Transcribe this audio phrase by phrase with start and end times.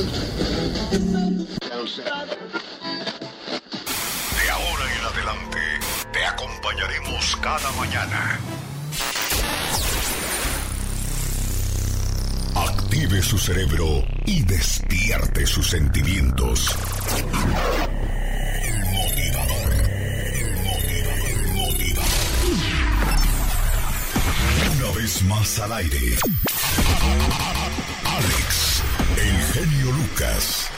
[0.00, 0.06] De
[4.50, 5.58] ahora en adelante,
[6.10, 8.40] te acompañaremos cada mañana.
[12.54, 16.74] Active su cerebro y despierte sus sentimientos.
[18.62, 19.74] El motivador.
[20.64, 21.46] Motivador.
[21.56, 22.06] Motivador.
[24.78, 26.16] Una vez más al aire.
[28.06, 28.79] Alex,
[29.20, 30.70] el Lucas.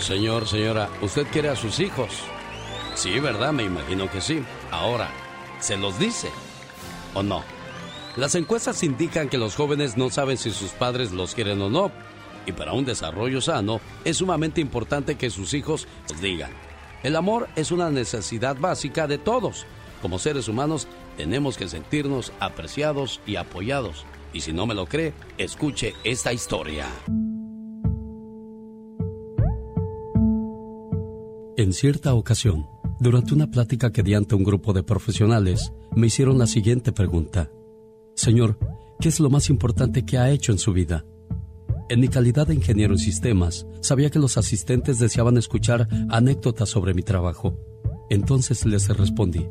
[0.00, 2.10] Señor, señora, ¿usted quiere a sus hijos?
[2.94, 3.52] Sí, ¿verdad?
[3.52, 4.44] Me imagino que sí.
[4.70, 5.08] Ahora,
[5.60, 6.30] ¿se los dice
[7.14, 7.42] o no?
[8.16, 11.90] Las encuestas indican que los jóvenes no saben si sus padres los quieren o no.
[12.46, 16.50] Y para un desarrollo sano es sumamente importante que sus hijos los digan.
[17.02, 19.66] El amor es una necesidad básica de todos.
[20.00, 24.04] Como seres humanos tenemos que sentirnos apreciados y apoyados.
[24.32, 26.86] Y si no me lo cree, escuche esta historia.
[31.56, 32.66] En cierta ocasión,
[32.98, 37.50] durante una plática que di ante un grupo de profesionales, me hicieron la siguiente pregunta.
[38.14, 38.58] Señor,
[39.00, 41.04] ¿qué es lo más importante que ha hecho en su vida?
[41.88, 46.94] En mi calidad de ingeniero en sistemas, sabía que los asistentes deseaban escuchar anécdotas sobre
[46.94, 47.58] mi trabajo.
[48.08, 49.46] Entonces les respondí,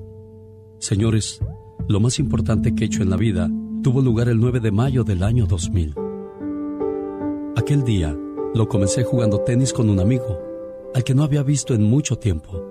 [0.79, 1.39] Señores,
[1.87, 3.47] lo más importante que he hecho en la vida
[3.81, 5.95] tuvo lugar el 9 de mayo del año 2000.
[7.55, 8.15] Aquel día
[8.53, 10.39] lo comencé jugando tenis con un amigo,
[10.93, 12.63] al que no había visto en mucho tiempo.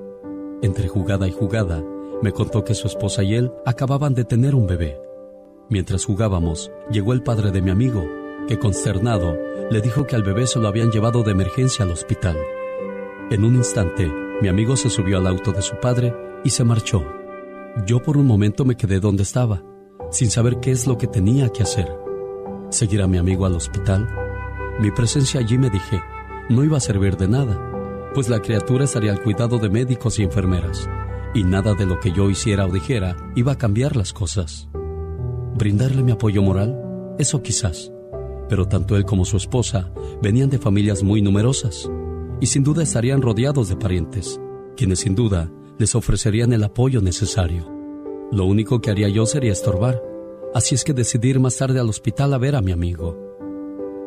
[0.62, 1.82] Entre jugada y jugada,
[2.22, 5.00] me contó que su esposa y él acababan de tener un bebé.
[5.68, 8.04] Mientras jugábamos, llegó el padre de mi amigo,
[8.46, 9.36] que consternado
[9.70, 12.36] le dijo que al bebé se lo habían llevado de emergencia al hospital.
[13.30, 14.10] En un instante,
[14.42, 16.14] mi amigo se subió al auto de su padre
[16.44, 17.04] y se marchó.
[17.86, 19.62] Yo por un momento me quedé donde estaba,
[20.10, 21.88] sin saber qué es lo que tenía que hacer.
[22.70, 24.08] ¿Seguir a mi amigo al hospital?
[24.80, 26.00] Mi presencia allí me dije,
[26.48, 30.22] no iba a servir de nada, pues la criatura estaría al cuidado de médicos y
[30.22, 30.88] enfermeras,
[31.34, 34.68] y nada de lo que yo hiciera o dijera iba a cambiar las cosas.
[35.54, 37.14] ¿Brindarle mi apoyo moral?
[37.18, 37.92] Eso quizás,
[38.48, 39.92] pero tanto él como su esposa
[40.22, 41.90] venían de familias muy numerosas,
[42.40, 44.40] y sin duda estarían rodeados de parientes,
[44.76, 47.79] quienes sin duda les ofrecerían el apoyo necesario.
[48.32, 50.00] Lo único que haría yo sería estorbar,
[50.54, 53.18] así es que decidí ir más tarde al hospital a ver a mi amigo.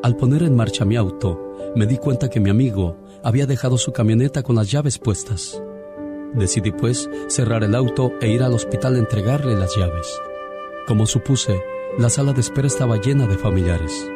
[0.01, 3.91] Al poner en marcha mi auto, me di cuenta que mi amigo había dejado su
[3.91, 5.61] camioneta con las llaves puestas.
[6.35, 10.07] Decidí pues cerrar el auto e ir al hospital a entregarle las llaves.
[10.87, 11.61] Como supuse,
[11.99, 14.09] la sala de espera estaba llena de familiares.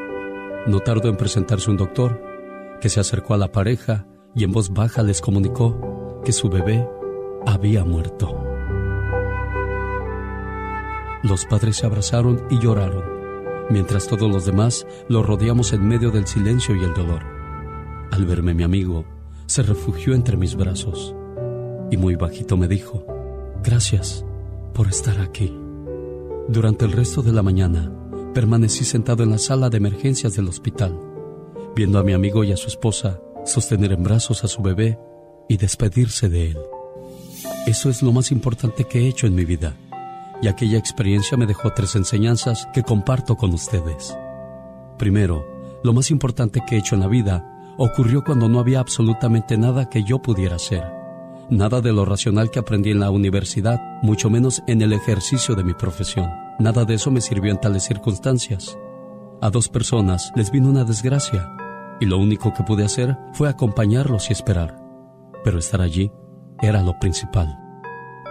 [0.68, 2.22] No tardó en presentarse un doctor,
[2.80, 6.88] que se acercó a la pareja y en voz baja les comunicó que su bebé
[7.46, 8.57] había muerto.
[11.28, 13.04] Los padres se abrazaron y lloraron,
[13.70, 17.22] mientras todos los demás lo rodeamos en medio del silencio y el dolor.
[18.12, 19.04] Al verme mi amigo,
[19.46, 21.14] se refugió entre mis brazos
[21.92, 23.06] y muy bajito me dijo,
[23.62, 24.24] gracias
[24.74, 25.54] por estar aquí.
[26.48, 27.92] Durante el resto de la mañana,
[28.34, 30.98] permanecí sentado en la sala de emergencias del hospital,
[31.76, 34.98] viendo a mi amigo y a su esposa sostener en brazos a su bebé
[35.50, 36.58] y despedirse de él.
[37.66, 39.76] Eso es lo más importante que he hecho en mi vida,
[40.42, 44.16] y aquella experiencia me dejó tres enseñanzas que comparto con ustedes.
[44.98, 45.46] Primero,
[45.84, 49.90] lo más importante que he hecho en la vida ocurrió cuando no había absolutamente nada
[49.90, 50.84] que yo pudiera hacer.
[51.50, 55.64] Nada de lo racional que aprendí en la universidad, mucho menos en el ejercicio de
[55.64, 56.30] mi profesión.
[56.60, 58.78] Nada de eso me sirvió en tales circunstancias.
[59.42, 61.56] A dos personas les vino una desgracia
[62.02, 64.82] y lo único que pude hacer fue acompañarlos y esperar.
[65.44, 66.12] Pero estar allí
[66.62, 67.58] era lo principal.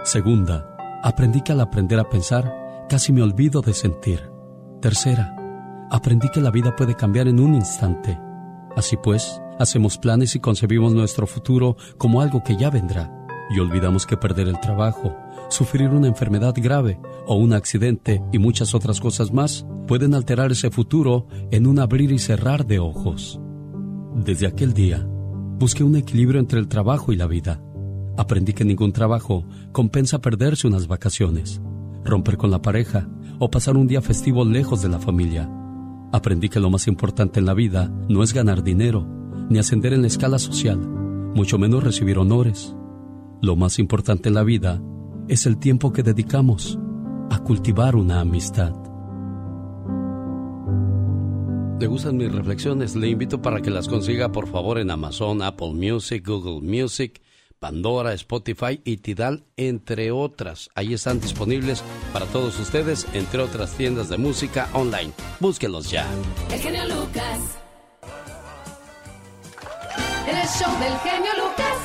[0.03, 4.31] Segunda, aprendí que al aprender a pensar, casi me olvido de sentir.
[4.81, 5.35] Tercera,
[5.89, 8.19] aprendí que la vida puede cambiar en un instante.
[8.75, 13.11] Así pues, hacemos planes y concebimos nuestro futuro como algo que ya vendrá,
[13.49, 15.15] y olvidamos que perder el trabajo,
[15.49, 20.69] sufrir una enfermedad grave o un accidente y muchas otras cosas más pueden alterar ese
[20.69, 23.39] futuro en un abrir y cerrar de ojos.
[24.15, 25.07] Desde aquel día,
[25.59, 27.61] busqué un equilibrio entre el trabajo y la vida.
[28.17, 31.61] Aprendí que ningún trabajo compensa perderse unas vacaciones,
[32.03, 35.47] romper con la pareja o pasar un día festivo lejos de la familia.
[36.11, 39.07] Aprendí que lo más importante en la vida no es ganar dinero,
[39.49, 42.75] ni ascender en la escala social, mucho menos recibir honores.
[43.39, 44.81] Lo más importante en la vida
[45.27, 46.79] es el tiempo que dedicamos
[47.29, 48.73] a cultivar una amistad.
[51.79, 52.95] ¿Le gustan mis reflexiones?
[52.95, 57.21] Le invito para que las consiga por favor en Amazon, Apple Music, Google Music,
[57.59, 60.69] Pandora, Spotify y Tidal, entre otras.
[60.75, 61.83] Ahí están disponibles
[62.13, 65.11] para todos ustedes, entre otras tiendas de música online.
[65.39, 66.07] Búsquenlos ya.
[66.51, 67.39] El genio Lucas.
[70.27, 71.77] El show del genio Lucas.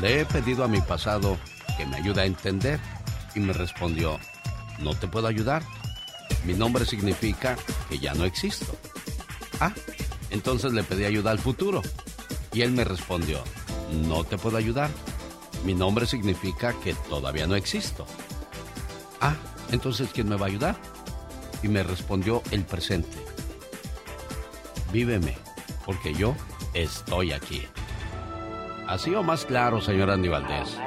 [0.00, 1.36] Le he pedido a mi pasado
[1.76, 2.80] que me ayude a entender
[3.34, 4.18] y me respondió,
[4.80, 5.62] no te puedo ayudar.
[6.44, 7.56] Mi nombre significa
[7.88, 8.74] que ya no existo.
[9.60, 9.72] Ah,
[10.30, 11.82] entonces le pedí ayuda al futuro.
[12.52, 13.42] Y él me respondió,
[14.06, 14.90] no te puedo ayudar.
[15.64, 18.06] Mi nombre significa que todavía no existo.
[19.20, 19.34] Ah,
[19.72, 20.76] entonces ¿quién me va a ayudar?
[21.62, 23.16] Y me respondió el presente.
[24.92, 25.36] Víveme,
[25.84, 26.34] porque yo
[26.74, 27.62] estoy aquí.
[28.86, 30.78] ¿Así o más claro, señor Andy Valdés?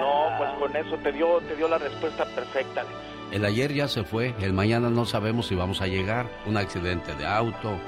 [0.00, 2.84] No, pues con eso te dio, te dio la respuesta perfecta,
[3.30, 6.28] El ayer ya se fue, el mañana no sabemos si vamos a llegar.
[6.46, 7.78] Un accidente de auto,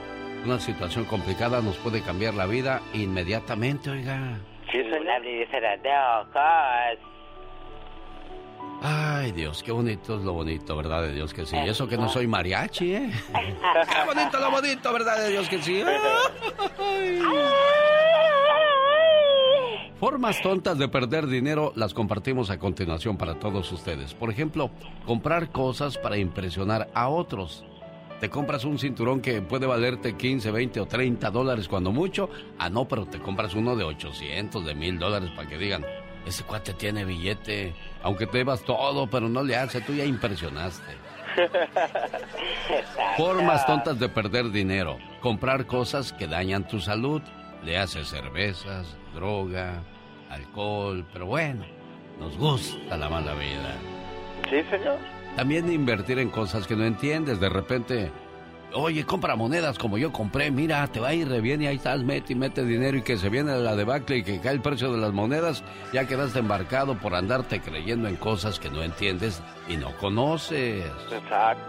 [0.44, 4.38] una situación complicada nos puede cambiar la vida inmediatamente, oiga.
[4.72, 4.78] Sí,
[8.82, 11.56] Ay, Dios, qué bonito es lo bonito, ¿verdad de Dios que sí?
[11.56, 13.10] Eso que no soy mariachi, ¿eh?
[13.32, 15.82] qué bonito lo bonito, ¿verdad de Dios que sí?
[19.98, 24.14] Formas tontas de perder dinero las compartimos a continuación para todos ustedes.
[24.14, 24.70] Por ejemplo,
[25.04, 27.66] comprar cosas para impresionar a otros.
[28.20, 32.28] Te compras un cinturón que puede valerte 15, 20 o 30 dólares cuando mucho.
[32.58, 35.86] Ah, no, pero te compras uno de 800, de 1000 dólares para que digan,
[36.26, 37.74] ese cuate tiene billete.
[38.02, 40.92] Aunque te llevas todo, pero no le hace, tú ya impresionaste.
[43.16, 44.98] Formas tontas de perder dinero.
[45.22, 47.22] Comprar cosas que dañan tu salud.
[47.64, 49.82] Le hace cervezas, droga,
[50.28, 51.64] alcohol, pero bueno,
[52.18, 53.76] nos gusta la mala vida.
[54.50, 55.19] Sí, señor.
[55.36, 57.40] También invertir en cosas que no entiendes.
[57.40, 58.10] De repente,
[58.74, 61.76] oye, compra monedas como yo compré, mira, te va a ir re bien y ahí
[61.76, 64.60] estás, mete y mete dinero y que se viene la debacle y que cae el
[64.60, 69.42] precio de las monedas, ya quedaste embarcado por andarte creyendo en cosas que no entiendes
[69.68, 70.84] y no conoces.
[71.10, 71.64] Exacto.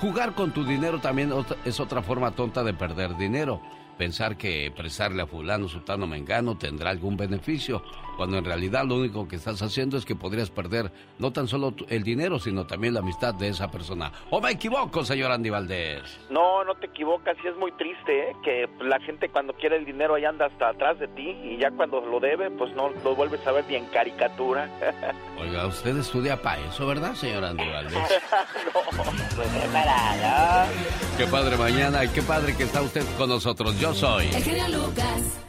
[0.00, 1.32] Jugar con tu dinero también
[1.64, 3.60] es otra forma tonta de perder dinero
[4.02, 7.84] pensar que prestarle a fulano, sultano, mengano tendrá algún beneficio,
[8.16, 11.74] cuando en realidad lo único que estás haciendo es que podrías perder no tan solo
[11.88, 14.12] el dinero, sino también la amistad de esa persona.
[14.30, 16.20] ¿O me equivoco, señor Andy Valdés?
[16.30, 18.36] No, no te equivocas, y es muy triste, ¿eh?
[18.44, 21.70] que la gente cuando quiere el dinero ahí anda hasta atrás de ti, y ya
[21.70, 24.68] cuando lo debe, pues no lo vuelves a ver ni en caricatura.
[25.40, 27.92] Oiga, usted estudia para eso, ¿verdad, señor Andy Valdés?
[28.74, 29.04] no,
[29.36, 30.72] pues preparado.
[31.16, 33.78] Qué padre mañana, y qué padre que está usted con nosotros.
[33.80, 34.26] Yo soy.
[34.26, 35.41] El genio Lucas.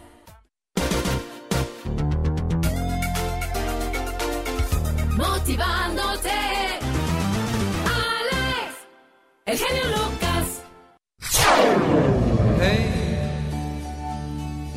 [5.18, 6.30] Motivándote.
[7.86, 8.74] Alex.
[9.46, 10.62] El genio Lucas.
[12.60, 12.86] Hey,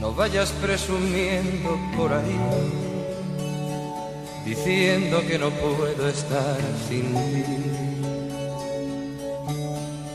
[0.01, 2.39] no vayas presumiendo por ahí,
[4.45, 7.45] diciendo que no puedo estar sin ti.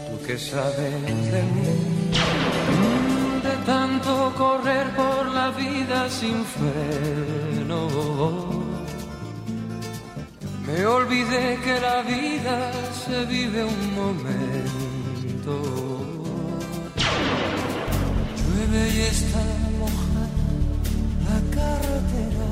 [0.10, 2.02] Tú que sabes de mí
[3.66, 7.88] tanto correr por la vida sin freno.
[10.72, 12.72] Me olvidé que la vida
[13.06, 15.54] se vive un momento.
[18.38, 19.44] Llueve y está
[19.80, 20.30] mojada
[21.28, 22.52] la carretera.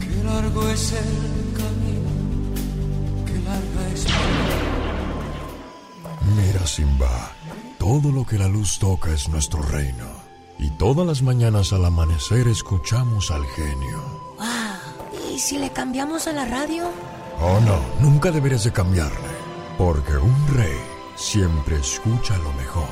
[0.00, 2.10] Qué largo es el camino,
[3.26, 4.06] qué larga es
[6.36, 7.32] Mira, Simba,
[7.80, 10.06] todo lo que la luz toca es nuestro reino.
[10.58, 14.11] Y todas las mañanas al amanecer escuchamos al genio.
[15.32, 16.90] ¿Y si le cambiamos a la radio?
[17.40, 19.16] Oh, no, nunca deberías de cambiarle.
[19.78, 20.78] Porque un rey
[21.16, 22.86] siempre escucha lo mejor.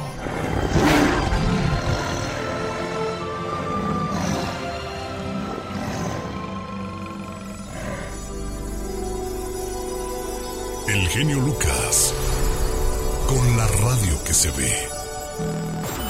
[10.89, 12.15] El genio Lucas
[13.27, 14.89] con la radio que se ve.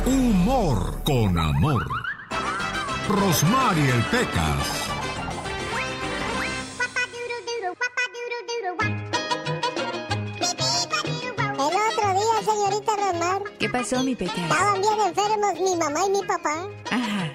[0.07, 1.85] Humor con amor.
[3.09, 4.89] Rosmarie el Pecas.
[13.61, 14.38] ¿Qué pasó, mi Pecas?
[14.38, 16.67] Estaban bien enfermos mi mamá y mi papá.
[16.90, 17.31] Ajá.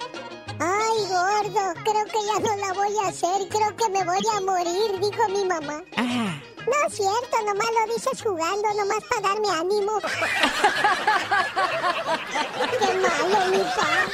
[0.59, 3.47] Ay, gordo, creo que ya no la voy a hacer.
[3.49, 5.83] Creo que me voy a morir, dijo mi mamá.
[5.95, 6.41] Ajá.
[6.65, 9.99] No es cierto, nomás lo dices jugando, nomás para darme ánimo.
[12.79, 14.07] Qué malo, mi pa.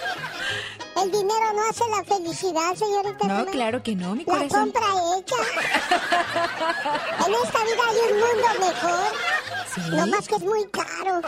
[1.02, 3.26] El dinero no hace la felicidad, señorita.
[3.26, 4.72] No, claro que no, mi La corazón.
[4.72, 4.88] compra
[5.18, 5.38] hecha.
[7.26, 9.12] En esta vida hay un mundo mejor.
[9.74, 9.82] ¿Sí?
[9.92, 11.22] Nomás que es muy caro.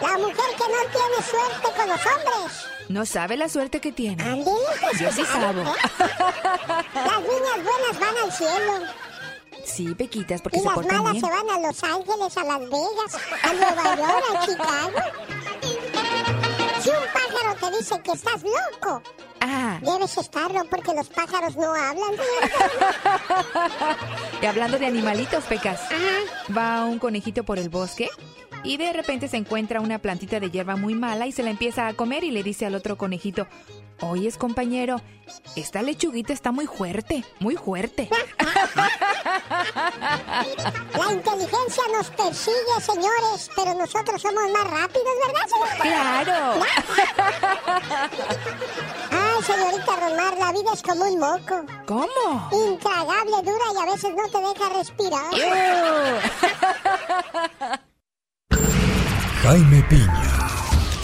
[0.00, 2.66] La mujer que no tiene suerte con los hombres.
[2.88, 4.44] No sabe la suerte que tiene.
[4.44, 5.62] Pues, Yo sí sabo.
[5.62, 8.72] Las niñas buenas van al cielo.
[9.64, 11.24] Sí, Pequitas, porque y se las portan malas bien.
[11.24, 14.92] se van a Los Ángeles, a Las Vegas, a Nueva York, a Chicago.
[16.82, 19.02] Si un pájaro te dice que estás loco,
[19.42, 22.12] Ah, debes estarlo porque los pájaros no hablan.
[24.42, 25.80] y hablando de animalitos, Pecas.
[26.56, 28.10] Va un conejito por el bosque
[28.64, 31.86] y de repente se encuentra una plantita de hierba muy mala y se la empieza
[31.86, 33.46] a comer y le dice al otro conejito,
[34.00, 35.00] oyes compañero,
[35.56, 38.08] esta lechuguita está muy fuerte, muy fuerte.
[40.98, 45.82] La inteligencia nos persigue, señores, pero nosotros somos más rápidos, ¿verdad, señorita?
[45.82, 46.62] ¡Claro!
[49.10, 51.64] Ay, señorita Romar, la vida es como un moco.
[51.86, 52.50] ¿Cómo?
[52.52, 55.30] Intragable, dura y a veces no te deja respirar.
[59.42, 60.48] Jaime Piña,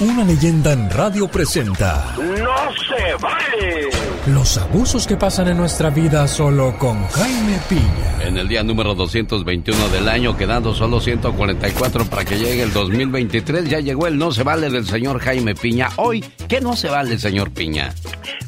[0.00, 3.91] una leyenda en radio presenta ¡No se vale!
[4.26, 8.23] los abusos que pasan en nuestra vida solo con Jaime Piña.
[8.23, 13.71] En el día número 221 del año, quedando solo 144 para que llegue el 2023,
[13.71, 15.91] ya llegó el no se vale del señor Jaime Piña.
[15.97, 17.95] Hoy, ¿qué no se vale, señor Piña?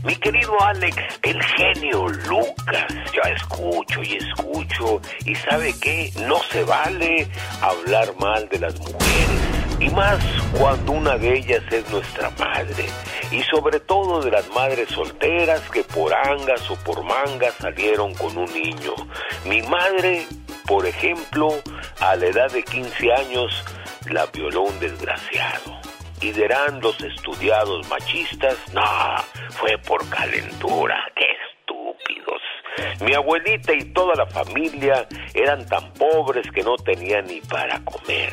[0.04, 5.00] Mi querido Alex, el genio Lucas, ya escucho y escucho.
[5.24, 6.12] ¿Y sabe qué?
[6.26, 7.28] No se vale
[7.62, 9.57] hablar mal de las mujeres.
[9.80, 10.18] Y más
[10.58, 12.86] cuando una de ellas es nuestra madre.
[13.30, 18.36] Y sobre todo de las madres solteras que por angas o por mangas salieron con
[18.36, 18.94] un niño.
[19.44, 20.26] Mi madre,
[20.66, 21.48] por ejemplo,
[22.00, 23.64] a la edad de 15 años,
[24.10, 25.78] la violó un desgraciado.
[26.20, 28.82] Y dirán los estudiados machistas, no,
[29.50, 31.08] fue por calentura.
[33.00, 38.32] Mi abuelita y toda la familia eran tan pobres que no tenían ni para comer.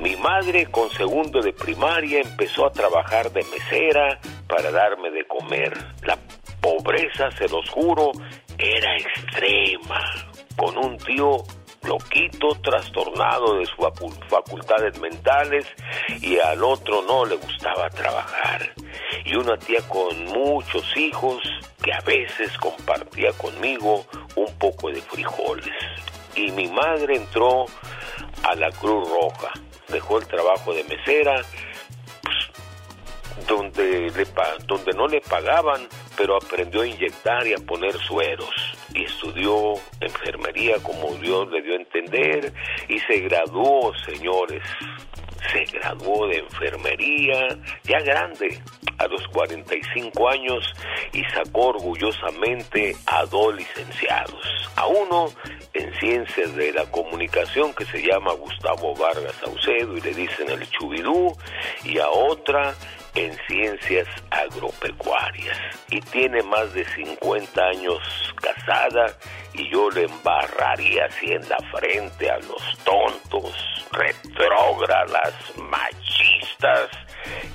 [0.00, 5.72] Mi madre con segundo de primaria empezó a trabajar de mesera para darme de comer.
[6.04, 6.18] La
[6.60, 8.12] pobreza, se los juro,
[8.58, 10.00] era extrema.
[10.56, 11.44] Con un tío
[11.84, 15.66] loquito, trastornado de sus facu- facultades mentales
[16.20, 18.72] y al otro no le gustaba trabajar.
[19.24, 21.38] Y una tía con muchos hijos
[21.82, 25.74] que a veces compartía conmigo un poco de frijoles.
[26.34, 27.66] Y mi madre entró
[28.44, 29.52] a la Cruz Roja,
[29.88, 31.42] dejó el trabajo de mesera,
[32.22, 34.26] pues, donde, le
[34.66, 35.86] donde no le pagaban,
[36.16, 38.50] pero aprendió a inyectar y a poner sueros.
[38.94, 42.52] Y estudió enfermería como Dios le dio a entender
[42.88, 44.62] y se graduó, señores.
[45.52, 48.62] Se graduó de enfermería, ya grande,
[48.98, 50.72] a los 45 años,
[51.12, 54.70] y sacó orgullosamente a dos licenciados.
[54.76, 55.32] A uno
[55.74, 60.68] en ciencias de la comunicación que se llama Gustavo Vargas Saucedo y le dicen el
[60.70, 61.36] Chubidú,
[61.84, 62.74] y a otra
[63.14, 65.58] en ciencias agropecuarias.
[65.90, 68.00] Y tiene más de 50 años
[68.40, 69.16] casada
[69.54, 73.54] y yo le embarraría así en la frente a los tontos,
[73.92, 76.88] retrógradas, machistas,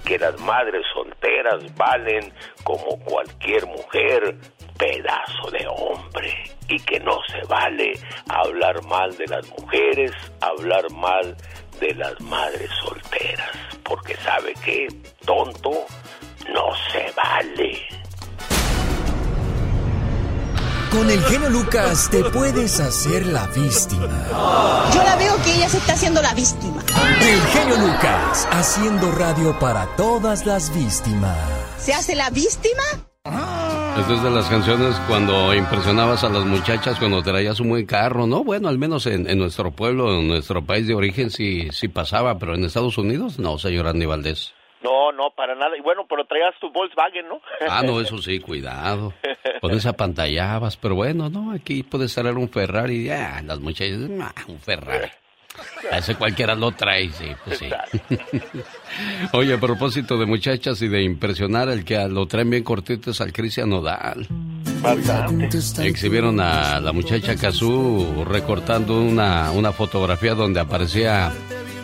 [0.06, 2.32] que las madres solteras valen
[2.64, 4.36] como cualquier mujer,
[4.78, 6.34] pedazo de hombre,
[6.70, 7.94] y que no se vale
[8.30, 10.12] hablar mal de las mujeres,
[10.42, 11.36] hablar mal
[11.80, 13.50] de las madres solteras,
[13.84, 14.88] porque sabe que
[15.26, 15.86] tonto
[16.54, 17.98] no se vale.
[20.92, 24.90] Con el genio Lucas te puedes hacer la víctima.
[24.94, 26.82] Yo la veo que ella se está haciendo la víctima.
[27.22, 31.38] El genio Lucas, haciendo radio para todas las víctimas.
[31.78, 32.84] ¿Se hace la víctima?
[33.28, 38.28] Esta es de las canciones cuando impresionabas a las muchachas cuando traías un buen carro,
[38.28, 38.44] ¿no?
[38.44, 42.38] Bueno, al menos en, en nuestro pueblo, en nuestro país de origen sí, sí pasaba,
[42.38, 44.54] pero en Estados Unidos no, señor Andy Valdés.
[44.84, 45.76] No, no, para nada.
[45.78, 47.42] Y bueno, pero traías tu Volkswagen, ¿no?
[47.70, 49.14] Ah, no, eso sí, cuidado.
[49.62, 54.34] Con esa pantallabas, pero bueno, no, aquí puedes traer un Ferrari, ya, las muchachas, ah,
[54.48, 55.10] un Ferrari.
[55.92, 57.70] A ese cualquiera lo trae, sí, pues sí.
[59.32, 63.22] Oye, a propósito de muchachas y de impresionar, el que lo traen bien cortito es
[63.22, 64.28] al Cristian Nodal.
[65.80, 71.32] Exhibieron a la muchacha Kazú recortando una, una fotografía donde aparecía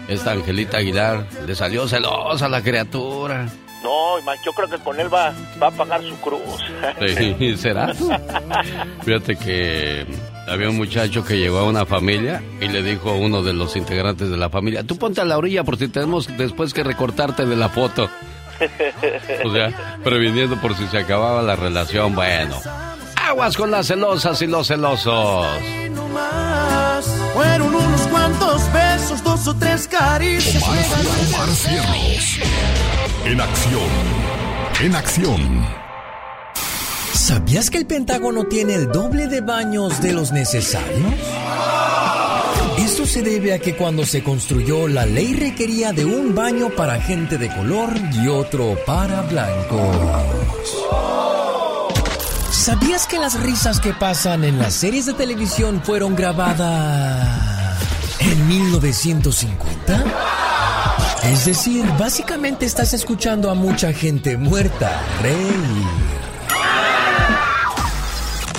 [0.07, 1.25] esta Angelita Aguilar.
[1.45, 3.47] Le salió celosa la criatura.
[3.83, 6.39] No, yo creo que con él va, va a pagar su cruz.
[7.17, 7.93] Sí, ¿Será?
[9.03, 10.05] Fíjate que
[10.47, 13.75] había un muchacho que llegó a una familia y le dijo a uno de los
[13.75, 17.45] integrantes de la familia, tú ponte a la orilla por si tenemos después que recortarte
[17.45, 18.09] de la foto.
[19.43, 22.15] O sea, previniendo por si se acababa la relación.
[22.15, 22.55] Bueno,
[23.15, 25.47] aguas con las celosas y los celosos.
[27.33, 28.61] Fueron unos cuantos
[29.47, 30.63] o tres caricias.
[30.63, 30.77] Omar,
[31.33, 32.39] Omar Cierros.
[33.25, 33.89] En acción.
[34.81, 35.67] En acción.
[37.23, 41.13] ¿Sabías que el Pentágono tiene el doble de baños de los necesarios?
[42.77, 46.99] Esto se debe a que cuando se construyó la ley requería de un baño para
[46.99, 49.95] gente de color y otro para blancos.
[52.51, 57.79] ¿Sabías que las risas que pasan en las series de televisión fueron grabadas
[58.19, 60.03] en 1950?
[61.23, 66.12] Es decir, básicamente estás escuchando a mucha gente muerta reír.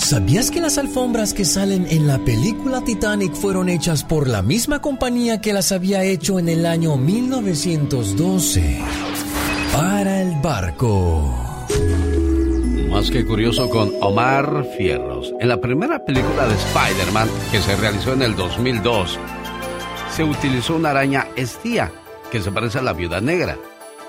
[0.05, 4.83] ¿Sabías que las alfombras que salen en la película Titanic fueron hechas por la misma
[4.83, 8.83] compañía que las había hecho en el año 1912?
[9.73, 11.57] Para el barco.
[12.91, 15.33] Más que curioso con Omar Fierros.
[15.41, 19.19] En la primera película de Spider-Man, que se realizó en el 2002,
[20.15, 21.91] se utilizó una araña estía,
[22.31, 23.57] que se parece a la viuda negra.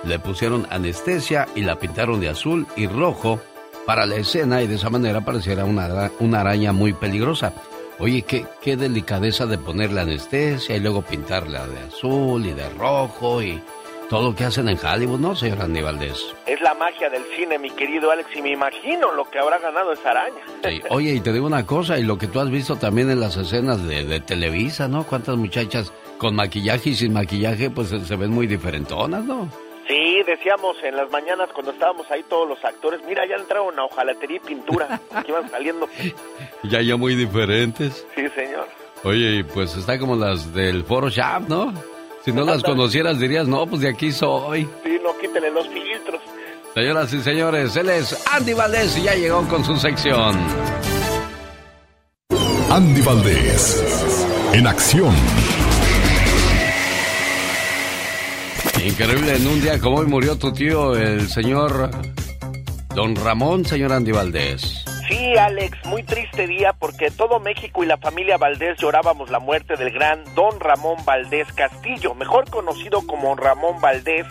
[0.04, 3.40] Le pusieron anestesia y la pintaron de azul y rojo
[3.86, 7.54] para la escena y de esa manera pareciera una, una araña muy peligrosa.
[8.00, 13.42] Oye, qué, qué delicadeza de ponerle anestesia y luego pintarla de azul y de rojo
[13.42, 13.62] y
[14.10, 16.36] todo lo que hacen en Hollywood, ¿no, señor Andy Valdés?
[16.46, 19.94] Es la magia del cine, mi querido Alex, y me imagino lo que habrá ganado
[19.94, 20.42] esa araña.
[20.64, 20.82] Sí.
[20.90, 23.36] Oye, y te digo una cosa, y lo que tú has visto también en las
[23.38, 25.06] escenas de, de Televisa, ¿no?
[25.06, 29.50] Cuántas muchachas con maquillaje y sin maquillaje, pues se ven muy diferentonas, ¿no?
[29.88, 33.86] Sí, decíamos en las mañanas cuando estábamos ahí todos los actores, mira, ya entraron a
[33.86, 35.88] hojalatería y pintura, que iban saliendo.
[36.64, 38.08] Ya, ya muy diferentes.
[38.16, 38.68] Sí, señor.
[39.04, 41.72] Oye, pues está como las del Foro Shop, ¿no?
[42.24, 44.68] Si no las conocieras dirías, no, pues de aquí soy.
[44.84, 46.22] Sí, no, quítele los filtros.
[46.74, 50.36] Señoras y señores, él es Andy Valdés y ya llegó con su sección.
[52.72, 55.14] Andy Valdés, en acción.
[58.86, 61.90] Increíble, en un día como hoy murió tu tío, el señor
[62.96, 64.86] Don Ramón, señor Andy Valdés.
[65.10, 69.76] Sí, Alex, muy triste día porque todo México y la familia Valdés llorábamos la muerte
[69.76, 74.26] del gran Don Ramón Valdés Castillo, mejor conocido como Ramón Valdés,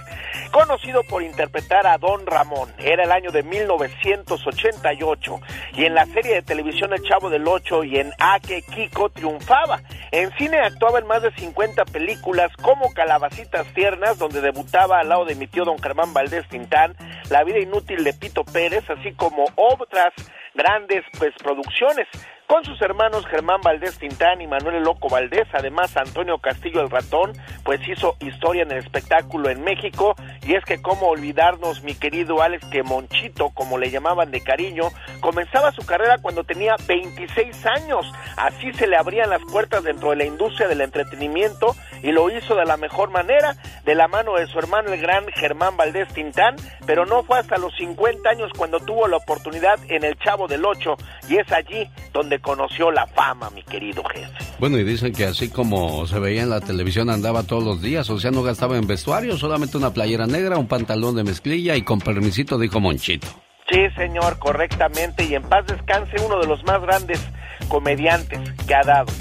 [0.51, 2.71] conocido por interpretar a Don Ramón.
[2.79, 5.41] Era el año de 1988
[5.75, 9.81] y en la serie de televisión El Chavo del Ocho y en Ake Kiko triunfaba.
[10.11, 15.25] En cine actuaba en más de 50 películas como Calabacitas Tiernas, donde debutaba al lado
[15.25, 16.97] de mi tío Don Germán Valdés Tintán,
[17.31, 20.15] La vida inútil de Pito Pérez, así como otras
[20.55, 22.07] grandes pues producciones
[22.47, 27.33] con sus hermanos Germán Valdés Tintán y Manuel Loco Valdés, además Antonio Castillo el Ratón,
[27.65, 32.43] pues hizo historia en el espectáculo en México, y es que cómo olvidarnos, mi querido
[32.43, 38.13] Alex, que Monchito, como le llamaban de cariño, comenzaba su carrera cuando tenía 26 años,
[38.37, 42.55] así se le abrían las puertas dentro de la industria del entretenimiento, y lo hizo
[42.55, 46.57] de la mejor manera, de la mano de su hermano el gran Germán Valdés Tintán,
[46.87, 50.65] pero no fue hasta los 50 años cuando tuvo la oportunidad en El Chavo del
[50.67, 50.97] Ocho,
[51.29, 54.33] y es allí donde conoció la fama, mi querido jefe.
[54.59, 58.09] Bueno, y dicen que así como se veía en la televisión andaba todos los días,
[58.11, 61.83] o sea, no gastaba en vestuario, solamente una playera negra, un pantalón de mezclilla y
[61.83, 63.29] con permisito dijo Monchito.
[63.71, 67.21] Sí, señor, correctamente, y en paz descanse uno de los más grandes
[67.69, 69.13] comediantes que ha dado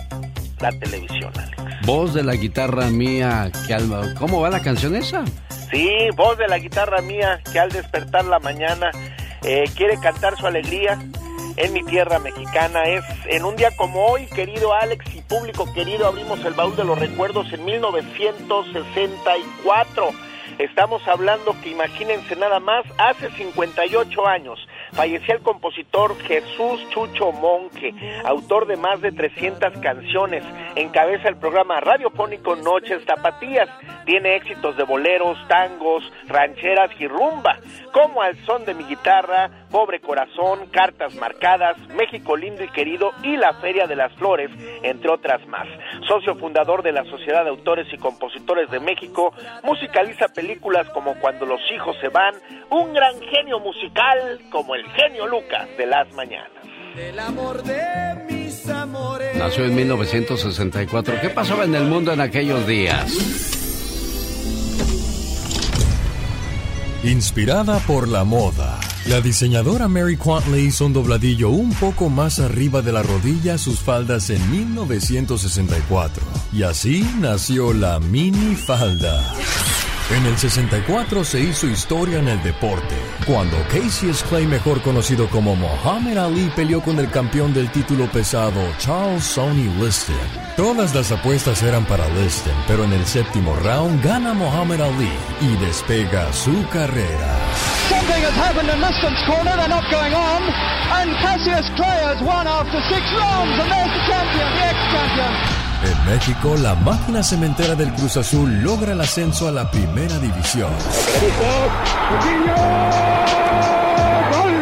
[0.59, 1.85] la televisión, Alex.
[1.85, 4.13] Voz de la guitarra mía, que al...
[4.15, 5.23] ¿cómo va la canción esa?
[5.71, 8.91] Sí, voz de la guitarra mía, que al despertar la mañana
[9.43, 10.97] eh, quiere cantar su alegría
[11.57, 12.85] en mi tierra mexicana.
[12.85, 16.83] Es en un día como hoy, querido Alex y público querido, abrimos el baúl de
[16.83, 20.09] los recuerdos en 1964.
[20.59, 24.59] Estamos hablando que imagínense nada más, hace 58 años
[24.93, 27.93] fallecía el compositor Jesús Chucho Monque,
[28.25, 30.43] autor de más de 300 canciones,
[30.75, 33.69] encabeza el programa radiofónico Noches Tapatías,
[34.05, 37.57] tiene éxitos de boleros, tangos, rancheras y rumba,
[37.91, 43.37] como Al son de mi guitarra, Pobre Corazón, Cartas Marcadas, México Lindo y Querido y
[43.37, 44.49] La Feria de las Flores,
[44.83, 45.67] entre otras más.
[46.07, 51.45] Socio fundador de la Sociedad de Autores y Compositores de México, musicaliza películas como Cuando
[51.45, 52.35] los hijos se van,
[52.69, 56.51] un gran genio musical como el genio Lucas de las mañanas.
[56.95, 57.81] Del amor de
[58.29, 59.35] mis amores.
[59.35, 61.15] Nació en 1964.
[61.21, 63.11] ¿Qué pasaba en el mundo en aquellos días?
[67.03, 72.39] Inspirada por la moda, la diseñadora Mary Quant le hizo un dobladillo un poco más
[72.39, 76.23] arriba de la rodilla a sus faldas en 1964.
[76.53, 79.21] Y así nació la mini falda.
[80.11, 85.55] En el 64 se hizo historia en el deporte, cuando Cassius Clay, mejor conocido como
[85.55, 90.15] Muhammad Ali, peleó con el campeón del título pesado, Charles Sonny Liston.
[90.57, 95.55] Todas las apuestas eran para Liston, pero en el séptimo round gana Muhammad Ali y
[95.65, 97.39] despega su carrera.
[97.87, 100.43] Something has happened in Liston's corner, they're not going on,
[100.99, 105.62] and Cassius Clay has won after six rounds, and there's the champion, the ex-champion.
[105.83, 110.71] En México, la máquina cementera del Cruz Azul logra el ascenso a la primera división.
[114.31, 114.53] ¡Gol!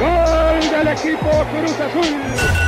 [0.00, 2.64] ¡Gol del equipo Cruz Azul!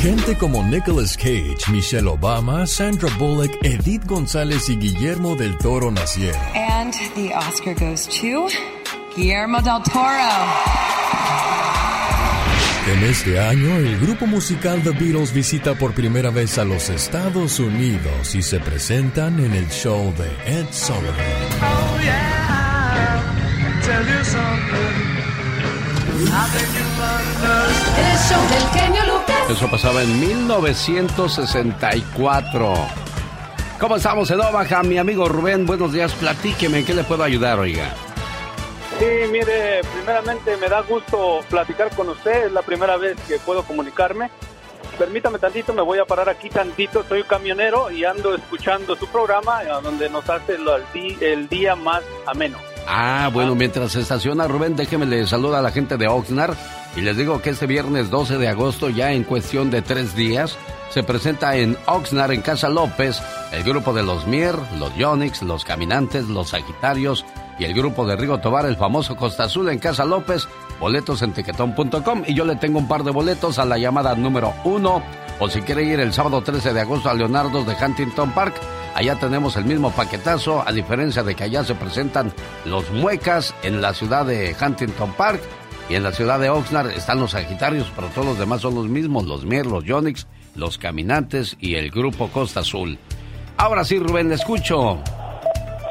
[0.00, 6.38] Gente como Nicolas Cage, Michelle Obama, Sandra Bullock, Edith González y Guillermo del Toro nacieron.
[6.54, 8.48] And the Oscar goes to
[9.16, 11.63] Guillermo del Toro.
[12.86, 17.58] En este año, el grupo musical The Beatles visita por primera vez a los Estados
[17.58, 21.14] Unidos y se presentan en el show de Ed Sullivan.
[21.62, 23.22] Oh, yeah.
[23.80, 25.14] Tell you something.
[27.96, 29.50] El show del genio Lucas.
[29.50, 32.74] Eso pasaba en 1964.
[33.80, 35.64] ¿Cómo estamos en Omaha, mi amigo Rubén?
[35.64, 37.94] Buenos días, platíqueme, ¿en qué le puedo ayudar, oiga?
[38.98, 43.64] Sí, mire, primeramente me da gusto platicar con usted, es la primera vez que puedo
[43.64, 44.30] comunicarme.
[44.98, 49.64] Permítame tantito, me voy a parar aquí tantito, soy camionero y ando escuchando su programa
[49.64, 50.56] eh, donde nos hace
[51.20, 52.58] el, día más ameno.
[52.86, 56.54] Ah, bueno, mientras se estaciona Rubén, déjeme le saluda a la gente de Oxnard
[56.94, 60.56] y les digo que este viernes 12 de agosto, ya en cuestión de tres días,
[60.90, 65.64] se presenta en Oxnard, en Casa López, el grupo de los Mier, los Yonix, los
[65.64, 67.24] Caminantes, los Sagitarios
[67.58, 70.48] y el grupo de Rigo Tobar, el famoso Costa Azul en Casa López,
[70.80, 71.34] boletos en
[72.26, 75.02] y yo le tengo un par de boletos a la llamada número uno
[75.38, 78.54] o si quiere ir el sábado 13 de agosto a Leonardo de Huntington Park,
[78.94, 82.32] allá tenemos el mismo paquetazo, a diferencia de que allá se presentan
[82.64, 85.40] los muecas en la ciudad de Huntington Park
[85.88, 88.88] y en la ciudad de Oxnard están los Sagitarios, pero todos los demás son los
[88.88, 92.98] mismos, los Mier, los Yonix, los Caminantes y el grupo Costa Azul.
[93.56, 95.02] Ahora sí, Rubén, le escucho.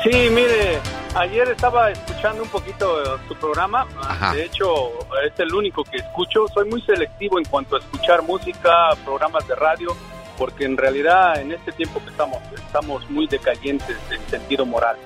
[0.03, 0.81] Sí, mire,
[1.15, 3.87] ayer estaba escuchando un poquito eh, su programa.
[4.01, 4.33] Ajá.
[4.33, 4.89] De hecho,
[5.25, 6.45] es el único que escucho.
[6.53, 9.95] Soy muy selectivo en cuanto a escuchar música, programas de radio,
[10.37, 14.97] porque en realidad en este tiempo que estamos, estamos muy decayentes en sentido moral.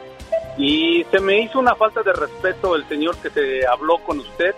[0.57, 4.55] Y se me hizo una falta de respeto el señor que se habló con usted,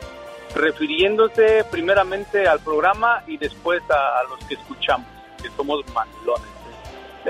[0.56, 5.08] refiriéndose primeramente al programa y después a, a los que escuchamos,
[5.42, 6.59] que somos mandilones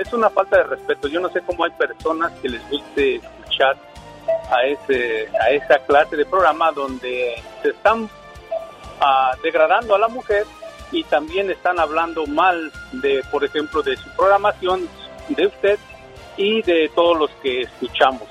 [0.00, 1.08] es una falta de respeto.
[1.08, 3.76] Yo no sé cómo hay personas que les guste escuchar
[4.50, 8.08] a ese a esa clase de programa donde se están
[9.00, 10.46] ah, degradando a la mujer
[10.92, 14.88] y también están hablando mal de, por ejemplo, de su programación,
[15.28, 15.78] de usted
[16.36, 18.28] y de todos los que escuchamos.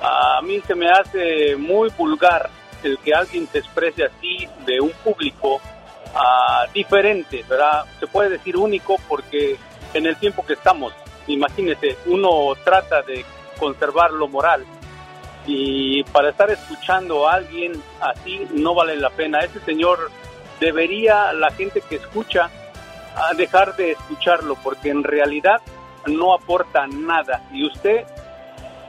[0.00, 2.50] A mí se me hace muy vulgar
[2.84, 5.60] el que alguien se exprese así de un público
[6.14, 7.84] ah, diferente, ¿verdad?
[7.98, 9.58] Se puede decir único porque
[9.94, 10.92] en el tiempo que estamos,
[11.26, 13.24] imagínese, uno trata de
[13.58, 14.64] conservar lo moral
[15.46, 19.40] y para estar escuchando a alguien así no vale la pena.
[19.40, 20.10] Ese señor
[20.60, 22.50] debería la gente que escucha
[23.36, 25.60] dejar de escucharlo porque en realidad
[26.06, 28.04] no aporta nada y usted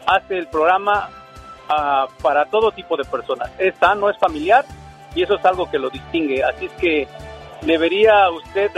[0.06, 1.10] hace el programa
[1.70, 3.50] ah, para todo tipo de personas.
[3.58, 4.66] Es sano, es familiar
[5.16, 6.44] y eso es algo que lo distingue.
[6.44, 7.08] Así es que
[7.62, 8.72] debería usted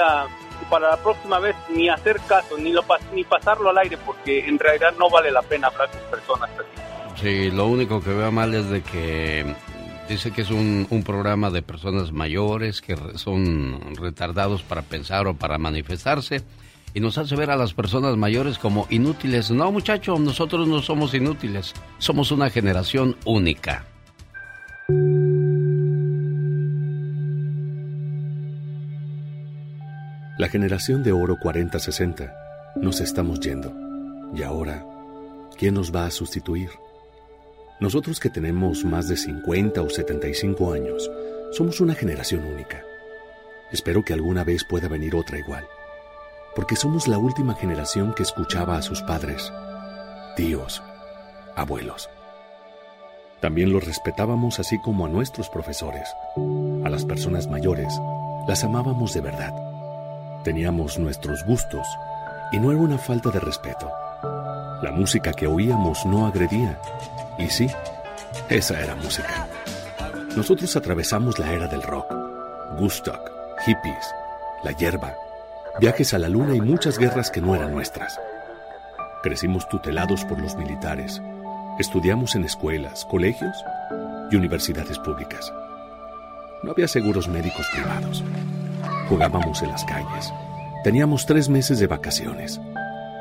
[0.66, 4.60] para la próxima vez ni hacer caso ni lo ni pasarlo al aire porque en
[4.60, 6.50] realidad no vale la pena hablar con personas.
[7.20, 9.56] Sí, lo único que veo mal es de que
[10.10, 15.36] dice que es un, un programa de personas mayores que son retardados para pensar o
[15.36, 16.44] para manifestarse
[16.94, 19.52] y nos hace ver a las personas mayores como inútiles.
[19.52, 23.86] No, muchacho, nosotros no somos inútiles, somos una generación única.
[30.42, 32.34] La generación de oro 40-60
[32.78, 33.72] nos estamos yendo.
[34.34, 34.84] Y ahora,
[35.56, 36.72] ¿quién nos va a sustituir?
[37.80, 41.12] Nosotros que tenemos más de 50 o 75 años,
[41.52, 42.82] somos una generación única.
[43.72, 45.64] Espero que alguna vez pueda venir otra igual,
[46.56, 49.54] porque somos la última generación que escuchaba a sus padres,
[50.36, 50.82] tíos,
[51.56, 52.10] abuelos.
[53.42, 56.10] También los respetábamos así como a nuestros profesores.
[56.84, 57.94] A las personas mayores
[58.48, 59.71] las amábamos de verdad.
[60.44, 61.86] Teníamos nuestros gustos
[62.52, 63.92] y no era una falta de respeto.
[64.82, 66.80] La música que oíamos no agredía.
[67.38, 67.68] Y sí,
[68.50, 69.48] esa era música.
[70.36, 72.12] Nosotros atravesamos la era del rock,
[72.80, 73.20] Woodstock,
[73.66, 74.16] hippies,
[74.64, 75.14] la hierba,
[75.80, 78.20] viajes a la luna y muchas guerras que no eran nuestras.
[79.22, 81.22] Crecimos tutelados por los militares.
[81.78, 83.56] Estudiamos en escuelas, colegios
[84.32, 85.54] y universidades públicas.
[86.64, 88.24] No había seguros médicos privados.
[89.12, 90.34] Jugábamos en las calles.
[90.86, 92.62] Teníamos tres meses de vacaciones.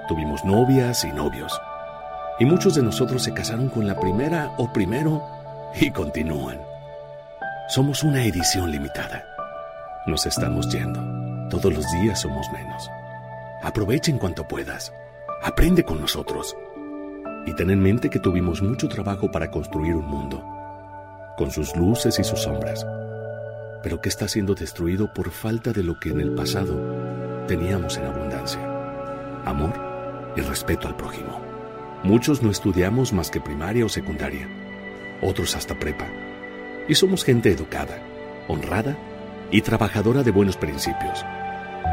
[0.07, 1.61] Tuvimos novias y novios.
[2.39, 5.21] Y muchos de nosotros se casaron con la primera o primero
[5.75, 6.61] y continúan.
[7.71, 9.25] Somos una edición limitada.
[10.07, 11.01] Nos estamos yendo.
[11.49, 12.89] Todos los días somos menos.
[13.61, 14.93] Aprovechen cuanto puedas.
[15.43, 16.57] Aprende con nosotros.
[17.47, 20.41] Y ten en mente que tuvimos mucho trabajo para construir un mundo,
[21.37, 22.87] con sus luces y sus sombras,
[23.83, 28.07] pero que está siendo destruido por falta de lo que en el pasado teníamos en
[28.07, 28.61] abundancia.
[29.45, 29.73] Amor
[30.37, 31.41] y respeto al prójimo.
[32.03, 34.49] Muchos no estudiamos más que primaria o secundaria,
[35.21, 36.07] otros hasta prepa.
[36.89, 37.99] Y somos gente educada,
[38.49, 38.97] honrada
[39.51, 41.25] y trabajadora de buenos principios.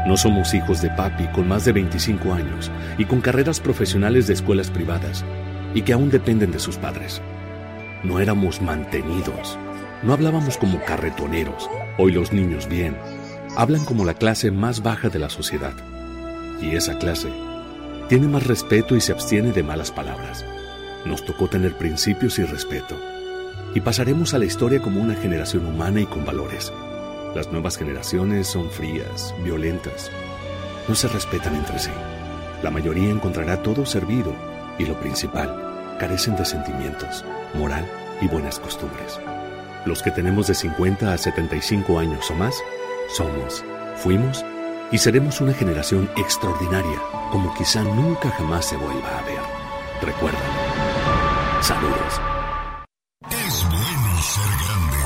[0.06, 4.34] No somos hijos de papi con más de 25 años y con carreras profesionales de
[4.34, 5.24] escuelas privadas
[5.74, 7.20] y que aún dependen de sus padres.
[8.02, 9.58] No éramos mantenidos.
[10.02, 11.68] No hablábamos como carretoneros.
[11.96, 12.96] Hoy los niños bien.
[13.56, 15.72] Hablan como la clase más baja de la sociedad.
[16.60, 17.28] Y esa clase
[18.08, 20.44] tiene más respeto y se abstiene de malas palabras.
[21.04, 22.96] Nos tocó tener principios y respeto.
[23.74, 26.72] Y pasaremos a la historia como una generación humana y con valores.
[27.34, 30.12] Las nuevas generaciones son frías, violentas.
[30.86, 31.90] No se respetan entre sí.
[32.62, 34.32] La mayoría encontrará todo servido
[34.78, 37.84] y lo principal, carecen de sentimientos, moral
[38.20, 39.18] y buenas costumbres.
[39.84, 42.54] Los que tenemos de 50 a 75 años o más,
[43.16, 43.64] somos,
[43.96, 44.44] fuimos
[44.90, 46.98] y seremos una generación extraordinaria
[47.30, 49.40] como quizá nunca jamás se vuelva a ver.
[50.00, 50.38] Recuerda.
[51.60, 52.20] Saludos.
[53.30, 54.98] Es bueno ser grande,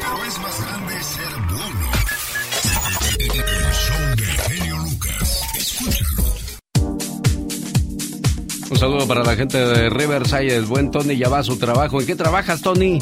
[0.00, 1.86] pero es más grande ser bueno.
[3.34, 5.42] El show de genio Lucas.
[5.56, 6.24] Escúchalo.
[8.70, 10.56] Un saludo para la gente de Riverside.
[10.56, 12.00] El buen Tony ya va a su trabajo.
[12.00, 12.98] ¿En qué trabajas, Tony?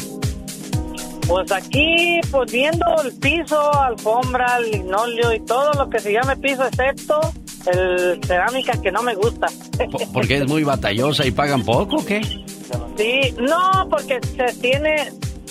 [1.26, 6.64] Pues aquí, pues viendo el piso, alfombra, linoleo y todo lo que se llame piso,
[6.66, 7.20] excepto
[7.72, 9.46] el cerámica que no me gusta.
[9.90, 12.20] Po- Porque es muy batallosa y pagan poco, ¿o ¿qué?
[12.96, 14.94] Sí, no, porque se tiene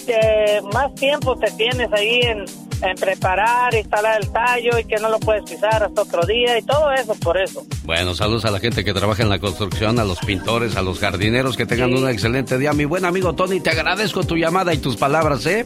[0.07, 2.45] eh, más tiempo te tienes ahí en,
[2.83, 6.61] en preparar, instalar el tallo y que no lo puedes pisar hasta otro día y
[6.63, 7.65] todo eso por eso.
[7.85, 10.99] Bueno, saludos a la gente que trabaja en la construcción, a los pintores, a los
[10.99, 12.73] jardineros, que tengan un excelente día.
[12.73, 15.65] Mi buen amigo Tony, te agradezco tu llamada y tus palabras, ¿eh?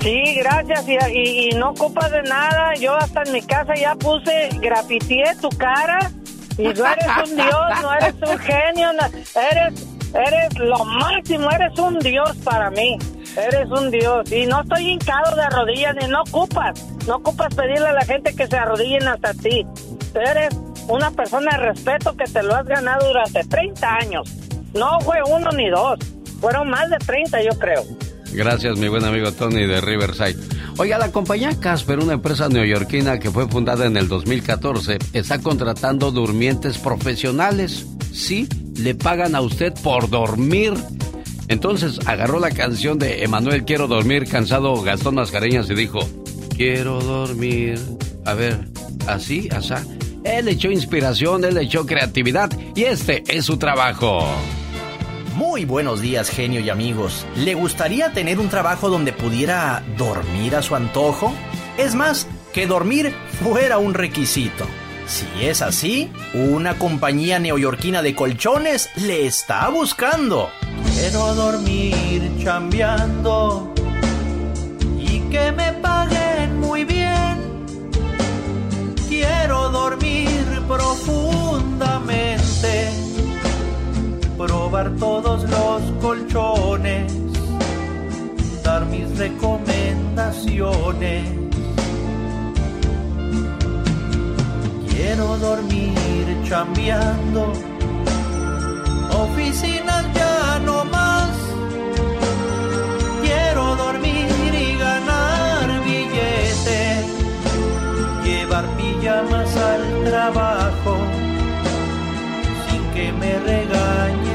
[0.00, 2.74] Sí, gracias y, y- y no ocupas de nada.
[2.74, 6.10] Yo hasta en mi casa ya puse, grafiteé tu cara
[6.58, 8.90] y no eres un dios, no eres un genio,
[9.50, 12.98] eres, eres lo máximo, eres un dios para mí.
[13.36, 17.88] Eres un dios y no estoy hincado de rodillas ni no ocupas, no ocupas pedirle
[17.88, 19.66] a la gente que se arrodillen hasta ti.
[20.14, 20.54] Eres
[20.88, 24.30] una persona de respeto que te lo has ganado durante 30 años.
[24.74, 25.98] No fue uno ni dos,
[26.40, 27.82] fueron más de 30 yo creo.
[28.32, 30.36] Gracias, mi buen amigo Tony de Riverside.
[30.78, 36.10] Oiga, la compañía Casper, una empresa neoyorquina que fue fundada en el 2014, está contratando
[36.10, 37.86] durmientes profesionales.
[38.10, 40.74] Sí, le pagan a usted por dormir.
[41.52, 46.00] Entonces agarró la canción de Emanuel Quiero dormir, cansado Gastón Mascareñas y dijo,
[46.56, 47.78] quiero dormir.
[48.24, 48.68] A ver,
[49.06, 49.84] así, asá.
[50.24, 54.26] Él echó inspiración, él echó creatividad y este es su trabajo.
[55.34, 57.26] Muy buenos días, genio y amigos.
[57.36, 61.34] ¿Le gustaría tener un trabajo donde pudiera dormir a su antojo?
[61.76, 63.12] Es más, que dormir
[63.42, 64.64] fuera un requisito.
[65.06, 70.48] Si es así, una compañía neoyorquina de colchones le está buscando.
[71.02, 73.74] Quiero dormir chambeando
[75.00, 77.64] y que me paguen muy bien.
[79.08, 82.88] Quiero dormir profundamente,
[84.38, 87.12] probar todos los colchones,
[88.62, 91.24] dar mis recomendaciones.
[94.88, 95.96] Quiero dormir
[96.48, 97.52] chambeando,
[99.52, 101.30] oficinas ya no más.
[103.22, 107.06] Quiero dormir y ganar billetes,
[108.24, 110.96] llevar pijamas al trabajo
[112.66, 114.31] sin que me regañe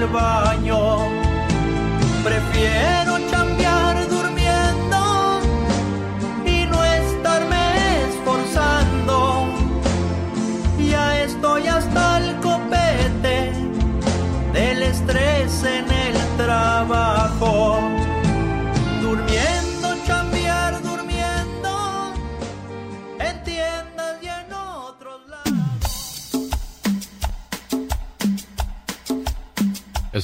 [0.00, 0.47] de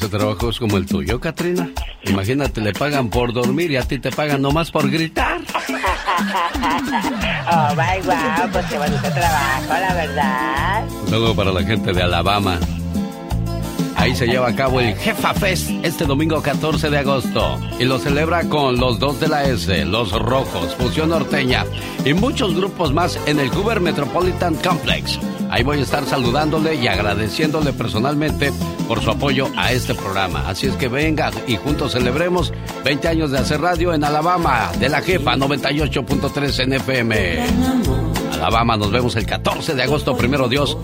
[0.04, 1.70] Ese trabajo es como el tuyo, Katrina.
[2.02, 5.40] Imagínate, le pagan por dormir y a ti te pagan nomás por gritar.
[7.50, 10.84] oh, my wow, pues qué bonito trabajo, la verdad.
[11.08, 12.60] Saludo para la gente de Alabama.
[14.04, 17.98] Ahí se lleva a cabo el Jefa Fest este domingo 14 de agosto y lo
[17.98, 21.64] celebra con los dos de la S, Los Rojos, Fusión Norteña
[22.04, 25.18] y muchos grupos más en el Hoover Metropolitan Complex.
[25.48, 28.52] Ahí voy a estar saludándole y agradeciéndole personalmente
[28.86, 30.50] por su apoyo a este programa.
[30.50, 32.52] Así es que venga y juntos celebremos
[32.84, 38.03] 20 años de hacer radio en Alabama, de la jefa 98.3 en FM.
[38.44, 40.76] Alabama, nos vemos el 14 de agosto, primero Dios.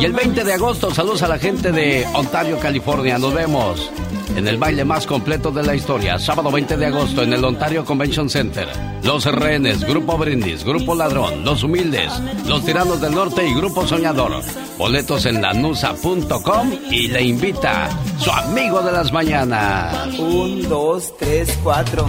[0.00, 3.18] Y el 20 de agosto, saludos a la gente de Ontario, California.
[3.18, 3.90] Nos vemos
[4.36, 7.84] en el baile más completo de la historia, sábado 20 de agosto en el Ontario
[7.84, 8.68] Convention Center.
[9.02, 12.12] Los Rehenes, Grupo Brindis, Grupo Ladrón, Los Humildes,
[12.46, 14.40] Los Tiranos del Norte y Grupo Soñador.
[14.78, 20.16] Boletos en lanusa.com y le invita su amigo de las mañanas.
[20.16, 22.08] Un, dos, tres, cuatro.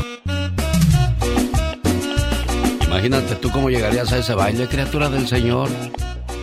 [3.01, 5.69] Imagínate tú cómo llegarías a ese baile, criatura del Señor.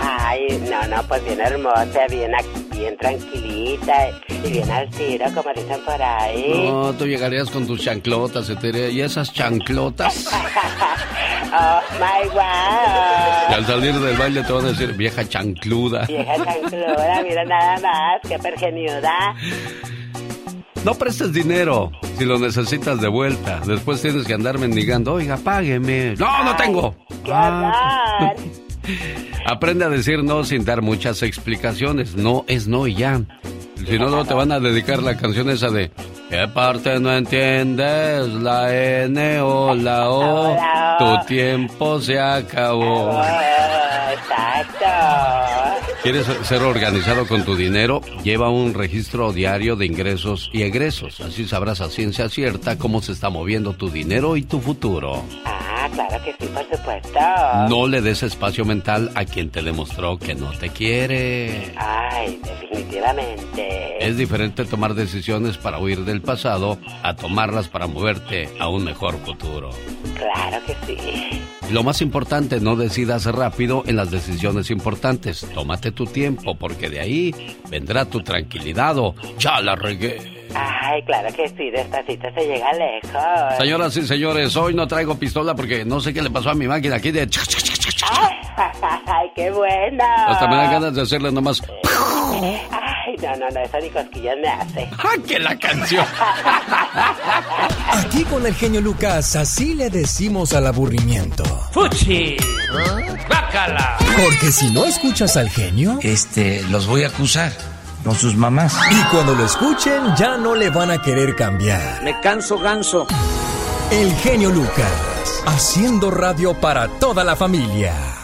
[0.01, 2.33] Ay, no, no, pues bien hermosa, bien,
[2.73, 6.69] bien tranquilita y bien al tiro, como dicen por ahí.
[6.69, 10.27] No, tú llegarías con tus chanclotas y te diría, ¿y esas chanclotas?
[11.53, 13.51] oh, my wow.
[13.51, 16.07] Y al salir del baile te van a decir, vieja chancluda.
[16.07, 19.37] Vieja chancluda, mira nada más, qué pergeniuda.
[20.85, 23.61] No prestes dinero si lo necesitas de vuelta.
[23.67, 25.15] Después tienes que andar mendigando.
[25.15, 26.15] Oiga, págueme.
[26.17, 26.95] No, no tengo.
[27.25, 28.35] ¡Qué ah.
[29.47, 32.17] Aprende a decir no sin dar muchas explicaciones.
[32.17, 33.21] No es no y ya.
[33.87, 35.91] Si no, no te van a dedicar la canción esa de
[36.31, 38.29] ¿Qué parte no entiendes?
[38.29, 40.57] La N o la O.
[40.99, 43.23] Tu tiempo se acabó.
[44.13, 45.48] Exacto.
[46.11, 48.01] ¿Quieres ser organizado con tu dinero?
[48.25, 51.21] Lleva un registro diario de ingresos y egresos.
[51.21, 55.23] Así sabrás a ciencia cierta cómo se está moviendo tu dinero y tu futuro.
[55.45, 57.21] Ah, claro que sí, por supuesto.
[57.69, 61.75] No le des espacio mental a quien te demostró que no te quiere.
[61.77, 63.99] Ay, definitivamente.
[64.01, 69.19] Es diferente tomar decisiones para huir del pasado a tomarlas para moverte a un mejor
[69.27, 69.69] futuro.
[70.17, 71.58] Claro que sí.
[71.71, 75.47] Lo más importante, no decidas rápido en las decisiones importantes.
[75.55, 77.35] Tómate tu tiempo, porque de ahí
[77.69, 80.39] vendrá tu tranquilidad o ya la regué.
[80.55, 83.59] Ay, claro que sí, despacito se llega lejos.
[83.59, 86.67] Señoras y señores, hoy no traigo pistola porque no sé qué le pasó a mi
[86.67, 87.21] máquina aquí de...
[89.07, 90.05] Ay, qué bueno.
[90.27, 91.63] Hasta me da ganas de hacerle nomás...
[92.33, 92.61] Ay,
[93.23, 94.89] no, no, no, eso ni cosquillas me hace.
[94.99, 96.07] ¡Ah, que la canción!
[97.93, 101.45] Aquí con el genio Lucas, así le decimos al aburrimiento.
[101.73, 102.37] ¡Fuchi!
[103.29, 103.97] ¡Bácala!
[104.23, 105.99] Porque si no escuchas al genio...
[106.03, 107.53] Este, los voy a acusar
[108.05, 108.75] con sus mamás.
[108.91, 112.03] Y cuando lo escuchen, ya no le van a querer cambiar.
[112.03, 113.07] Me canso ganso.
[113.91, 118.18] El genio Lucas, haciendo radio para toda la familia.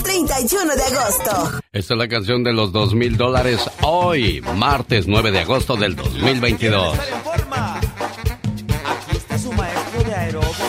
[0.00, 1.60] 31 de agosto.
[1.72, 5.96] Esta es la canción de los dos mil dólares hoy, martes 9 de agosto del
[5.96, 6.96] 2022.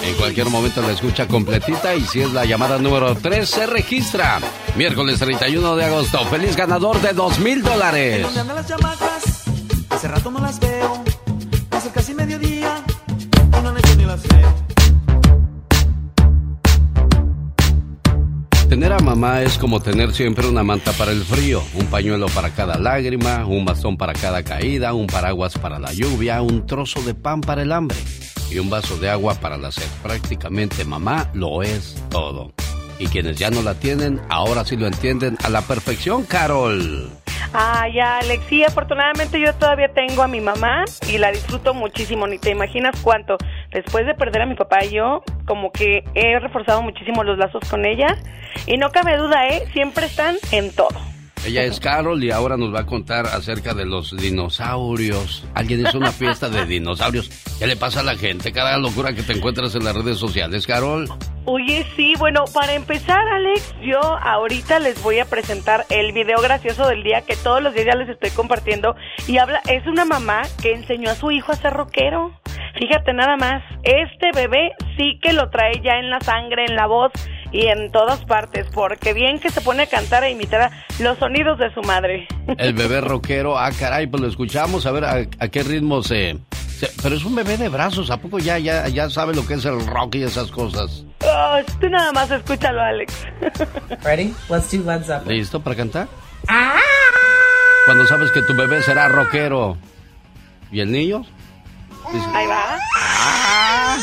[0.04, 4.40] En cualquier momento la escucha completita y si es la llamada número 3 se registra.
[4.76, 6.26] Miércoles 31 de agosto.
[6.26, 8.24] Feliz ganador de dos mil dólares.
[8.24, 9.44] ¿Dónde andan las chamacas?
[9.90, 11.04] Hace rato no las veo.
[11.70, 12.71] Hace casi mediodía.
[18.82, 22.50] Tener a mamá es como tener siempre una manta para el frío, un pañuelo para
[22.50, 27.14] cada lágrima, un bastón para cada caída, un paraguas para la lluvia, un trozo de
[27.14, 27.96] pan para el hambre
[28.50, 29.86] y un vaso de agua para la sed.
[30.02, 32.54] Prácticamente mamá lo es todo.
[32.98, 37.08] Y quienes ya no la tienen, ahora sí lo entienden a la perfección, Carol.
[37.54, 42.40] Ay, Alex, sí, afortunadamente yo todavía tengo a mi mamá y la disfruto muchísimo, ni
[42.40, 43.38] te imaginas cuánto.
[43.72, 47.86] Después de perder a mi papá yo, como que he reforzado muchísimo los lazos con
[47.86, 48.18] ella
[48.68, 49.64] y no cabe duda, ¿eh?
[49.74, 51.11] Siempre están en todo.
[51.44, 55.44] Ella es Carol y ahora nos va a contar acerca de los dinosaurios.
[55.56, 57.30] Alguien hizo una fiesta de dinosaurios.
[57.58, 58.52] ¿Qué le pasa a la gente?
[58.52, 61.10] Cada locura que te encuentras en las redes sociales, Carol.
[61.46, 66.88] Oye, sí, bueno, para empezar, Alex, yo ahorita les voy a presentar el video gracioso
[66.88, 68.96] del día que todos los días ya les estoy compartiendo.
[69.28, 72.40] Y habla, es una mamá que enseñó a su hijo a ser rockero.
[72.80, 76.86] Fíjate nada más, este bebé sí que lo trae ya en la sangre, en la
[76.86, 77.12] voz
[77.52, 81.18] y en todas partes, porque bien que se pone a cantar e imitar a los
[81.18, 82.28] sonidos de su madre.
[82.58, 86.38] El bebé rockero, ah, caray, pues lo escuchamos, a ver a, a qué ritmo se,
[86.80, 89.56] se- Pero es un bebé de brazos, ¿a poco ya, ya, ya sabe lo que
[89.56, 91.04] es el rock y esas cosas?
[91.24, 93.14] Oh, tú nada más escúchalo, Alex.
[94.04, 94.34] Ready?
[94.50, 95.38] Let's do Led Zeppelin.
[95.40, 96.08] ¿Listo para cantar?
[97.86, 99.78] Cuando sabes que tu bebé será rockero.
[100.72, 101.26] ¿Y el niño?
[102.34, 102.78] Ahí va.
[102.96, 103.98] Ah.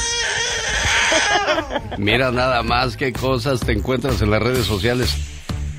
[1.96, 5.16] Mira nada más qué cosas te encuentras en las redes sociales.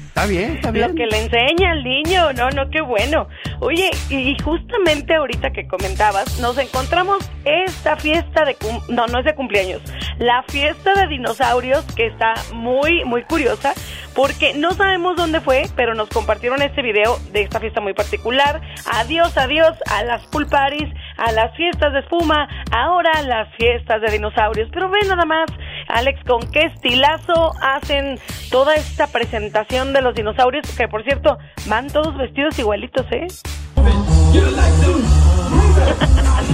[0.10, 0.90] Está bien, está bien.
[0.90, 3.30] Lo que le enseña al niño, no, no, qué bueno.
[3.62, 9.26] Oye, y justamente ahorita que comentabas, nos encontramos esta fiesta de, cum- no, no es
[9.26, 9.82] de cumpleaños,
[10.18, 13.74] la fiesta de dinosaurios que está muy, muy curiosa,
[14.14, 18.60] porque no sabemos dónde fue, pero nos compartieron este video de esta fiesta muy particular.
[18.92, 20.90] Adiós, adiós a las pool parties,
[21.20, 24.70] a las fiestas de espuma, ahora a las fiestas de dinosaurios.
[24.74, 25.50] Pero ve nada más,
[25.88, 28.18] Alex, con qué estilazo hacen
[28.50, 33.28] toda esta presentación de los dinosaurios, que por cierto, van todos vestidos igualitos, ¿eh?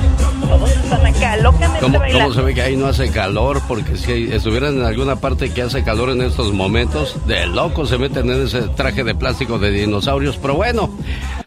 [0.48, 2.24] Todos están acá, locamente ¿Cómo, bailando.
[2.26, 3.62] cómo se ve que ahí no hace calor?
[3.68, 7.98] Porque si estuvieran en alguna parte que hace calor en estos momentos, de locos se
[7.98, 10.38] meten en ese traje de plástico de dinosaurios.
[10.38, 10.90] Pero bueno,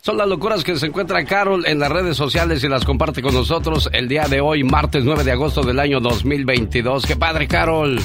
[0.00, 3.34] son las locuras que se encuentra Carol en las redes sociales y las comparte con
[3.34, 7.06] nosotros el día de hoy, martes 9 de agosto del año 2022.
[7.06, 8.00] ¡Qué padre, Carol!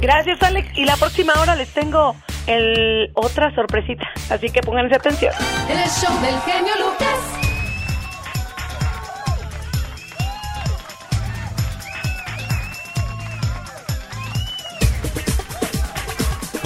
[0.00, 0.68] Gracias, Alex.
[0.76, 2.14] Y la próxima hora les tengo
[2.46, 4.06] el otra sorpresita.
[4.30, 5.32] Así que pónganse atención.
[5.68, 7.47] El show del genio Lucas.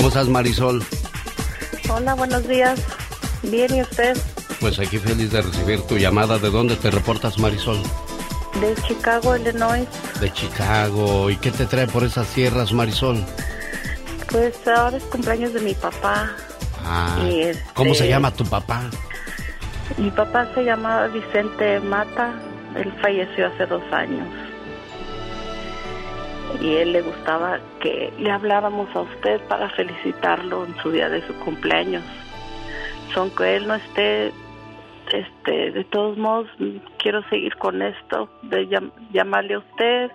[0.02, 0.82] ¿Cómo estás, Marisol?
[1.88, 2.84] Hola, buenos días.
[3.44, 4.16] Bien, ¿y usted?
[4.58, 6.38] Pues aquí feliz de recibir tu llamada.
[6.38, 7.80] ¿De dónde te reportas, Marisol?
[8.60, 9.86] De Chicago, Illinois.
[10.20, 11.30] De Chicago.
[11.30, 13.24] ¿Y qué te trae por esas tierras, Marisol?
[14.28, 16.32] Pues ahora es cumpleaños de mi papá.
[16.84, 18.90] Ah, Y este- ¿Cómo se llama tu papá?
[19.98, 22.32] Mi papá se llamaba Vicente Mata.
[22.74, 24.26] Él falleció hace dos años.
[26.60, 31.26] Y él le gustaba que le habláramos a usted para felicitarlo en su día de
[31.26, 32.02] su cumpleaños.
[33.14, 34.32] Son que él no esté,
[35.12, 36.48] este, de todos modos,
[36.98, 40.10] quiero seguir con esto, de llam- llamarle a usted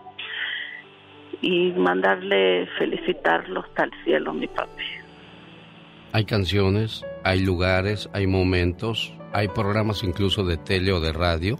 [1.41, 4.83] y mandarle felicitarlo hasta el cielo, mi papi.
[6.13, 11.57] Hay canciones, hay lugares, hay momentos, hay programas incluso de tele o de radio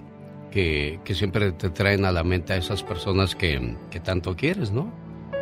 [0.52, 4.72] que, que siempre te traen a la mente a esas personas que, que tanto quieres,
[4.72, 4.92] ¿no?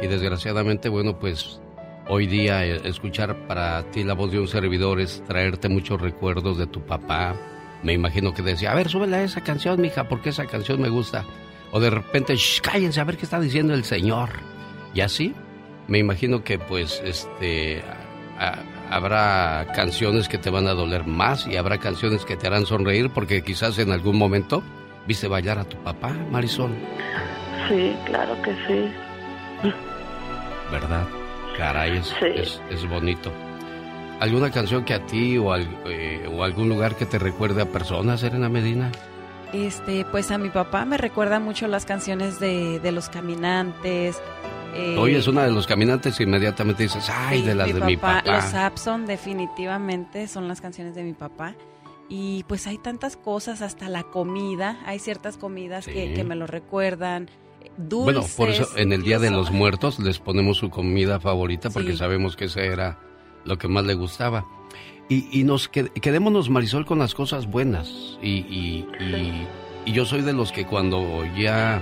[0.01, 1.61] Y desgraciadamente, bueno, pues
[2.07, 6.57] hoy día eh, escuchar para ti la voz de un servidor es traerte muchos recuerdos
[6.57, 7.35] de tu papá.
[7.83, 10.89] Me imagino que decía, a ver, súbele a esa canción, mija, porque esa canción me
[10.89, 11.23] gusta.
[11.71, 14.29] O de repente, "Shh, cállense a ver qué está diciendo el señor.
[14.93, 15.33] Y así,
[15.87, 17.83] me imagino que pues este
[18.39, 22.65] a- habrá canciones que te van a doler más y habrá canciones que te harán
[22.65, 24.63] sonreír porque quizás en algún momento
[25.07, 26.71] viste bailar a tu papá, Marisol,
[27.69, 28.91] Sí, claro que sí.
[30.71, 31.05] ¿verdad?
[31.57, 32.25] Caray, es, Sí.
[32.35, 33.31] es, es bonito.
[34.19, 37.65] ¿Alguna canción que a ti o, al- eh, o algún lugar que te recuerde a
[37.65, 38.91] personas, Serena Medina?
[39.53, 44.21] Este, pues a mi papá me recuerda mucho las canciones de, de los caminantes.
[44.75, 47.81] eh, Hoy es una de los caminantes y inmediatamente dices, ay, sí, de las de
[47.81, 48.21] mi papá.
[48.25, 51.53] Los Abson definitivamente son las canciones de mi papá.
[52.09, 54.79] Y pues hay tantas cosas, hasta la comida.
[54.85, 56.13] Hay ciertas comidas que, Sí.
[56.13, 57.29] que me lo recuerdan.
[57.77, 58.03] Dulces.
[58.05, 61.93] Bueno, por eso en el Día de los Muertos les ponemos su comida favorita porque
[61.93, 61.97] Sí.
[61.97, 62.99] sabemos que ese era
[63.43, 64.45] lo que más le gustaba.
[65.09, 68.17] Y, y nos qued- quedémonos, Marisol, con las cosas buenas.
[68.21, 69.47] Y, y- y-
[69.85, 71.81] y yo soy de los que cuando ya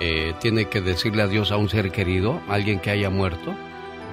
[0.00, 3.52] eh, tiene que decirle adiós a un ser querido, alguien que haya muerto,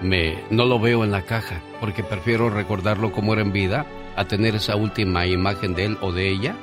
[0.01, 4.25] me, no lo veo en la caja porque prefiero recordarlo como era en vida a
[4.25, 6.55] tener esa última imagen de él o de ella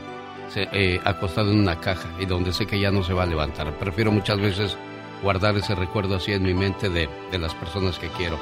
[0.48, 3.26] se- eh, acostado en una caja y donde sé que ya no se va a
[3.26, 3.70] levantar.
[3.78, 4.76] Prefiero muchas veces
[5.22, 8.38] guardar ese recuerdo así en mi mente de, de las personas que quiero.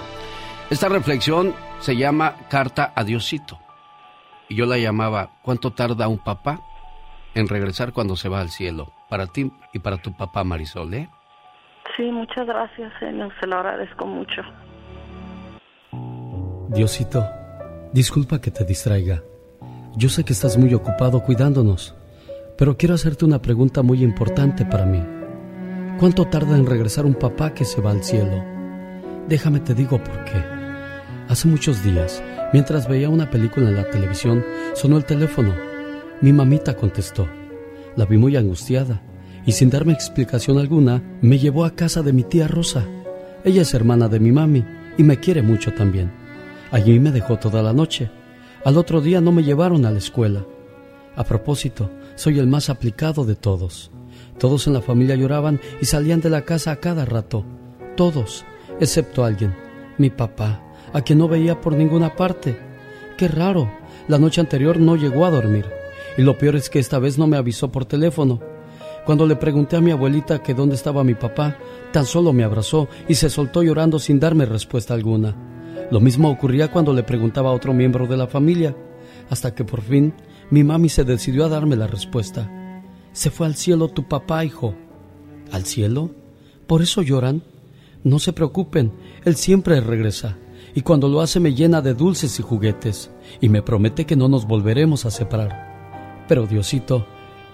[0.70, 3.58] Esta reflexión se llama Carta a Diosito.
[4.48, 6.60] Y yo la llamaba ¿Cuánto tarda un papá
[7.34, 8.92] en regresar cuando se va al cielo?
[9.08, 11.08] Para ti y para tu papá Marisol, ¿eh?
[11.96, 13.32] Sí, muchas gracias, señor.
[13.40, 14.42] Se lo agradezco mucho.
[16.68, 17.24] Diosito,
[17.92, 19.22] disculpa que te distraiga.
[19.96, 21.94] Yo sé que estás muy ocupado cuidándonos,
[22.56, 25.02] pero quiero hacerte una pregunta muy importante para mí.
[25.98, 28.44] ¿Cuánto tarda en regresar un papá que se va al cielo?
[29.28, 30.42] Déjame te digo por qué.
[31.28, 32.22] Hace muchos días,
[32.52, 35.54] mientras veía una película en la televisión, sonó el teléfono.
[36.20, 37.28] Mi mamita contestó.
[37.96, 39.02] La vi muy angustiada
[39.44, 42.86] y sin darme explicación alguna, me llevó a casa de mi tía Rosa.
[43.44, 44.64] Ella es hermana de mi mami
[44.96, 46.19] y me quiere mucho también.
[46.70, 48.10] Allí me dejó toda la noche.
[48.64, 50.44] Al otro día no me llevaron a la escuela.
[51.16, 53.90] A propósito, soy el más aplicado de todos.
[54.38, 57.44] Todos en la familia lloraban y salían de la casa a cada rato.
[57.96, 58.44] Todos,
[58.78, 59.54] excepto alguien,
[59.98, 60.62] mi papá,
[60.92, 62.58] a quien no veía por ninguna parte.
[63.18, 63.70] Qué raro,
[64.08, 65.66] la noche anterior no llegó a dormir.
[66.16, 68.40] Y lo peor es que esta vez no me avisó por teléfono.
[69.04, 71.56] Cuando le pregunté a mi abuelita que dónde estaba mi papá,
[71.92, 75.34] tan solo me abrazó y se soltó llorando sin darme respuesta alguna.
[75.90, 78.76] Lo mismo ocurría cuando le preguntaba a otro miembro de la familia,
[79.28, 80.14] hasta que por fin
[80.50, 82.50] mi mami se decidió a darme la respuesta.
[83.12, 84.74] Se fue al cielo tu papá, hijo.
[85.52, 86.10] ¿Al cielo?
[86.66, 87.42] ¿Por eso lloran?
[88.04, 88.92] No se preocupen,
[89.24, 90.38] él siempre regresa,
[90.74, 93.10] y cuando lo hace me llena de dulces y juguetes,
[93.40, 96.24] y me promete que no nos volveremos a separar.
[96.28, 97.06] Pero Diosito,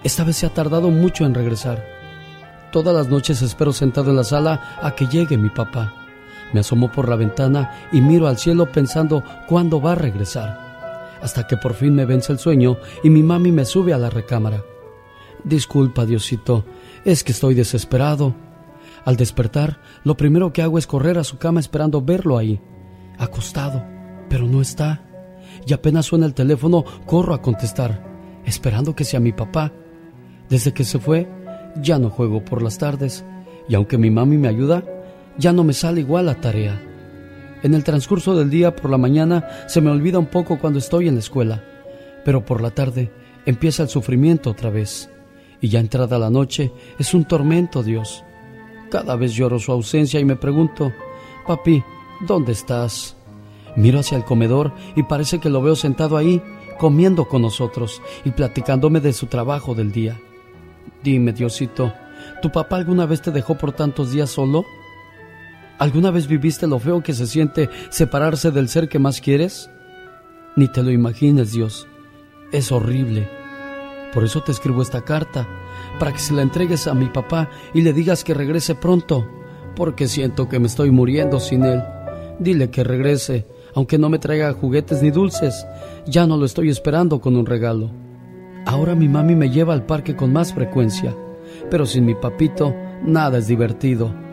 [0.03, 1.83] esta vez se ha tardado mucho en regresar.
[2.71, 6.06] Todas las noches espero sentado en la sala a que llegue mi papá.
[6.53, 10.67] Me asomo por la ventana y miro al cielo pensando cuándo va a regresar.
[11.21, 14.09] Hasta que por fin me vence el sueño y mi mami me sube a la
[14.09, 14.63] recámara.
[15.43, 16.65] Disculpa, Diosito,
[17.05, 18.35] es que estoy desesperado.
[19.05, 22.59] Al despertar, lo primero que hago es correr a su cama esperando verlo ahí,
[23.17, 23.83] acostado,
[24.29, 25.05] pero no está.
[25.65, 28.03] Y apenas suena el teléfono, corro a contestar,
[28.45, 29.71] esperando que sea mi papá.
[30.49, 31.27] Desde que se fue,
[31.81, 33.23] ya no juego por las tardes,
[33.69, 34.83] y aunque mi mami me ayuda,
[35.37, 36.81] ya no me sale igual la tarea.
[37.63, 41.07] En el transcurso del día por la mañana se me olvida un poco cuando estoy
[41.07, 41.63] en la escuela,
[42.23, 43.11] pero por la tarde
[43.45, 45.09] empieza el sufrimiento otra vez,
[45.61, 48.23] y ya entrada la noche es un tormento, Dios.
[48.91, 50.93] Cada vez lloro su ausencia y me pregunto,
[51.45, 51.83] papi,
[52.27, 53.15] ¿dónde estás?
[53.75, 56.41] Miro hacia el comedor y parece que lo veo sentado ahí,
[56.79, 60.19] comiendo con nosotros y platicándome de su trabajo del día.
[61.03, 61.93] Dime, Diosito,
[62.41, 64.65] ¿tu papá alguna vez te dejó por tantos días solo?
[65.79, 69.69] ¿Alguna vez viviste lo feo que se siente separarse del ser que más quieres?
[70.55, 71.87] Ni te lo imagines, Dios.
[72.51, 73.29] Es horrible.
[74.11, 75.47] Por eso te escribo esta carta,
[75.99, 79.27] para que se la entregues a mi papá y le digas que regrese pronto,
[79.75, 81.83] porque siento que me estoy muriendo sin él.
[82.39, 85.67] Dile que regrese, aunque no me traiga juguetes ni dulces.
[86.07, 87.91] Ya no lo estoy esperando con un regalo.
[88.65, 91.15] Ahora mi mami me lleva al parque con más frecuencia,
[91.69, 94.26] pero sin mi papito nada es divertido.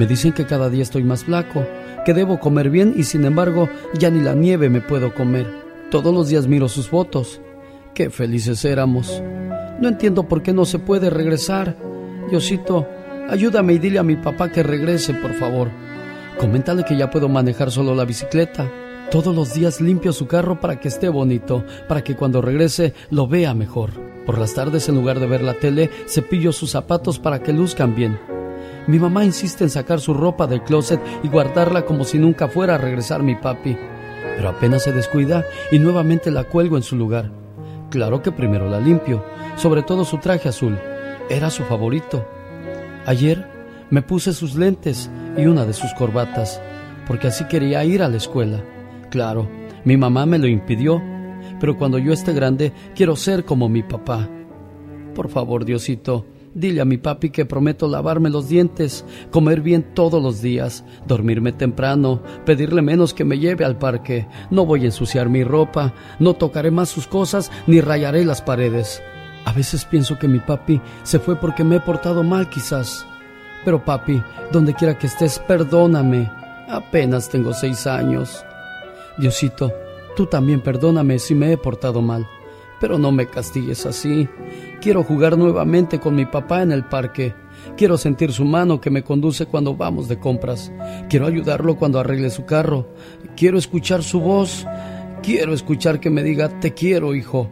[0.00, 1.62] Me dicen que cada día estoy más flaco,
[2.06, 5.46] que debo comer bien y sin embargo ya ni la nieve me puedo comer.
[5.90, 7.42] Todos los días miro sus fotos.
[7.92, 9.22] Qué felices éramos.
[9.78, 11.76] No entiendo por qué no se puede regresar.
[12.30, 12.88] Diosito,
[13.28, 15.68] ayúdame y dile a mi papá que regrese, por favor.
[16.38, 18.72] Coméntale que ya puedo manejar solo la bicicleta.
[19.10, 23.28] Todos los días limpio su carro para que esté bonito, para que cuando regrese lo
[23.28, 23.90] vea mejor.
[24.24, 27.94] Por las tardes, en lugar de ver la tele, cepillo sus zapatos para que luzcan
[27.94, 28.39] bien.
[28.90, 32.74] Mi mamá insiste en sacar su ropa del closet y guardarla como si nunca fuera
[32.74, 33.76] a regresar mi papi.
[34.36, 37.30] Pero apenas se descuida y nuevamente la cuelgo en su lugar.
[37.90, 39.24] Claro que primero la limpio,
[39.54, 40.76] sobre todo su traje azul.
[41.28, 42.26] Era su favorito.
[43.06, 43.46] Ayer
[43.90, 46.60] me puse sus lentes y una de sus corbatas,
[47.06, 48.60] porque así quería ir a la escuela.
[49.08, 49.48] Claro,
[49.84, 51.00] mi mamá me lo impidió,
[51.60, 54.28] pero cuando yo esté grande quiero ser como mi papá.
[55.14, 60.22] Por favor, Diosito, dile a mi papi que prometo lavarme los dientes, comer bien todos
[60.22, 65.28] los días, dormirme temprano, pedirle menos que me lleve al parque, no voy a ensuciar
[65.28, 69.02] mi ropa, no tocaré más sus cosas ni rayaré las paredes.
[69.44, 73.06] A veces pienso que mi papi se fue porque me he portado mal quizás.
[73.64, 74.22] Pero papi,
[74.52, 76.30] donde quiera que estés, perdóname.
[76.68, 78.44] Apenas tengo seis años.
[79.18, 79.72] Diosito,
[80.16, 82.26] tú también perdóname si me he portado mal,
[82.80, 84.28] pero no me castigues así.
[84.80, 87.34] Quiero jugar nuevamente con mi papá en el parque.
[87.76, 90.72] Quiero sentir su mano que me conduce cuando vamos de compras.
[91.08, 92.88] Quiero ayudarlo cuando arregle su carro.
[93.36, 94.66] Quiero escuchar su voz.
[95.22, 97.50] Quiero escuchar que me diga, te quiero, hijo.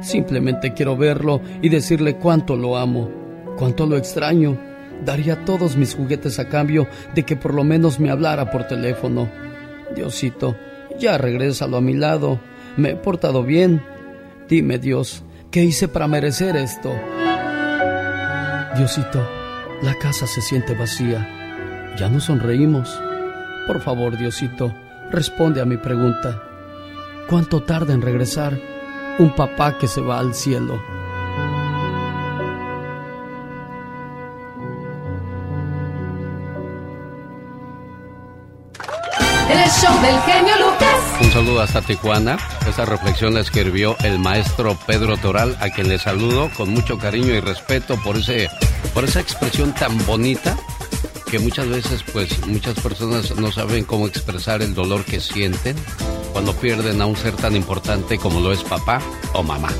[0.00, 3.08] Simplemente quiero verlo y decirle cuánto lo amo,
[3.58, 4.58] cuánto lo extraño.
[5.04, 9.28] Daría todos mis juguetes a cambio de que por lo menos me hablara por teléfono.
[9.94, 10.56] Diosito,
[10.98, 12.40] ya regrésalo a mi lado.
[12.76, 13.82] Me he portado bien.
[14.52, 16.94] Dime, Dios, ¿qué hice para merecer esto?
[18.76, 19.26] Diosito,
[19.80, 21.26] la casa se siente vacía.
[21.96, 23.00] Ya no sonreímos.
[23.66, 24.70] Por favor, Diosito,
[25.10, 26.42] responde a mi pregunta.
[27.30, 28.60] ¿Cuánto tarda en regresar
[29.18, 30.82] un papá que se va al cielo?
[39.48, 40.71] El show del genio Lucas.
[41.22, 42.36] Un saludo hasta Tijuana.
[42.68, 47.32] Esta reflexión la escribió el maestro Pedro Toral, a quien le saludo con mucho cariño
[47.32, 48.50] y respeto por ese,
[48.92, 50.58] por esa expresión tan bonita
[51.30, 55.76] que muchas veces, pues, muchas personas no saben cómo expresar el dolor que sienten
[56.32, 59.00] cuando pierden a un ser tan importante como lo es papá
[59.32, 59.70] o mamá.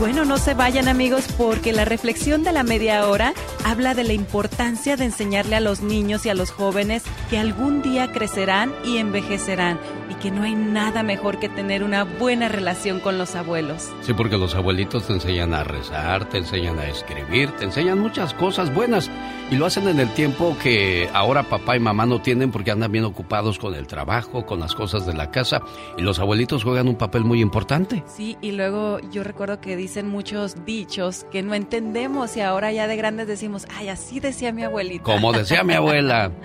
[0.00, 3.34] Bueno, no se vayan amigos porque la reflexión de la media hora
[3.66, 7.82] habla de la importancia de enseñarle a los niños y a los jóvenes que algún
[7.82, 9.78] día crecerán y envejecerán
[10.10, 13.90] y que no hay nada mejor que tener una buena relación con los abuelos.
[14.02, 18.34] Sí, porque los abuelitos te enseñan a rezar, te enseñan a escribir, te enseñan muchas
[18.34, 19.08] cosas buenas
[19.50, 22.90] y lo hacen en el tiempo que ahora papá y mamá no tienen porque andan
[22.90, 25.62] bien ocupados con el trabajo, con las cosas de la casa
[25.96, 28.02] y los abuelitos juegan un papel muy importante.
[28.06, 32.88] Sí, y luego yo recuerdo que dicen muchos dichos que no entendemos y ahora ya
[32.88, 35.04] de grandes decimos, ay, así decía mi abuelita.
[35.04, 36.32] Como decía mi abuela.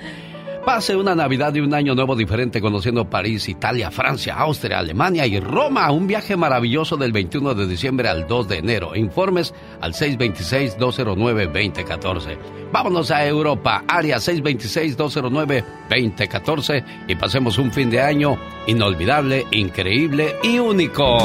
[0.65, 5.39] Pase una Navidad y un año nuevo diferente conociendo París, Italia, Francia, Austria, Alemania y
[5.39, 5.91] Roma.
[5.91, 8.95] Un viaje maravilloso del 21 de diciembre al 2 de enero.
[8.95, 12.37] Informes al 626-209-2014.
[12.71, 18.35] Vámonos a Europa, área 626-209-2014 y pasemos un fin de año
[18.65, 21.19] inolvidable, increíble y único.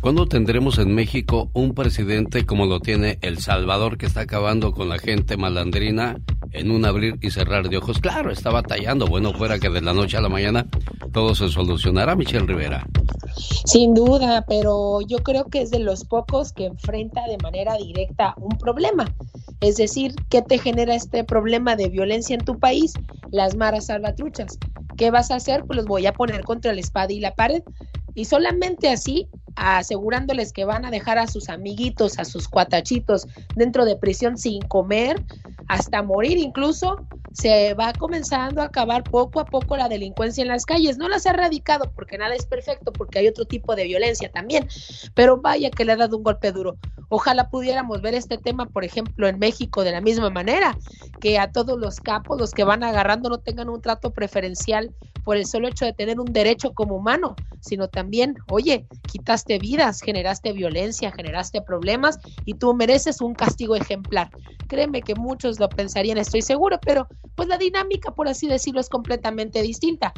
[0.00, 4.88] ¿Cuándo tendremos en México un presidente como lo tiene El Salvador que está acabando con
[4.88, 6.20] la gente malandrina
[6.52, 7.98] en un abrir y cerrar de ojos?
[7.98, 9.08] Claro, está batallando.
[9.08, 10.66] Bueno, fuera que de la noche a la mañana
[11.12, 12.86] todo se solucionará, Michelle Rivera.
[13.64, 18.34] Sin duda, pero yo creo que es de los pocos que enfrenta de manera directa
[18.36, 19.12] un problema.
[19.60, 22.92] Es decir, ¿qué te genera este problema de violencia en tu país?
[23.32, 24.58] Las maras salvatruchas.
[24.96, 25.64] ¿Qué vas a hacer?
[25.64, 27.62] Pues los voy a poner contra la espada y la pared.
[28.18, 33.84] Y solamente así, asegurándoles que van a dejar a sus amiguitos, a sus cuatachitos dentro
[33.84, 35.22] de prisión sin comer,
[35.68, 40.64] hasta morir incluso, se va comenzando a acabar poco a poco la delincuencia en las
[40.64, 40.98] calles.
[40.98, 44.66] No las ha erradicado porque nada es perfecto, porque hay otro tipo de violencia también,
[45.14, 46.76] pero vaya que le ha dado un golpe duro.
[47.10, 50.76] Ojalá pudiéramos ver este tema, por ejemplo, en México de la misma manera,
[51.20, 54.92] que a todos los capos, los que van agarrando, no tengan un trato preferencial
[55.24, 58.07] por el solo hecho de tener un derecho como humano, sino también,
[58.50, 64.30] oye, quitaste vidas, generaste violencia, generaste problemas y tú mereces un castigo ejemplar.
[64.68, 68.88] Créeme que muchos lo pensarían, estoy seguro, pero pues la dinámica, por así decirlo, es
[68.88, 70.12] completamente distinta.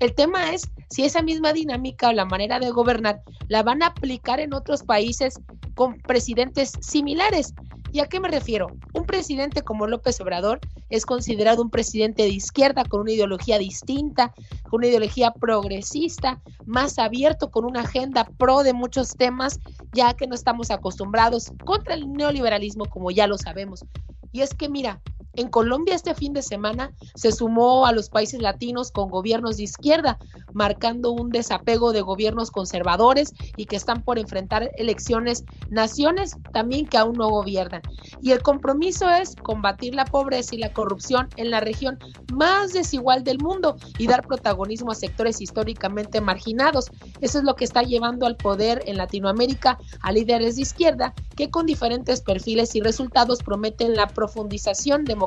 [0.00, 3.86] El tema es si esa misma dinámica o la manera de gobernar la van a
[3.86, 5.40] aplicar en otros países
[5.74, 7.54] con presidentes similares.
[7.94, 8.72] ¿Y a qué me refiero?
[8.92, 10.58] Un presidente como López Obrador
[10.90, 14.34] es considerado un presidente de izquierda con una ideología distinta,
[14.68, 19.60] con una ideología progresista, más abierto, con una agenda pro de muchos temas,
[19.92, 23.84] ya que no estamos acostumbrados contra el neoliberalismo, como ya lo sabemos.
[24.32, 25.00] Y es que mira,
[25.36, 29.64] en Colombia este fin de semana se sumó a los países latinos con gobiernos de
[29.64, 30.18] izquierda,
[30.52, 36.98] marcando un desapego de gobiernos conservadores y que están por enfrentar elecciones, naciones también que
[36.98, 37.82] aún no gobiernan.
[38.22, 41.98] Y el compromiso es combatir la pobreza y la corrupción en la región
[42.32, 46.90] más desigual del mundo y dar protagonismo a sectores históricamente marginados.
[47.20, 51.50] Eso es lo que está llevando al poder en Latinoamérica a líderes de izquierda que
[51.50, 55.23] con diferentes perfiles y resultados prometen la profundización democrática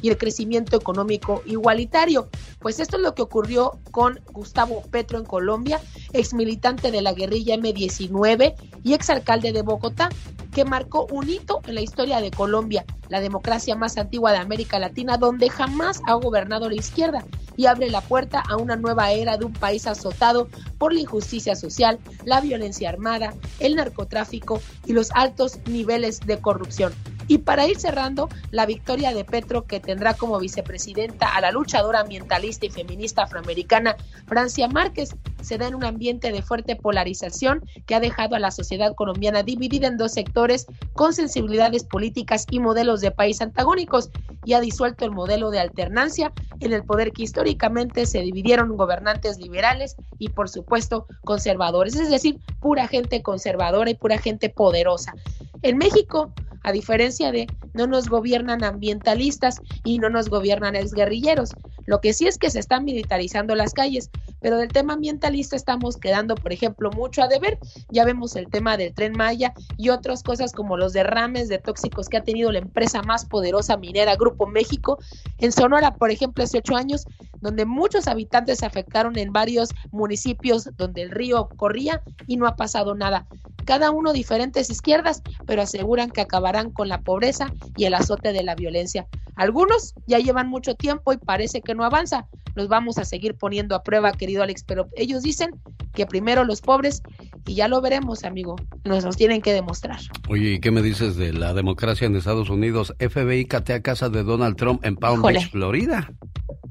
[0.00, 2.28] y el crecimiento económico igualitario.
[2.60, 5.80] Pues esto es lo que ocurrió con Gustavo Petro en Colombia,
[6.12, 8.54] ex militante de la guerrilla M19
[8.84, 10.08] y exalcalde de Bogotá,
[10.52, 14.78] que marcó un hito en la historia de Colombia, la democracia más antigua de América
[14.78, 17.24] Latina, donde jamás ha gobernado la izquierda
[17.56, 20.48] y abre la puerta a una nueva era de un país azotado
[20.78, 26.92] por la injusticia social, la violencia armada, el narcotráfico y los altos niveles de corrupción.
[27.28, 32.00] Y para ir cerrando, la victoria de Petro, que tendrá como vicepresidenta a la luchadora
[32.00, 37.94] ambientalista y feminista afroamericana Francia Márquez, se da en un ambiente de fuerte polarización que
[37.94, 43.00] ha dejado a la sociedad colombiana dividida en dos sectores con sensibilidades políticas y modelos
[43.00, 44.10] de país antagónicos
[44.44, 49.38] y ha disuelto el modelo de alternancia en el poder que históricamente se dividieron gobernantes
[49.38, 55.14] liberales y por supuesto conservadores, es decir, pura gente conservadora y pura gente poderosa.
[55.62, 61.50] En México, a diferencia de no nos gobiernan ambientalistas y no nos gobiernan exguerrilleros.
[61.86, 65.96] Lo que sí es que se están militarizando las calles, pero del tema ambientalista estamos
[65.96, 67.58] quedando, por ejemplo, mucho a deber.
[67.90, 72.08] Ya vemos el tema del tren Maya y otras cosas como los derrames de tóxicos
[72.08, 74.98] que ha tenido la empresa más poderosa minera, Grupo México.
[75.38, 77.06] En Sonora, por ejemplo, hace ocho años
[77.40, 82.56] donde muchos habitantes se afectaron en varios municipios donde el río corría y no ha
[82.56, 83.26] pasado nada.
[83.64, 88.42] Cada uno diferentes izquierdas, pero aseguran que acabarán con la pobreza y el azote de
[88.42, 89.06] la violencia.
[89.36, 92.26] Algunos ya llevan mucho tiempo y parece que no avanza.
[92.54, 95.50] Los vamos a seguir poniendo a prueba, querido Alex, pero ellos dicen
[95.94, 97.02] que primero los pobres
[97.46, 98.56] y ya lo veremos, amigo.
[98.84, 100.00] Nos los tienen que demostrar.
[100.28, 102.94] Oye, ¿y qué me dices de la democracia en Estados Unidos?
[102.98, 105.22] FBI catea casa de Donald Trump en Palm.
[105.22, 106.10] Beach, Florida.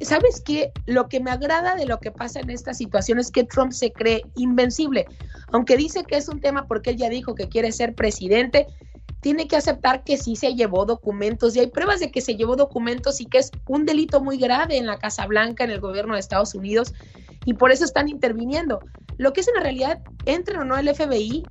[0.01, 0.71] ¿Sabes qué?
[0.85, 3.91] Lo que me agrada de lo que pasa en esta situación es que Trump se
[3.91, 5.05] cree invencible.
[5.51, 8.67] Aunque dice que es un tema porque él ya dijo que quiere ser presidente,
[9.21, 12.55] tiene que aceptar que sí se llevó documentos y hay pruebas de que se llevó
[12.55, 16.13] documentos y que es un delito muy grave en la Casa Blanca, en el gobierno
[16.13, 16.93] de Estados Unidos,
[17.45, 18.79] y por eso están interviniendo.
[19.17, 21.43] Lo que es en la realidad, entre o no el FBI,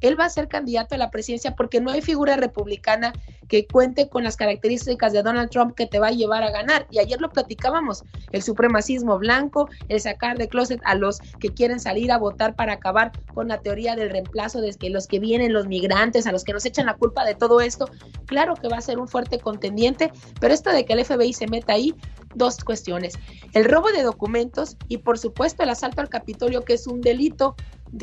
[0.00, 3.12] él va a ser candidato a la presidencia porque no hay figura republicana
[3.52, 6.86] que cuente con las características de Donald Trump que te va a llevar a ganar.
[6.90, 11.78] Y ayer lo platicábamos, el supremacismo blanco, el sacar de closet a los que quieren
[11.78, 15.52] salir a votar para acabar con la teoría del reemplazo de que los que vienen,
[15.52, 17.90] los migrantes, a los que nos echan la culpa de todo esto.
[18.24, 21.46] Claro que va a ser un fuerte contendiente, pero esto de que el FBI se
[21.46, 21.94] meta ahí,
[22.34, 23.18] dos cuestiones.
[23.52, 27.56] El robo de documentos y por supuesto el asalto al Capitolio, que es un delito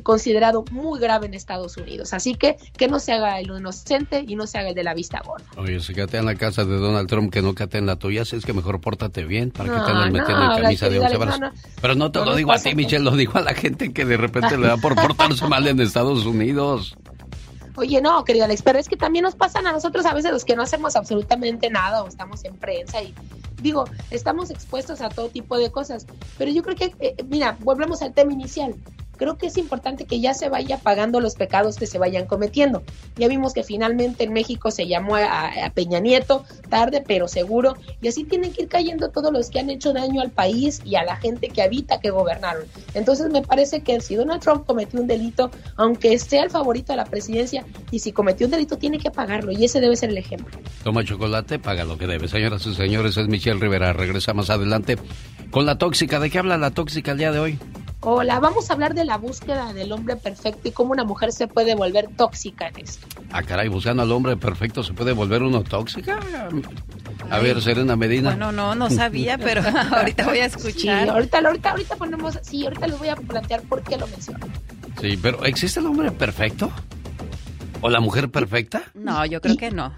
[0.03, 2.13] considerado muy grave en Estados Unidos.
[2.13, 4.93] Así que que no se haga el inocente y no se haga el de la
[4.93, 5.45] vista gorda.
[5.57, 8.25] Oye, si catea en la casa de Donald Trump, que no catea en la tuya,
[8.25, 10.99] si es que mejor pórtate bien, para que te andan metiendo no, en camisa de
[10.99, 11.39] once varas.
[11.39, 11.51] no.
[11.81, 14.17] Pero no te lo digo a ti, Michelle, lo digo a la gente que de
[14.17, 16.95] repente le da por portarse mal en Estados Unidos.
[17.79, 20.43] Oye, no, querido Alex, pero es que también nos pasan a nosotros a veces los
[20.43, 23.15] que no hacemos absolutamente nada o estamos en prensa y
[23.61, 26.05] digo, estamos expuestos a todo tipo de cosas.
[26.37, 28.75] Pero yo creo que, eh, mira, volvemos al tema inicial.
[29.19, 32.81] Creo que es importante que ya se vaya pagando los pecados que se vayan cometiendo.
[33.17, 37.75] Ya vimos que finalmente en México se llamó a, a Peña Nieto, tarde pero seguro,
[38.01, 40.95] y así tienen que ir cayendo todos los que han hecho daño al país y
[40.95, 42.63] a la gente que habita, que gobernaron.
[42.93, 46.97] Entonces me parece que si Donald Trump cometió un delito, aunque sea el favorito de
[46.97, 50.17] la presidencia, y si cometió un delito tiene que pagarlo, y ese debe ser el
[50.17, 50.57] ejemplo.
[50.83, 52.27] Toma chocolate, paga lo que debe.
[52.29, 53.91] Señoras y señores, es Michelle Rivera.
[53.91, 54.97] Regresa más adelante
[55.51, 56.19] con la tóxica.
[56.19, 57.59] ¿De qué habla la tóxica el día de hoy?
[58.01, 61.47] Hola, vamos a hablar de la búsqueda del hombre perfecto y cómo una mujer se
[61.47, 63.05] puede volver tóxica en esto.
[63.31, 66.17] Ah, caray, buscando al hombre perfecto, ¿se puede volver uno tóxica?
[67.29, 68.29] A ver, Serena Medina.
[68.29, 71.09] Bueno, no, no sabía, pero ahorita voy a Sí, escuchar.
[71.09, 74.45] ahorita, ahorita, ahorita ponemos, sí, ahorita les voy a plantear por qué lo menciono.
[75.01, 76.71] Sí, pero ¿existe el hombre perfecto?
[77.81, 78.83] ¿O la mujer perfecta?
[78.93, 79.93] No, yo creo que no.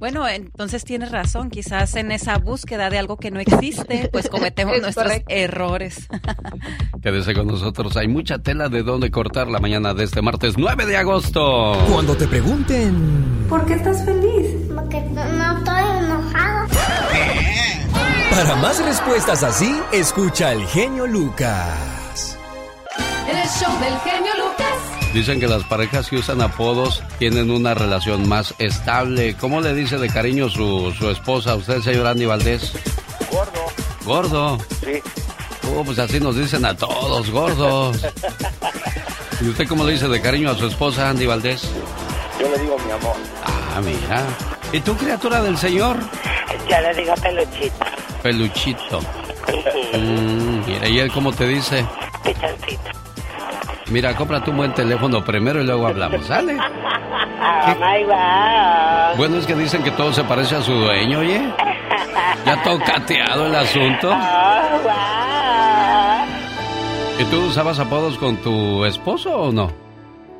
[0.00, 4.74] Bueno, entonces tienes razón, quizás en esa búsqueda de algo que no existe, pues cometemos
[4.76, 5.26] Es nuestros correcto.
[5.28, 6.08] errores.
[7.02, 10.86] Quédese con nosotros, hay mucha tela de dónde cortar la mañana de este martes 9
[10.86, 11.76] de agosto.
[11.92, 14.46] Cuando te pregunten ¿Por qué estás feliz?
[14.74, 16.68] Porque no estoy enojado.
[18.30, 22.38] para más respuestas así, escucha al genio Lucas.
[23.28, 24.69] En el show del genio Lucas.
[25.12, 29.34] Dicen que las parejas que usan apodos tienen una relación más estable.
[29.34, 32.72] ¿Cómo le dice de cariño su, su esposa a usted, señor Andy Valdés?
[33.30, 33.60] Gordo.
[34.04, 34.58] Gordo.
[34.84, 35.02] Sí.
[35.74, 37.98] Oh, pues así nos dicen a todos, gordos.
[39.40, 41.68] ¿Y usted cómo le dice de cariño a su esposa, Andy Valdés?
[42.40, 43.16] Yo le digo mi amor.
[43.44, 44.24] Ah, mira.
[44.72, 45.96] ¿Y tú, criatura del Señor?
[46.68, 47.84] Yo le digo peluchito.
[48.22, 49.00] Peluchito.
[49.92, 51.84] Mm, mira, ¿y él cómo te dice?
[52.22, 52.90] Pichoncito.
[53.90, 56.56] Mira, cómprate un buen teléfono primero y luego hablamos, ¿sale?
[56.56, 59.16] Oh my wow.
[59.16, 61.40] Bueno, es que dicen que todo se parece a su dueño, oye.
[62.46, 64.10] Ya todo cateado el asunto.
[64.10, 64.90] Oh, wow.
[67.18, 69.72] ¿Y tú usabas apodos con tu esposo o no?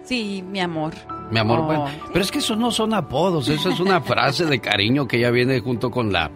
[0.05, 0.92] Sí, mi amor.
[1.30, 1.64] Mi amor, Oh.
[1.64, 5.20] bueno, pero es que esos no son apodos, eso es una frase de cariño que
[5.20, 6.30] ya viene junto con la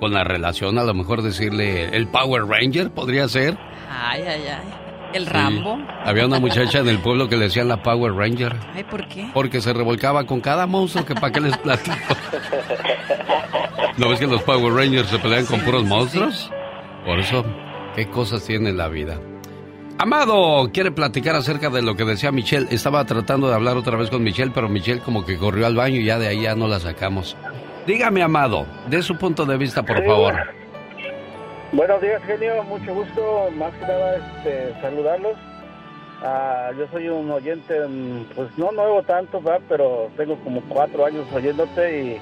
[0.00, 3.56] con la relación, a lo mejor decirle el Power Ranger podría ser.
[3.88, 4.74] Ay, ay, ay.
[5.12, 5.30] El Sí.
[5.30, 5.78] Rambo.
[6.04, 9.28] Había una muchacha en el pueblo que le decían la Power Ranger Ay, ¿por qué?
[9.34, 11.96] porque se revolcaba con cada monstruo que para qué les platico.
[13.98, 16.50] ¿No ves que los Power Rangers se pelean con puros monstruos?
[17.04, 17.44] Por eso,
[17.94, 19.18] ¿qué cosas tiene la vida?
[19.98, 22.66] Amado, quiere platicar acerca de lo que decía Michelle.
[22.70, 25.96] Estaba tratando de hablar otra vez con Michelle, pero Michelle como que corrió al baño
[26.00, 27.36] y ya de ahí ya no la sacamos.
[27.86, 30.34] Dígame, Amado, de su punto de vista, por Sí, favor.
[31.72, 32.62] Buenos días, genio.
[32.64, 33.50] Mucho gusto.
[33.56, 35.38] Más que nada, este, saludarlos.
[36.22, 39.62] Ah, yo soy un oyente, mm, pues no nuevo tanto, ¿verdad?
[39.68, 42.18] pero tengo como cuatro años oyéndote y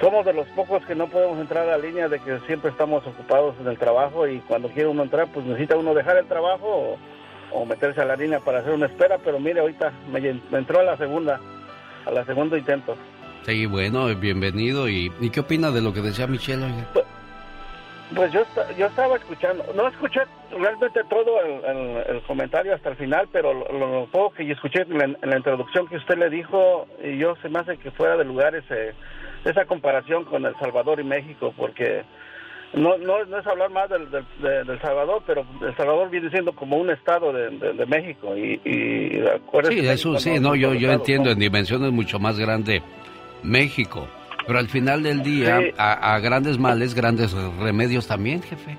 [0.00, 3.04] somos de los pocos que no podemos entrar a la línea de que siempre estamos
[3.06, 6.66] ocupados en el trabajo y cuando quiere uno entrar, pues necesita uno dejar el trabajo
[6.66, 6.98] o,
[7.52, 9.18] o meterse a la línea para hacer una espera.
[9.18, 11.40] Pero mire, ahorita me, entró a la segunda,
[12.06, 12.96] a la segundo intento.
[13.44, 14.88] Sí, bueno, bienvenido.
[14.88, 16.64] ¿Y, y qué opina de lo que decía Michelle?
[16.64, 16.86] oiga?
[16.92, 17.04] Pues
[18.32, 20.20] yo, esta- yo estaba escuchando, no escuché
[20.58, 24.54] realmente todo el, el- el comentario hasta el final, pero lo, lo poco que yo
[24.54, 27.76] escuché en la, en la introducción que usted le dijo, y yo se me hace
[27.78, 28.92] que fuera de lugar ese,
[29.44, 32.02] esa comparación con El Salvador y México, porque
[32.74, 36.30] no, no, no es hablar más del, del, de- del Salvador, pero El Salvador viene
[36.30, 39.24] siendo como un estado de, de- de México, y, y
[39.68, 41.30] Sí, eso sí, no, yo, yo entiendo, ¿no?
[41.32, 42.82] en dimensiones mucho más grande
[43.42, 44.08] México.
[44.46, 45.74] Pero al final del día, Sí.
[45.76, 48.78] a, a grandes males, grandes remedios también, jefe.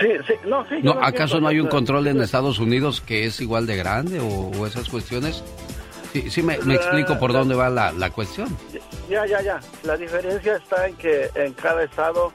[0.00, 0.76] Sí, sí, no, sí.
[0.82, 4.50] No, ¿Acaso no hay un control en Estados Unidos que es igual de grande o,
[4.58, 5.44] o esas cuestiones?
[6.12, 8.48] Sí, sí me, me explico por dónde va la, la cuestión.
[9.10, 9.60] Ya, ya, ya.
[9.84, 12.32] La diferencia está en que en cada estado,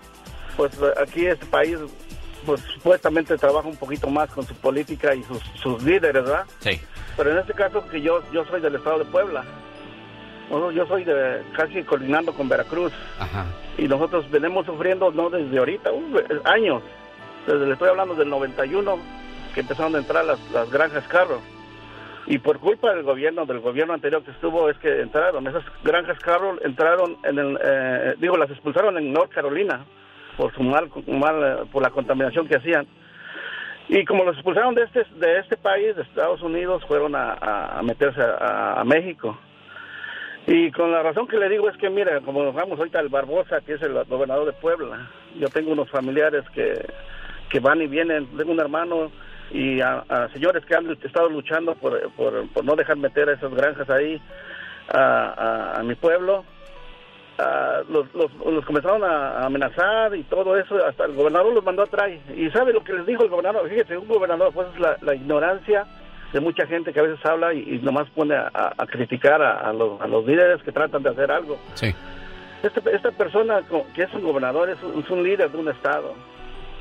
[0.55, 1.77] pues aquí este país,
[2.45, 6.45] pues supuestamente trabaja un poquito más con su política y sus, sus líderes, ¿verdad?
[6.59, 6.79] Sí.
[7.17, 9.43] Pero en este caso que yo yo soy del estado de Puebla.
[10.49, 13.45] Bueno, yo soy de casi coordinando con Veracruz Ajá.
[13.77, 16.83] y nosotros venimos sufriendo no desde ahorita, uh, años.
[17.47, 18.97] Desde le estoy hablando del 91
[19.53, 21.39] que empezaron a entrar las, las granjas carros.
[22.27, 25.45] Y por culpa del gobierno, del gobierno anterior que estuvo, es que entraron.
[25.47, 29.85] Esas granjas carros entraron en el, eh, digo, las expulsaron en North Carolina
[30.35, 32.87] por su mal, mal, eh, por la contaminación que hacían.
[33.89, 37.79] Y como los expulsaron de este, de este país, de Estados Unidos, fueron a, a-
[37.79, 39.37] a meterse a, a México.
[40.47, 43.09] Y con la razón que le digo es que, mira, como nos vamos ahorita al
[43.09, 46.85] Barbosa, que es el gobernador de Puebla, yo tengo unos familiares que,
[47.49, 49.11] que van y vienen, tengo un hermano
[49.51, 53.89] y a, a señores que han estado luchando por, por, no dejar meter esas granjas
[53.89, 54.21] ahí
[54.93, 54.99] a,
[55.75, 56.43] a- a mi pueblo.
[57.89, 61.81] Los, los, los comenzaron a a amenazar y todo eso, hasta el gobernador los mandó
[61.83, 62.11] atrás.
[62.33, 63.67] ¿Y sabe lo que les dijo el gobernador?
[63.67, 65.85] Fíjese, un gobernador, pues es la, la ignorancia
[66.36, 69.41] de mucha gente que a veces habla y, y nomás pone a, a- a criticar
[69.41, 71.57] a, a los, a los líderes que tratan de hacer algo.
[71.75, 71.95] Sí.
[72.61, 73.61] Este- esta persona
[73.95, 76.13] que es un gobernador es un, es un líder de un estado.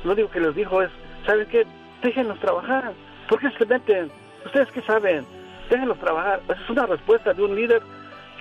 [0.03, 0.89] Lo único que les dijo es,
[1.25, 1.65] ¿saben qué?
[2.03, 2.91] Déjenlos trabajar.
[3.29, 4.11] ¿Por qué se meten?
[4.45, 5.25] ¿Ustedes qué saben?
[5.69, 6.41] Déjenlos trabajar.
[6.49, 7.81] Esa es una respuesta de un líder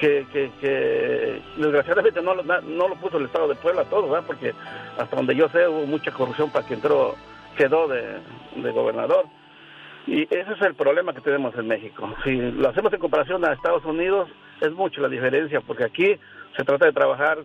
[0.01, 4.25] que, que, que desgraciadamente no, lo- no lo puso el estado de Puebla todo, ¿verdad?
[4.27, 4.53] Porque
[4.99, 7.15] hasta donde yo sé hubo mucha corrupción para que entró,
[7.57, 8.03] quedó de,
[8.57, 9.27] de gobernador.
[10.07, 12.13] Y ese es el problema que tenemos en México.
[12.25, 14.29] Si lo hacemos en comparación a Estados Unidos,
[14.61, 16.17] es mucho la diferencia, porque aquí
[16.57, 17.39] se trata de trabajar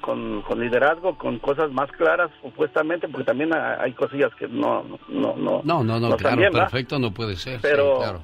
[0.00, 4.84] con, con liderazgo, con cosas más claras, supuestamente, porque también hay cosillas que no...
[5.08, 7.54] No, no, No, no, no, no claro, perfecto no puede ser.
[7.56, 8.20] sí, Pero claro.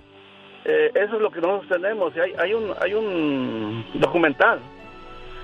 [0.64, 2.14] eh, eso es lo que nosotros tenemos.
[2.16, 4.58] Hay, hay, un, hay un documental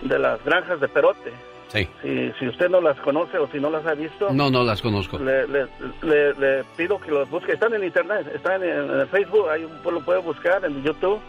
[0.03, 1.33] de las granjas de Perote.
[1.75, 1.89] Sí.
[2.03, 4.81] Si, si usted no las conoce o si no las ha visto, No, no las
[4.81, 5.19] conozco.
[5.19, 5.67] le, le,
[6.03, 7.53] le- le pido que los busque.
[7.53, 11.21] Están en internet, están en, en el Facebook, ahí lo puede buscar en YouTube.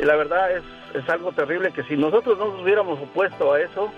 [0.00, 0.62] Y la verdad es,
[0.94, 3.92] es algo terrible que si nosotros no nos hubiéramos opuesto a eso,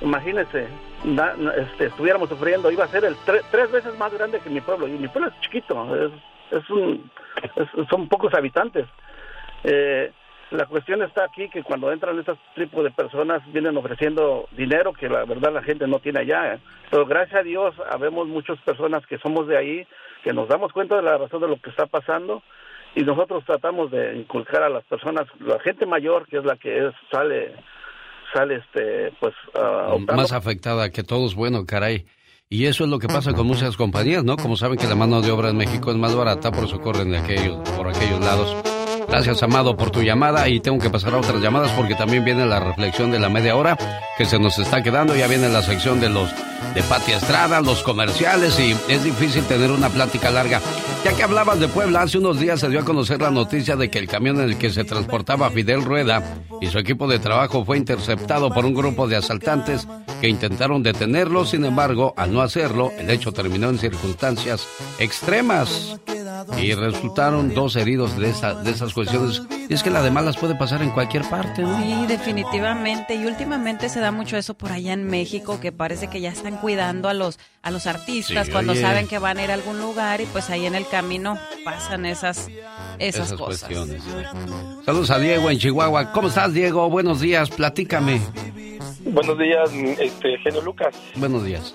[0.00, 0.66] imagínense,
[1.04, 2.70] na- na- este, estuviéramos sufriendo.
[2.70, 4.88] Iba a ser el tre- tres veces más grande que mi pueblo.
[4.88, 6.10] Y mi pueblo es chiquito, es,
[6.50, 7.10] es un,
[7.56, 8.86] es- son pocos habitantes.
[9.62, 10.10] Eh,
[10.54, 15.08] la cuestión está aquí que cuando entran estos tipos de personas vienen ofreciendo dinero que
[15.08, 16.54] la verdad la gente no tiene allá.
[16.54, 16.58] ¿eh?
[16.90, 19.86] Pero gracias a Dios habemos muchas personas que somos de ahí,
[20.22, 22.42] que nos damos cuenta de la razón de lo que está pasando
[22.94, 26.86] y nosotros tratamos de inculcar a las personas, la gente mayor que es la que
[26.86, 27.56] es, sale,
[28.32, 32.06] sale este, pues, ah, Más afectada que todos, bueno, caray.
[32.48, 34.36] Y eso es lo que pasa con muchas compañías, ¿no?
[34.36, 37.10] Como saben que la mano de obra en México es más barata, por eso corren
[37.10, 38.73] de aquellos, por aquellos lados.
[39.14, 42.44] Gracias, Amado, por tu llamada y tengo que pasar a otras llamadas porque también viene
[42.46, 43.78] la reflexión de la media hora
[44.18, 45.14] que se nos está quedando.
[45.14, 46.28] Ya viene la sección de los
[46.74, 50.60] de Pati Estrada, los comerciales y es difícil tener una plática larga.
[51.04, 53.88] Ya que hablabas de Puebla, hace unos días se dio a conocer la noticia de
[53.88, 56.20] que el camión en el que se transportaba Fidel Rueda
[56.60, 59.86] y su equipo de trabajo fue interceptado por un grupo de asaltantes
[60.20, 61.46] que intentaron detenerlo.
[61.46, 64.66] Sin embargo, al no hacerlo, el hecho terminó en circunstancias
[64.98, 66.00] extremas
[66.60, 69.42] y resultaron dos heridos de, esa- de esas cuestiones.
[69.68, 71.76] Y es que la de malas puede pasar en cualquier parte, ¿no?
[71.82, 73.14] Sí, definitivamente.
[73.14, 76.56] Y últimamente se da mucho eso por allá en México, que parece que ya están
[76.58, 78.82] cuidando a los a los artistas Sí, cuando oye.
[78.82, 82.04] saben que van a ir a algún lugar y pues ahí en el camino pasan
[82.04, 82.48] esas
[82.98, 83.64] esas, Esas cosas.
[83.68, 84.02] cuestiones.
[84.84, 86.12] Saludos a Diego en Chihuahua.
[86.12, 86.88] ¿Cómo estás, Diego?
[86.90, 88.20] Buenos días, platícame.
[89.06, 90.94] Buenos días, este, genio Lucas.
[91.16, 91.74] Buenos días.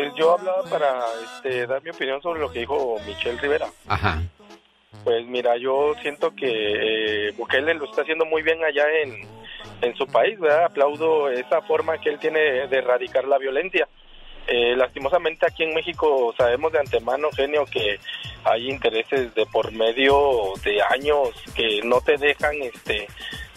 [0.00, 3.68] Pues yo hablaba para este, dar mi opinión sobre lo que dijo Michelle Rivera.
[3.86, 4.22] Ajá.
[5.04, 9.28] Pues mira, yo siento que eh, Bukele lo está haciendo muy bien allá en,
[9.82, 10.64] en su país, ¿verdad?
[10.64, 13.88] Aplaudo esa forma que él tiene de erradicar la violencia.
[14.46, 18.00] Eh, lastimosamente aquí en México sabemos de antemano, genio, que
[18.44, 23.06] hay intereses de por medio de años que no te dejan, este,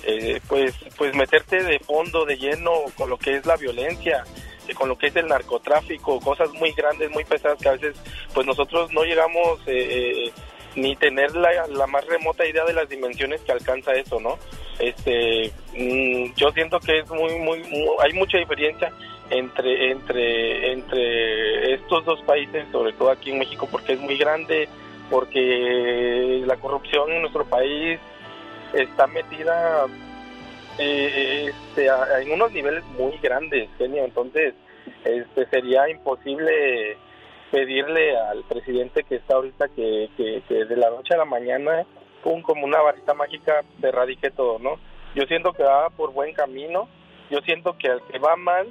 [0.04, 4.26] eh, pues, pues meterte de fondo, de lleno con lo que es la violencia.
[4.74, 7.95] Con lo que es el narcotráfico, cosas muy grandes, muy pesadas que a veces
[8.34, 10.32] pues nosotros no llegamos eh, eh,
[10.76, 14.38] ni tener la, la, más remota idea de las dimensiones que alcanza eso, ¿no?
[14.80, 18.91] Este, mm, yo siento que es muy, muy, muy, hay mucha diferencia
[19.30, 24.68] entre, entre, entre estos dos países, sobre todo aquí en México, porque es muy grande,
[25.09, 27.99] porque la corrupción en nuestro país
[28.74, 29.86] está metida
[30.78, 31.88] eh, este,
[32.22, 34.06] en unos niveles muy grandes, genio.
[34.06, 34.54] Entonces,
[35.06, 36.98] este, sería imposible
[37.52, 41.86] pedirle al presidente que está ahorita que, que, que de la noche a la mañana,
[42.24, 44.80] pum, como una varita mágica, se erradique todo, ¿no?
[45.16, 46.88] Yo siento que va por buen camino.
[47.30, 48.68] Yo siento que al que va mal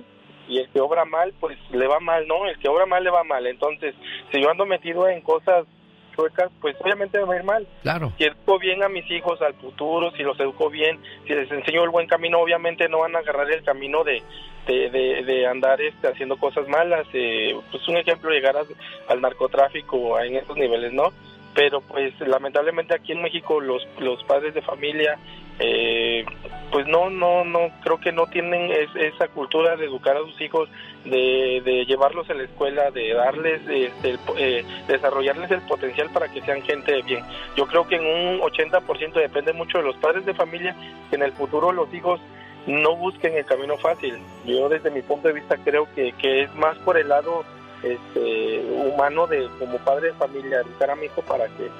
[0.48, 2.46] y el que obra mal, pues le va mal, ¿no?
[2.46, 3.46] El que obra mal le va mal.
[3.46, 3.94] Entonces,
[4.30, 5.66] si yo ando metido en cosas
[6.12, 7.66] chuecas, pues obviamente me va a ir mal.
[7.82, 8.12] Claro.
[8.18, 11.84] Si educo bien a mis hijos al futuro, si los educo bien, si les enseño
[11.84, 14.22] el buen camino, obviamente no van a agarrar el camino de,
[14.66, 17.06] de, de, de andar este, haciendo cosas malas.
[17.12, 18.62] Eh, pues un ejemplo, llegar a-
[19.08, 21.12] al narcotráfico en estos niveles, ¿no?
[21.54, 25.18] Pero pues lamentablemente aquí en México los, los padres de familia
[25.58, 26.24] eh,
[26.70, 30.40] pues no no no creo que no tienen es- esa cultura de educar a sus
[30.40, 30.70] hijos
[31.04, 36.08] de, de llevarlos a la escuela de darles este, el po- eh, desarrollarles el potencial
[36.10, 37.22] para que sean gente de bien.
[37.54, 40.74] Yo creo que en un 80% depende mucho de los padres de familia
[41.10, 42.18] que en el futuro los hijos
[42.66, 44.16] no busquen el camino fácil.
[44.46, 47.44] Yo desde mi punto de vista creo que, que es más por el lado
[47.82, 51.70] este humano de como padre de familia educar a mi hijo para que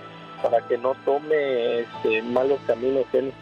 [0.43, 3.33] para que no tome este, malos caminos él.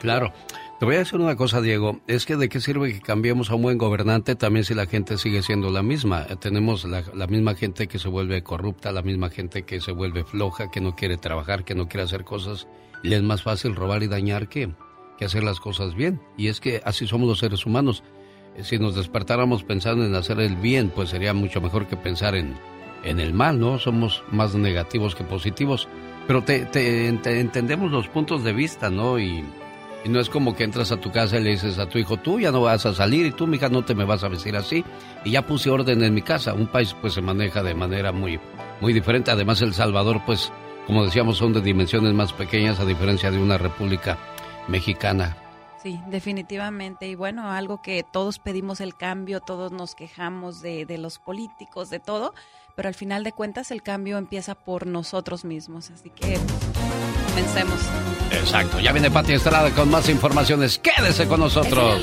[0.00, 0.32] Claro.
[0.78, 2.00] Te voy a decir una cosa, Diego.
[2.06, 5.16] Es que de qué sirve que cambiemos a un buen gobernante también si la gente
[5.16, 6.26] sigue siendo la misma.
[6.28, 9.92] Eh, Tenemos la, la misma gente que se vuelve corrupta, la misma gente que se
[9.92, 12.68] vuelve floja, que no quiere trabajar, que no quiere hacer cosas.
[13.02, 14.74] Y es más fácil robar y dañar que,
[15.18, 16.20] que hacer las cosas bien.
[16.36, 18.02] Y es que así somos los seres humanos.
[18.56, 22.34] Eh, Si nos despertáramos pensando en hacer el bien, pues sería mucho mejor que pensar
[22.34, 22.54] en,
[23.04, 23.78] en el mal, ¿no?
[23.78, 25.88] Somos más negativos que positivos.
[26.26, 29.18] Pero te, te- te entendemos los puntos de vista, ¿no?
[29.18, 29.44] Y,
[30.04, 32.16] y no es como que entras a tu casa y le dices a tu hijo,
[32.16, 34.56] tú ya no vas a salir y tú, mija, no te me vas a vestir
[34.56, 34.84] así.
[35.24, 36.52] Y ya puse orden en mi casa.
[36.54, 38.40] Un país pues se maneja de manera muy,
[38.80, 39.30] muy diferente.
[39.30, 40.52] Además, El Salvador, pues,
[40.86, 44.18] como decíamos, son de dimensiones más pequeñas a diferencia de una república
[44.68, 45.36] mexicana.
[45.82, 47.06] Sí, definitivamente.
[47.06, 51.90] Y bueno, algo que todos pedimos el cambio, todos nos quejamos de, de los políticos,
[51.90, 52.34] de todo,
[52.74, 55.90] pero al final de cuentas el cambio empieza por nosotros mismos.
[55.90, 56.38] Así que
[57.36, 57.80] comencemos.
[58.30, 58.80] Exacto.
[58.80, 60.78] Ya viene Pati Estrada con más informaciones.
[60.78, 62.02] Quédese con nosotros.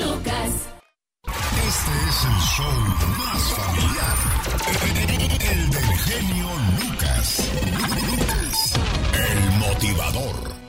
[1.66, 2.72] Este es el show
[3.18, 4.16] más familiar.
[5.50, 6.48] El del genio
[6.80, 7.50] Lucas.
[8.06, 8.72] Lucas,
[9.14, 10.63] el motivador.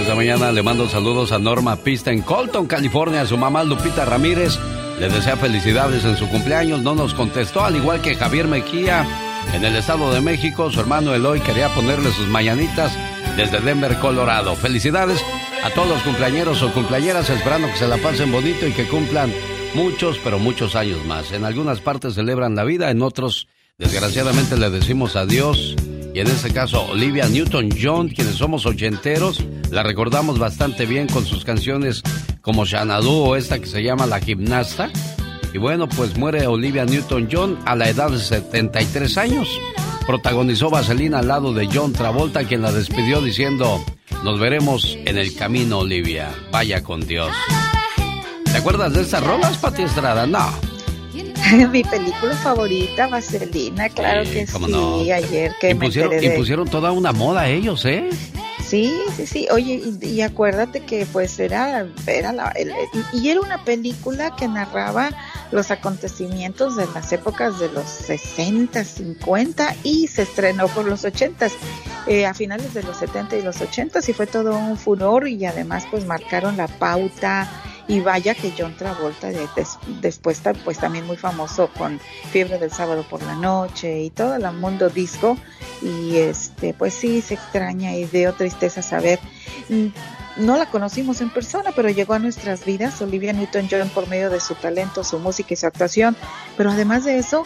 [0.00, 3.26] Esta mañana le mando saludos a Norma Pista en Colton, California.
[3.26, 4.58] Su mamá Lupita Ramírez
[4.98, 6.82] le desea felicidades en su cumpleaños.
[6.82, 9.06] No nos contestó, al igual que Javier Mejía
[9.52, 10.70] en el Estado de México.
[10.70, 12.96] Su hermano Eloy quería ponerle sus mañanitas
[13.36, 14.56] desde Denver, Colorado.
[14.56, 15.22] Felicidades
[15.62, 19.30] a todos los cumpleañeros o cumpleañeras, esperando que se la pasen bonito y que cumplan
[19.74, 21.30] muchos, pero muchos años más.
[21.30, 25.76] En algunas partes celebran la vida, en otros, desgraciadamente, le decimos adiós.
[26.14, 31.44] Y en este caso, Olivia Newton-John, quienes somos ochenteros, la recordamos bastante bien con sus
[31.44, 32.02] canciones
[32.40, 34.90] como Xanadu o esta que se llama La Gimnasta.
[35.52, 39.48] Y bueno, pues muere Olivia Newton-John a la edad de 73 años.
[40.06, 43.84] Protagonizó Vaselina al lado de John Travolta, quien la despidió diciendo,
[44.24, 46.30] nos veremos en el camino, Olivia.
[46.50, 47.30] Vaya con Dios.
[48.44, 50.26] ¿Te acuerdas de estas rolas, Pati Estrada?
[50.26, 50.48] No.
[51.70, 54.72] Mi película favorita, Vaselina, claro que ¿Cómo sí.
[54.72, 55.00] no?
[55.00, 56.34] Ayer que me impusieron, enteré de...
[56.34, 58.08] impusieron toda una moda ellos, ¿eh?
[58.70, 59.48] Sí, sí, sí.
[59.50, 62.72] Oye, y, y acuérdate que pues era, era la, el-
[63.12, 65.10] y, era una película que narraba
[65.50, 71.48] los acontecimientos de las épocas de los 60, 50 y se estrenó por los 80,
[72.06, 75.44] eh, a finales de los 70 y los 80 y fue todo un furor y
[75.46, 77.50] además pues marcaron la pauta
[77.90, 81.98] y vaya que John Travolta de- des- después pues también muy famoso con
[82.30, 85.36] Fiebre del Sábado por la Noche y todo el mundo disco.
[85.82, 89.18] Y este pues sí se extraña y dio tristeza saber.
[89.68, 89.86] Mm,
[90.36, 94.38] no la conocimos en persona pero llegó a nuestras vidas Olivia Newton-John por medio de
[94.40, 96.16] su talento su música y su actuación.
[96.56, 97.44] Pero además de eso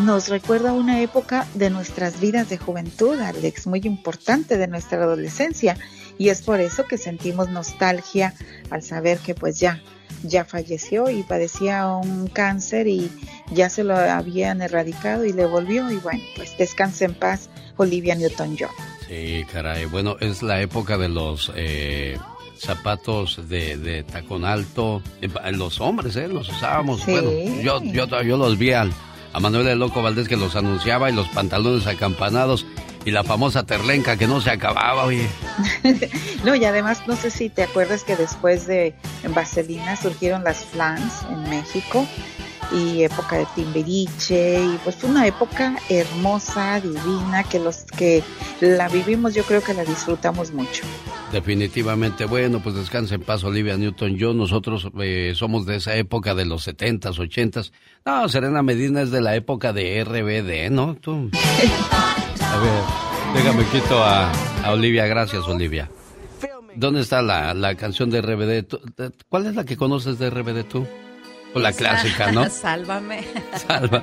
[0.00, 5.76] nos recuerda una época de nuestras vidas de juventud, Alex, muy importante de nuestra adolescencia.
[6.20, 8.34] Y es por eso que sentimos nostalgia
[8.68, 9.80] al saber que pues ya,
[10.22, 13.10] ya falleció y padecía un cáncer y
[13.52, 15.90] ya se lo habían erradicado y le volvió.
[15.90, 17.48] Y bueno, pues descanse en paz,
[17.78, 18.68] Olivia Newton-John.
[19.08, 19.86] Sí, caray.
[19.86, 22.18] Bueno, es la época de los eh,
[22.58, 25.02] zapatos de, de tacón alto.
[25.22, 26.28] Eh, Los hombres, ¿eh?
[26.28, 27.06] Los usábamos.
[27.06, 27.30] Bueno,
[27.62, 28.92] yo, yo, yo los vi al,
[29.32, 32.66] a Manuel el Loco Valdés que los anunciaba y los pantalones acampanados
[33.04, 35.28] y la famosa terlenca que no se acababa, oye.
[36.44, 38.94] no, y además no sé si te acuerdas que después de
[39.34, 42.06] Vaselina surgieron las flans en México
[42.72, 48.22] y época de Timbiriche y pues fue una época hermosa, divina, que los que
[48.60, 50.84] la vivimos yo creo que la disfrutamos mucho.
[51.32, 54.16] Definitivamente, bueno, pues descansa en paz Olivia Newton.
[54.16, 57.72] Yo, nosotros eh, somos de esa época de los 70s, 80s.
[58.04, 60.96] No, Serena Medina es de la época de RBD, ¿no?
[60.96, 61.30] Tú.
[62.52, 62.82] A ver,
[63.34, 64.30] déjame quito a,
[64.64, 65.06] a Olivia.
[65.06, 65.88] Gracias, Olivia.
[66.74, 68.66] ¿Dónde está la, la canción de RBD?
[68.66, 70.86] ¿Tú- de- ¿Cuál es la que conoces de RBD tú?
[71.54, 72.48] O la clásica, ¿no?
[72.50, 73.24] Sálvame.
[73.66, 74.02] Salva.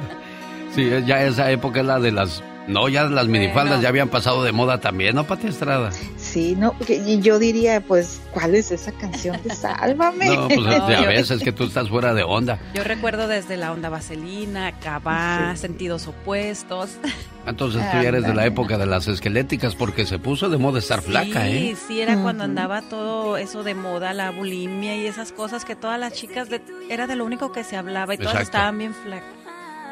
[0.76, 2.44] Sí, ya esa época es la de las...
[2.68, 5.92] No, ya las minifaldas ya habían pasado de moda también, ¿no, Pati Estrada?
[6.18, 10.26] Sí, no, y yo diría pues, ¿cuál es esa canción de Sálvame?
[10.36, 12.60] No, pues No, ya yo- ves, es que tú estás fuera de onda.
[12.74, 16.90] Yo recuerdo desde la onda vaselina, cabá, sentidos opuestos.
[17.48, 20.80] Entonces tú ya eres de la época de las esqueléticas porque se puso de moda
[20.80, 21.74] estar flaca, ¿eh?
[21.78, 25.78] Sí, sí, era cuando andaba todo eso de moda, la bulimia y esas cosas que
[25.78, 28.58] todas las chicas de- era de lo único que se hablaba y todas Exacto.
[28.58, 29.30] estaban bien flacas.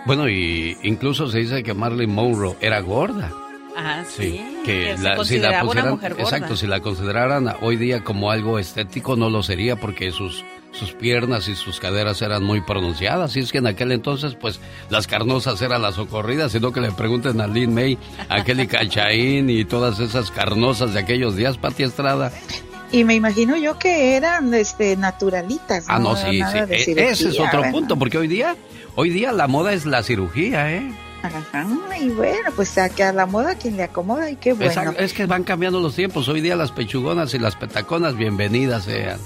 [0.05, 3.31] Bueno, y incluso se dice que Marilyn Monroe era gorda.
[3.77, 4.39] Ah, sí.
[4.63, 6.23] que la, si la una pusieran, mujer gorda.
[6.23, 10.91] exacto, si la consideraran hoy día como algo estético no lo sería porque sus sus
[10.93, 15.07] piernas y sus caderas eran muy pronunciadas y es que en aquel entonces pues las
[15.07, 17.97] carnosas eran las socorridas, sino que le pregunten a Lynn May,
[18.29, 22.31] a Kelly Cachaín y todas esas carnosas de aquellos días, Pati Estrada.
[22.91, 25.85] Y me imagino yo que eran este naturalitas.
[25.89, 26.91] Ah, no, sí, sí.
[26.91, 27.71] E- ese es otro ¿verdad?
[27.71, 28.55] punto, porque hoy día,
[28.95, 30.91] hoy día la moda es la cirugía, ¿eh?
[31.23, 31.65] Ajá,
[31.99, 34.67] y bueno, pues a, que a la moda quien le acomoda y qué bueno.
[34.71, 36.27] Exacto, Es que van cambiando los tiempos.
[36.27, 39.19] Hoy día las pechugonas y las petaconas, bienvenidas sean.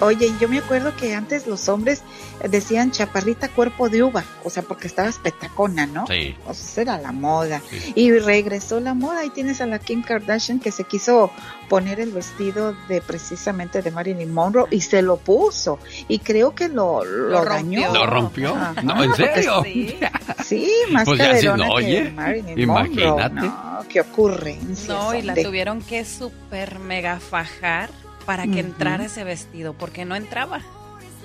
[0.00, 2.02] Oye, yo me acuerdo que antes los hombres
[2.48, 6.06] decían chaparrita cuerpo de uva, o sea, porque estabas petacona, ¿no?
[6.06, 6.36] Sí.
[6.46, 7.62] O sea, era la moda.
[7.94, 11.30] Y regresó la moda y tienes a la Kim Kardashian que se quiso
[11.68, 15.78] poner el vestido de precisamente de Marilyn Monroe y se lo puso.
[16.08, 17.92] Y creo que lo, lo, dañó.
[17.92, 18.54] ¿Lo rompió?
[18.54, 19.62] Ajá, No, ¿en serio?
[19.72, 19.98] Sí,
[20.44, 23.06] sí, más Pues ya no, que oye, Marilyn imagínate.
[23.06, 23.48] Monroe.
[23.48, 24.94] No, qué ocurrencia.
[24.94, 27.90] No, y la tuvieron que super mega fajar
[28.26, 30.60] para que entrara ese vestido, porque no entraba.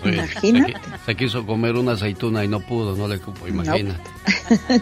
[0.03, 0.73] Oye, Imagínate.
[0.73, 4.09] Se, qui- se quiso comer una aceituna y no pudo, no le cupo, imagínate.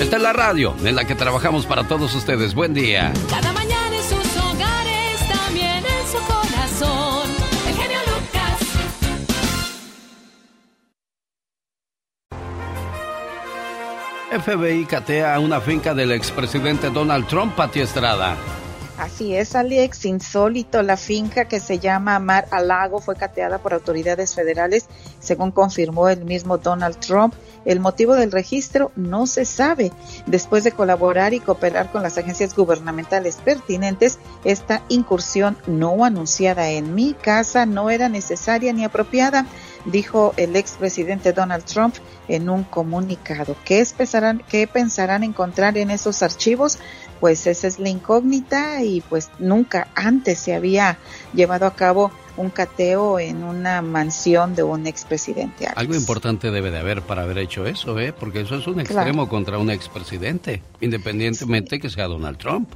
[0.00, 2.54] Esta es la radio en la que trabajamos para todos ustedes.
[2.54, 3.12] Buen día.
[3.30, 3.52] Cada
[14.40, 18.36] FBI catea una finca del expresidente Donald Trump, Pati Estrada.
[18.98, 20.82] Así es, Alex, insólito.
[20.82, 24.86] La finca que se llama Mar a Lago fue cateada por autoridades federales,
[25.20, 27.34] según confirmó el mismo Donald Trump.
[27.64, 29.92] El motivo del registro no se sabe.
[30.26, 36.94] Después de colaborar y cooperar con las agencias gubernamentales pertinentes, esta incursión no anunciada en
[36.94, 39.46] mi casa no era necesaria ni apropiada,
[39.84, 41.94] dijo el expresidente Donald Trump
[42.28, 43.56] en un comunicado.
[43.64, 46.78] ¿Qué, pensarán, ¿Qué pensarán encontrar en esos archivos?
[47.20, 50.98] Pues esa es la incógnita y pues nunca antes se había
[51.32, 55.68] llevado a cabo un cateo en una mansión de un expresidente.
[55.76, 58.12] Algo importante debe de haber para haber hecho eso, ¿eh?
[58.12, 59.00] Porque eso es un Claro.
[59.00, 62.70] extremo contra un expresidente, independientemente que sea Donald Trump.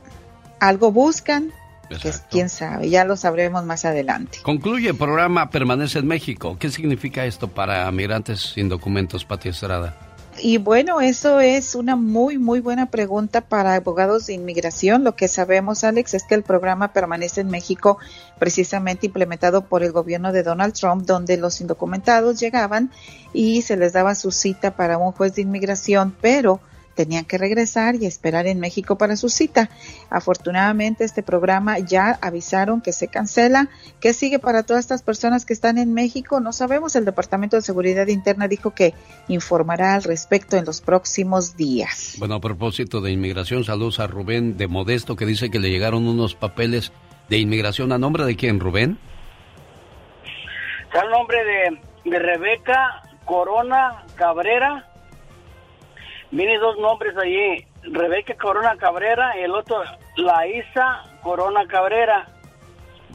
[0.60, 1.52] Algo buscan,
[1.88, 4.38] que quién sabe, ya lo sabremos más adelante.
[4.42, 6.56] Concluye el programa Permanece en México.
[6.58, 9.94] ¿Qué significa esto para migrantes sin documentos, Pati Estrada?
[10.40, 15.02] Y bueno, eso es una muy, muy buena pregunta para abogados de inmigración.
[15.02, 17.98] Lo que sabemos, Alex, es que el programa permanece en México
[18.38, 22.92] precisamente implementado por el gobierno de Donald Trump, donde los indocumentados llegaban
[23.32, 26.60] y se les daba su cita para un juez de inmigración, pero
[26.98, 29.70] tenían que regresar y esperar en México para su cita.
[30.10, 33.68] Afortunadamente este programa ya avisaron que se cancela.
[34.00, 36.40] ¿Qué sigue para todas estas personas que están en México?
[36.40, 36.96] No sabemos.
[36.96, 38.94] El Departamento de Seguridad Interna dijo que
[39.28, 42.16] informará al respecto en los próximos días.
[42.18, 46.08] Bueno, a propósito de inmigración, saludos a Rubén de Modesto que dice que le llegaron
[46.08, 46.90] unos papeles
[47.28, 47.92] de inmigración.
[47.92, 48.98] ¿A nombre de quién, Rubén?
[50.82, 54.88] Está el nombre de, de Rebeca Corona Cabrera.
[56.30, 57.64] Viene dos nombres allí.
[57.82, 59.82] Rebeca Corona Cabrera y el otro,
[60.16, 62.28] Laísa Corona Cabrera.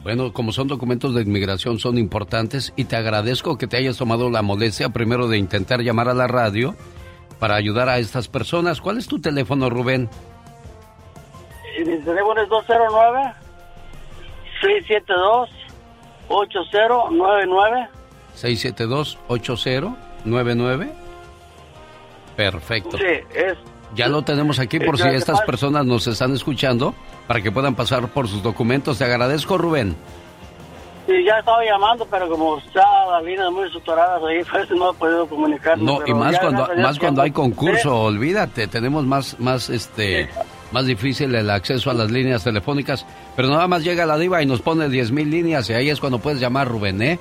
[0.02, 4.30] Bueno, como son documentos de inmigración, son importantes y te agradezco que te hayas tomado
[4.30, 6.74] la molestia primero de intentar llamar a la radio
[7.38, 8.80] para ayudar a estas personas.
[8.80, 10.08] ¿Cuál es tu teléfono, Rubén?
[11.78, 13.32] mi teléfono es 209
[14.60, 15.50] 672
[16.28, 17.88] 8099
[18.34, 21.03] 672-8099.
[22.36, 22.96] Perfecto.
[22.98, 23.04] Sí,
[23.34, 23.56] es
[23.94, 26.94] Ya lo tenemos aquí por si estas personas nos están escuchando
[27.26, 28.98] para que puedan pasar por sus documentos.
[28.98, 29.96] Te agradezco, Rubén.
[31.06, 34.94] Sí, ya estaba llamando, pero como está las líneas muy saturadas ahí, pues no he
[34.94, 35.84] podido comunicarme.
[35.84, 40.30] No, y más cuando más cuando hay concurso, olvídate, tenemos más más este
[40.72, 43.06] más difícil el acceso a las líneas telefónicas,
[43.36, 46.00] pero nada más llega la diva y nos pone 10 mil líneas y ahí es
[46.00, 47.18] cuando puedes llamar Rubén, ¿eh?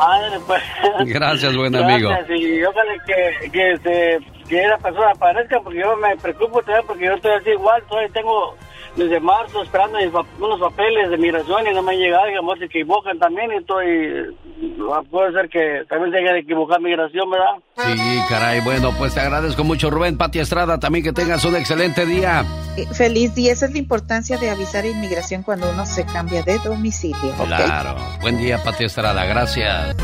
[0.00, 0.62] Ándale, pues.
[1.06, 2.10] Gracias, buen Gracias, amigo.
[2.34, 4.18] Y ojalá que, que, este,
[4.48, 8.12] que esa persona aparezca, porque yo me preocupo también, porque yo estoy así igual, todavía
[8.12, 8.56] tengo
[8.96, 9.98] desde marzo esperando
[10.38, 13.18] unos papeles de migración y no me han llegado, y a lo mejor se equivocan
[13.18, 14.36] también, y estoy,
[14.92, 17.54] ah, puede ser que también tenga de equivocar migración, ¿verdad?
[17.76, 22.06] Sí, caray, bueno, pues te agradezco mucho, Rubén Pati Estrada, también que tengas un excelente
[22.06, 22.44] día.
[22.76, 26.42] Eh, Feliz día, esa es la importancia de avisar a inmigración cuando uno se cambia
[26.42, 27.34] de domicilio.
[27.46, 27.96] Claro.
[28.20, 29.24] Buen día, Pati Estrada.
[29.24, 29.96] Gracias.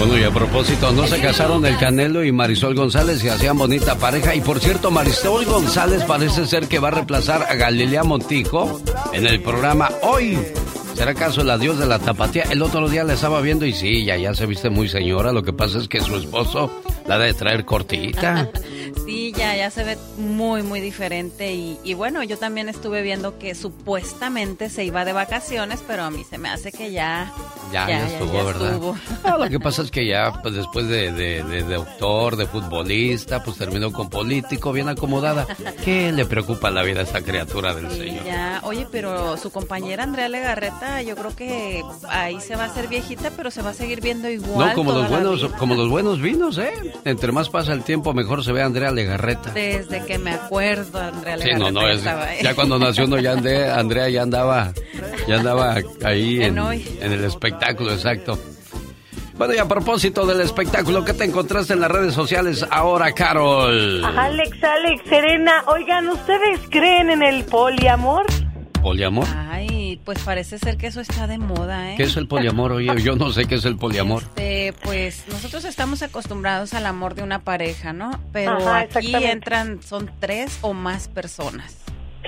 [0.00, 3.98] Bueno, y a propósito, no se casaron el Canelo y Marisol González y hacían bonita
[3.98, 4.34] pareja.
[4.34, 8.80] Y por cierto, Marisol González parece ser que va a reemplazar a Galilea Montijo
[9.12, 10.38] en el programa Hoy.
[10.94, 12.44] ¿Será acaso la dios de la tapatía?
[12.44, 15.32] El otro día la estaba viendo y sí, ya, ya se viste muy señora.
[15.32, 18.48] Lo que pasa es que su esposo la de traer cortita.
[19.06, 21.52] Sí, ya, ya se ve muy, muy diferente.
[21.52, 26.24] Y bueno, yo también estuve viendo que supuestamente se iba de vacaciones, pero a mí
[26.28, 27.32] se me hace que ya.
[27.72, 28.72] Ya, ya, estuvo, ya ¿verdad?
[28.74, 28.96] estuvo.
[29.38, 33.56] Lo que pasa es que ya, pues después de, de, de- doctor, de futbolista, pues
[33.56, 35.46] terminó con político, bien acomodada.
[35.84, 38.24] ¿Qué le preocupa la vida a esta criatura del Sí, Señor?
[38.24, 38.60] ya.
[38.64, 43.30] Oye, pero su compañera Andrea Legarreta, yo creo que ahí se va a hacer viejita,
[43.36, 44.68] pero se va a seguir viendo igual.
[44.70, 46.72] No, como toda los buenos, como los buenos vinos, ¿eh?
[47.04, 49.50] Entre más pasa el tiempo, mejor se ve a Andrea Legarreta.
[49.52, 51.70] Desde que me acuerdo, Andrea Sí, Legarreta.
[51.70, 54.72] no, no, ya es, ya cuando nació no, ya Andrea, Andrea ya andaba,
[55.28, 57.24] ya andaba ahí en, En el
[57.60, 58.38] espectáculo, exacto.
[59.36, 64.04] Bueno, y a propósito del espectáculo, ¿qué te encontraste en las redes sociales ahora, Carol?
[64.04, 68.26] Alex, Alex, Serena, oigan, ¿ustedes creen en el poliamor?
[68.82, 69.26] ¿Poliamor?
[69.50, 71.94] Ay, pues parece ser que eso está de moda, ¿eh?
[71.96, 72.72] ¿Qué es el poliamor?
[72.72, 74.22] Oye, yo no sé qué es el poliamor.
[74.22, 78.10] Este, pues nosotros estamos acostumbrados al amor de una pareja, ¿no?
[78.32, 81.76] Pero Ajá, aquí entran, son tres o más personas.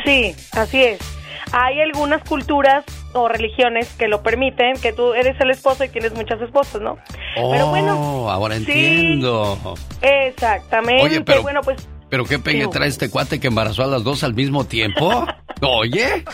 [0.05, 1.22] Sí, así es.
[1.53, 6.15] Hay algunas culturas o religiones que lo permiten, que tú eres el esposo y tienes
[6.15, 6.99] muchas esposas, ¿no?
[7.35, 8.63] Pero oh, bueno, ahora sí.
[8.63, 9.75] entiendo.
[10.01, 11.03] Exactamente.
[11.03, 11.77] Oye, pero- bueno, pues
[12.13, 15.27] ¿Pero qué pegue trae este cuate que embarazó a las dos al mismo tiempo?
[15.63, 16.25] Oye.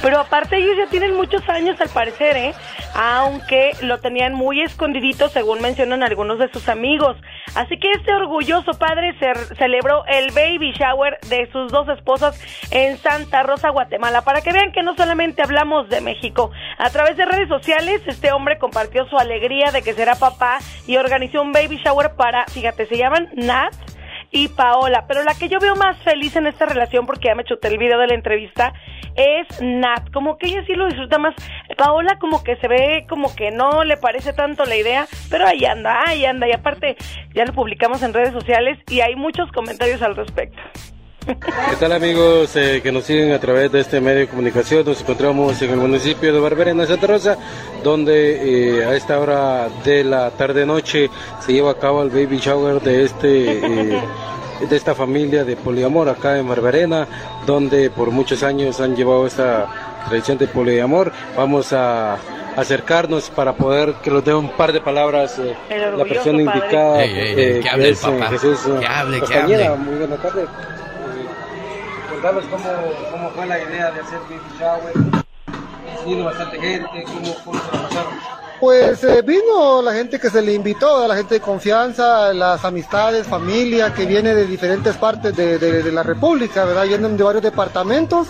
[0.00, 2.54] Pero aparte ellos ya tienen muchos años al parecer, ¿eh?
[2.94, 7.18] Aunque lo tenían muy escondidito según mencionan algunos de sus amigos.
[7.54, 12.40] Así que este orgulloso padre ce- celebró el baby shower de sus dos esposas
[12.70, 14.22] en Santa Rosa, Guatemala.
[14.22, 16.50] Para que vean que no solamente hablamos de México.
[16.78, 20.56] A través de redes sociales este hombre compartió su alegría de que será papá
[20.86, 23.74] y organizó un baby shower para, fíjate, se llaman Nat
[24.32, 25.04] y Paola.
[25.06, 27.78] Pero la que yo veo más feliz en esta relación, porque ya me chuté el
[27.78, 28.72] video de la entrevista,
[29.14, 30.10] es Nat.
[30.10, 31.34] Como que ella sí lo disfruta más.
[31.76, 35.64] Paola como que se ve como que no le parece tanto la idea, pero ahí
[35.64, 36.48] anda, ahí anda.
[36.48, 36.96] Y aparte
[37.34, 40.60] ya lo publicamos en redes sociales y hay muchos comentarios al respecto.
[41.26, 44.84] ¿Qué tal amigos eh, que nos siguen a través de este medio de comunicación?
[44.84, 47.36] Nos encontramos en el municipio de Barberena, Santa Rosa,
[47.84, 51.10] donde eh, a esta hora de la tarde-noche
[51.44, 53.58] se lleva a cabo el baby shower de este...
[53.58, 54.00] eh,
[54.68, 57.08] de esta familia de poliamor acá en Barberena,
[57.46, 59.66] donde por muchos años han llevado esta
[60.08, 61.10] tradición de poliamor.
[61.36, 62.16] Vamos a
[62.54, 65.56] acercarnos para poder que nos dé un par de palabras eh,
[65.96, 66.58] la persona padre.
[66.60, 67.02] indicada.
[67.02, 68.28] Ey, ey, ey, que hable el es, papá.
[68.28, 69.70] Jesús Que hable, que hable.
[69.70, 70.44] Muy buena tarde.
[72.22, 72.64] Contanos cómo,
[73.10, 74.92] cómo fue la idea de hacer baby shower.
[76.06, 78.12] Vino bastante gente, cómo, cómo se la pasaron.
[78.60, 83.26] Pues eh, vino la gente que se le invitó, la gente de confianza, las amistades,
[83.26, 86.86] familia que viene de diferentes partes de, de- de la República, ¿verdad?
[86.86, 88.28] Vienen de varios departamentos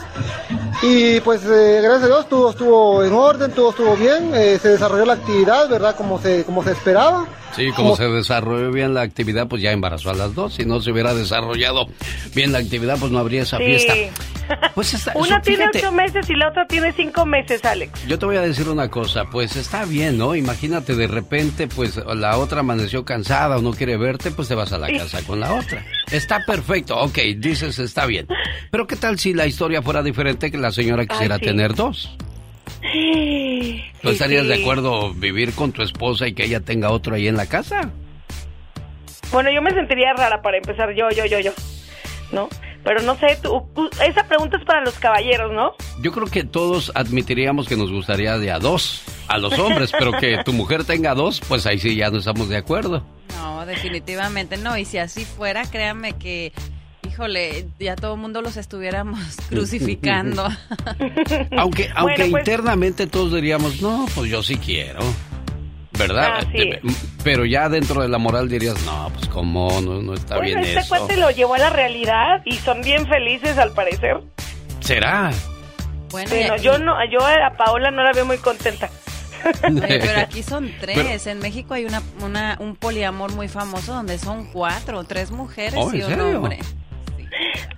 [0.80, 4.70] y pues eh, gracias a Dios todo estuvo en orden, todo estuvo bien, eh, se
[4.70, 5.94] desarrolló la actividad, ¿verdad?
[5.96, 7.26] Como se, como se esperaba.
[7.56, 10.54] Sí, como se desarrolló bien la actividad, pues ya embarazó a las dos.
[10.54, 11.86] Si no se hubiera desarrollado
[12.34, 13.64] bien la actividad, pues no habría esa Sí.
[13.64, 13.94] fiesta.
[14.74, 18.06] Pues está, Una eso, tiene fíjate, ocho meses y la otra tiene cinco meses, Alex.
[18.06, 20.34] Yo te voy a decir una cosa, pues está bien, ¿no?
[20.34, 24.72] Imagínate de repente, pues la otra amaneció cansada o no quiere verte, pues te vas
[24.72, 24.98] a la Sí.
[24.98, 25.82] casa con la otra.
[26.10, 28.26] Está perfecto, ok, dices está bien.
[28.70, 31.44] Pero ¿qué tal si la historia fuera diferente que la señora quisiera sí.
[31.44, 32.10] tener dos?
[34.02, 37.28] ¿Tú Sí, estarías de acuerdo vivir con tu esposa y que ella tenga otro ahí
[37.28, 37.90] en la casa?
[39.30, 41.52] Bueno, yo me sentiría rara para empezar, yo, yo, yo, yo,
[42.32, 42.48] ¿no?
[42.84, 45.74] Pero no sé, tú, tú- esa pregunta es para los caballeros, ¿no?
[46.02, 50.12] Yo creo que todos admitiríamos que nos gustaría de a dos, a los hombres, pero
[50.12, 53.04] que tu mujer tenga dos, pues ahí sí ya no estamos de acuerdo.
[53.36, 54.76] No, definitivamente no.
[54.76, 56.52] Y si así fuera, créanme que,
[57.12, 59.18] híjole, ya todo el mundo los estuviéramos
[59.48, 60.48] crucificando.
[61.56, 65.00] Aunque, aunque Bueno, pues- internamente todos diríamos, no, pues yo sí quiero.
[65.98, 66.38] ¿Verdad?
[66.38, 66.80] Así Eh,
[67.22, 70.60] Pero ya dentro de la moral dirías, no, pues cómo, no, no está Bueno, bien
[70.60, 70.88] este eso.
[70.88, 74.16] cuate lo llevó a la realidad y son bien felices al parecer.
[74.80, 75.30] ¿Será?
[76.10, 78.88] Bueno, Bueno, y aquí- yo no, yo a Paola no la veo muy contenta.
[79.64, 81.26] Oye, pero aquí son tres.
[81.26, 85.90] En México hay una, una- un poliamor muy famoso donde son cuatro, tres mujeres Oh,
[85.92, 86.38] ¿en y un serio?
[86.38, 86.58] hombre.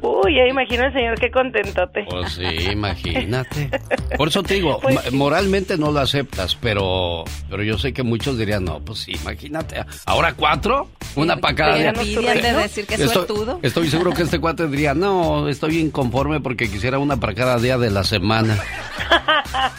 [0.00, 2.04] Uy, ya imagino al señor qué contentote.
[2.08, 3.70] Pues sí, imagínate.
[4.16, 8.36] Por eso te digo, Pues moralmente no lo aceptas, pero, pero yo sé que muchos
[8.36, 9.84] dirían, no, pues sí, imagínate.
[10.06, 10.88] ¿Ahora cuatro?
[11.16, 11.92] ¿Una para cada día?
[11.92, 13.58] de decir que Estoy-.
[13.62, 17.78] Estoy seguro que este cuate diría, no, estoy inconforme porque quisiera una para cada día
[17.78, 18.58] de la semana.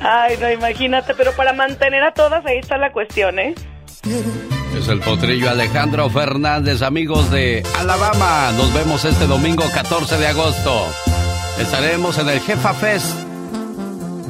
[0.00, 3.54] Ay, no, imagínate, pero para mantener a todas ahí está la cuestión, ¿eh?
[4.76, 8.52] Es el potrillo Alejandro Fernández, amigos de Alabama.
[8.56, 10.86] Nos vemos este domingo 14 de agosto.
[11.60, 13.16] Estaremos en el Jefa Fest.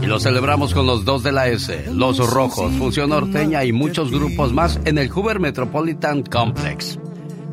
[0.03, 4.11] Y lo celebramos con los dos de la S, Los Rojos, Función Norteña y muchos
[4.11, 6.99] grupos más en el Hoover Metropolitan Complex.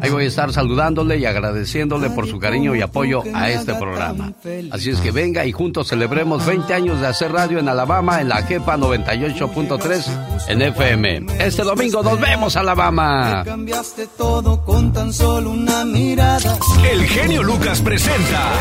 [0.02, 4.34] Ahí voy a estar saludándole y agradeciéndole por su cariño y apoyo a este programa.
[4.72, 8.30] Así es que venga y juntos celebremos 20 años de hacer radio en Alabama en
[8.30, 11.26] la Jefa 98.3 en FM.
[11.40, 13.44] Este domingo nos vemos, Alabama.
[13.44, 16.58] Cambiaste todo con tan solo una mirada.
[16.90, 18.52] El genio Lucas presenta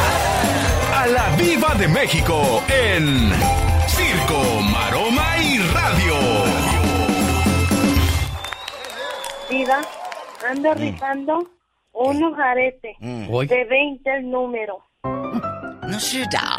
[0.94, 3.30] a la Viva de México en
[3.88, 6.14] Circo, Maroma y Radio.
[9.48, 9.80] Vida,
[10.50, 11.50] ando rifando
[11.92, 13.30] un ojarete Mm.
[13.30, 13.46] Uy.
[13.46, 14.78] de 20 el número.
[15.88, 16.58] No será.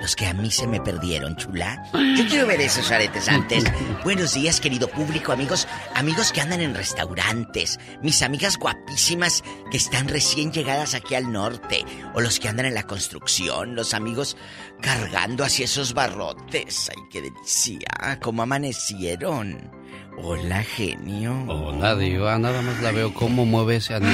[0.00, 1.82] Los que a mí se me perdieron, chula.
[1.94, 3.64] Yo quiero ver esos aretes antes.
[4.02, 5.66] Buenos días, querido público, amigos.
[5.94, 7.78] Amigos que andan en restaurantes.
[8.02, 11.84] Mis amigas guapísimas que están recién llegadas aquí al norte.
[12.14, 13.74] O los que andan en la construcción.
[13.76, 14.36] Los amigos
[14.82, 16.90] cargando hacia esos barrotes.
[16.90, 17.88] Ay, qué delicia.
[18.20, 19.70] ¿Cómo amanecieron?
[20.16, 21.44] Hola, genio.
[21.48, 22.38] Hola, Diva.
[22.38, 24.12] Nada más la veo cómo mueve ese anillo.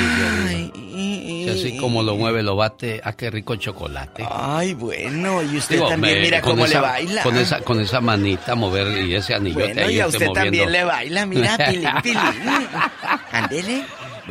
[0.72, 0.77] Diva.
[0.77, 3.01] Y así como lo mueve, lo bate.
[3.05, 4.24] Ah, qué rico chocolate.
[4.31, 7.22] Ay, bueno, y usted Digo, también me- mira cómo esa- le baila.
[7.22, 10.85] Con esa, con esa manita mover y ese anillo Bueno, y a usted también le
[10.85, 12.18] baila, mira, pilín, pilín.
[13.32, 13.85] Ándele.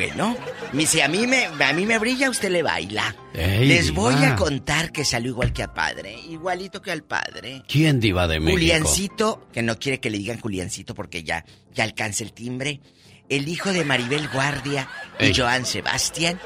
[0.08, 0.38] Bueno,
[0.72, 3.14] mi- si a mí me a mí me brilla, usted le baila.
[3.34, 7.64] Ey, Les voy a contar que salió igual que a padre, igualito que al padre.
[7.68, 8.54] ¿Quién diva de México?
[8.58, 11.44] Juliancito, que no quiere que le digan Juliancito porque ya,
[11.74, 12.80] ya alcanza el timbre.
[13.28, 14.88] El hijo de Maribel Guardia
[15.20, 15.34] y Ey.
[15.36, 16.40] Joan Sebastián.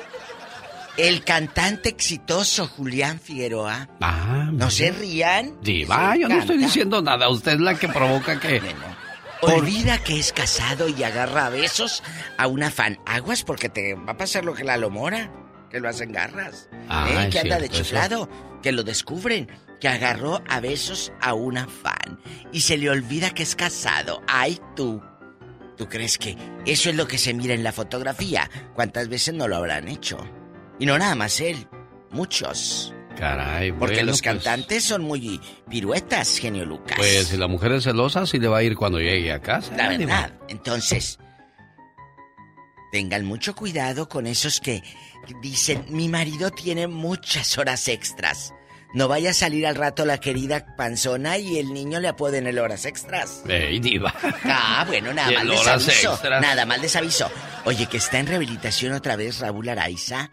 [0.98, 3.88] El cantante exitoso Julián Figueroa.
[4.02, 5.56] Ah, No se rían.
[5.62, 7.30] Diva, yo no estoy diciendo nada.
[7.30, 8.62] Usted es la que provoca que...
[9.46, 12.04] Olvida que es casado y agarra a besos
[12.38, 13.00] a una fan.
[13.06, 15.32] Aguas porque te va a pasar lo que la lomora,
[15.70, 16.70] que lo hacen garras.
[16.90, 17.30] Ah, ¿eh?
[17.30, 17.76] Que anda de eso.
[17.76, 18.30] chiflado,
[18.62, 19.50] que lo descubren,
[19.80, 22.20] que agarró a besos a una fan.
[22.52, 24.22] Y se le olvida que es casado.
[24.28, 25.02] Ay, tú.
[25.78, 28.50] ¿Tú crees que eso es lo que se mira en la fotografía?
[28.76, 30.18] ¿Cuántas veces no lo habrán hecho?
[30.80, 31.68] Y no nada más él,
[32.12, 32.94] muchos.
[33.18, 36.98] Caray, Porque bueno, los pues- cantantes son muy piruetas, genio Lucas.
[36.98, 39.76] Pues si la mujer es celosa, sí le va a ir cuando llegue a casa.
[39.78, 40.34] La verdad.
[40.50, 41.20] Entonces,
[42.92, 44.84] tengan mucho cuidado con esos que
[45.42, 48.54] dicen, mi marido tiene muchas horas extras.
[48.94, 52.60] No vaya a salir al rato la querida panzona y el niño le apoden el
[52.60, 53.42] horas extras.
[53.48, 54.14] Ey, diva.
[54.44, 56.12] Ah, bueno, nada más el les aviso.
[56.14, 56.42] extras.
[56.42, 57.32] Nada más les aviso.
[57.66, 60.30] Oye, que está en rehabilitación otra vez Raúl Araiza.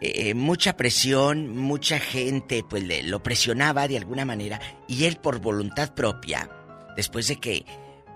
[0.00, 5.40] Eh, mucha presión, mucha gente pues le- lo presionaba de alguna manera y él por
[5.40, 6.48] voluntad propia,
[6.96, 7.64] después de que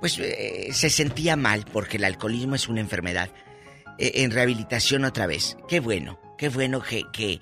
[0.01, 3.31] pues eh, se sentía mal porque el alcoholismo es una enfermedad,
[3.99, 5.57] eh, en rehabilitación otra vez.
[5.69, 7.39] Qué bueno, qué bueno que, que,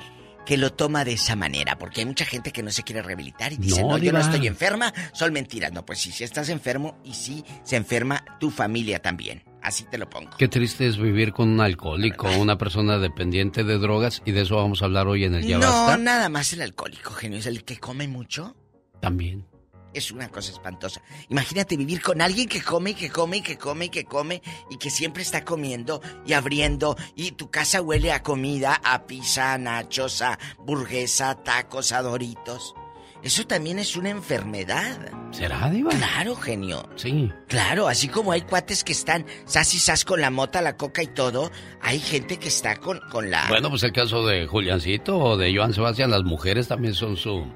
[0.47, 3.53] que lo toma de esa manera, porque hay mucha gente que no se quiere rehabilitar
[3.53, 5.73] y dice, No, no, yo no estoy enferma, son mentiras.
[5.73, 9.43] No, pues sí, si estás enfermo y sí se enferma tu familia también.
[9.62, 10.31] Así te lo pongo.
[10.39, 14.57] Qué triste es vivir con un alcohólico, una persona dependiente de drogas, y de eso
[14.57, 15.97] vamos a hablar hoy en el Ya No, Basta.
[15.99, 17.39] nada más el alcohólico, genio.
[17.39, 18.57] Es el que come mucho.
[19.01, 19.47] También.
[19.93, 21.03] Es una cosa espantosa.
[21.31, 24.41] Imagínate vivir con alguien que come y que come y que come y que come
[24.70, 29.53] y que siempre está comiendo y abriendo y tu casa huele a comida, a pizza,
[29.53, 32.74] a nachos, a burguesa, a tacos, a doritos.
[33.23, 34.99] Eso también es una enfermedad.
[35.31, 35.91] ¿Será, Diva?
[35.91, 36.89] Claro, genio.
[36.97, 37.31] Sí.
[37.49, 41.03] Claro, así como hay cuates que están sas y sas con la mota, la coca
[41.03, 43.47] y todo, hay gente que está con, con la...
[43.49, 47.47] Bueno, pues el caso de Juliancito o de Joan Sebastián, las mujeres también son su...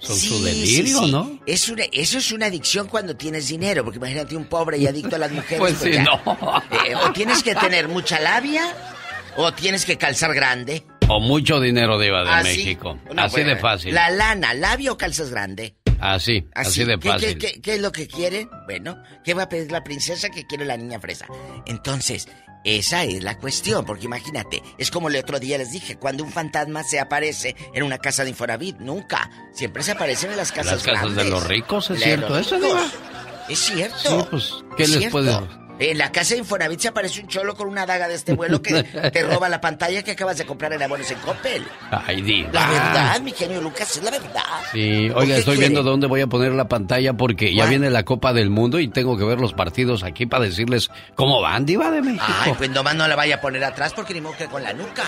[0.00, 1.10] Son su Sí, delirio, sí, sí.
[1.10, 1.40] ¿no?
[1.44, 5.16] Es una, eso es una adicción cuando tienes dinero, porque imagínate un pobre y adicto
[5.16, 5.58] a las mujeres.
[5.58, 6.04] Pues sí, ya.
[6.04, 6.22] no.
[6.86, 8.76] Eh, o tienes que tener mucha labia,
[9.36, 10.84] o tienes que calzar grande.
[11.10, 12.48] O mucho dinero, Diva de Así.
[12.58, 12.98] México.
[13.14, 13.94] No, así bueno, de fácil.
[13.94, 15.74] La lana, labio o calzas grande.
[16.00, 17.38] Así, así, de ¿Qué, fácil.
[17.38, 18.48] qué- qué- qué es lo que quieren?
[18.66, 21.26] Bueno, ¿qué va a pedir la princesa que quiere la niña fresa?
[21.66, 22.28] Entonces,
[22.62, 26.30] esa es la cuestión, porque imagínate, es como el otro día les dije, cuando un
[26.30, 29.28] fantasma se aparece en una casa de Infonavit, nunca.
[29.54, 31.30] Siempre se aparecen en las casas Las casas de grandes.
[31.30, 32.56] los ricos, ¿es de cierto eso?
[33.48, 33.96] Es cierto.
[33.98, 35.18] Sí, pues, ¿qué Es les cierto.
[35.18, 35.67] puede...?
[35.78, 38.60] En la casa de Infonavit se aparece un cholo con una daga de este vuelo
[38.62, 41.64] que te roba la pantalla que acabas de comprar en abonos en Coppel.
[41.90, 42.50] Ay, Diva.
[42.52, 44.42] La verdad, mi genio Lucas, es la verdad.
[44.72, 45.70] Sí, ¿O oiga, estoy quiere?
[45.70, 47.70] viendo dónde voy a poner la pantalla porque ya ¿Cuál?
[47.70, 51.40] viene la Copa del Mundo y tengo que ver los partidos aquí para decirles cómo
[51.40, 52.24] van, Diva de México.
[52.40, 54.72] Ay, pues nomás no la vaya a poner atrás porque ni modo que con la
[54.72, 55.04] nuca.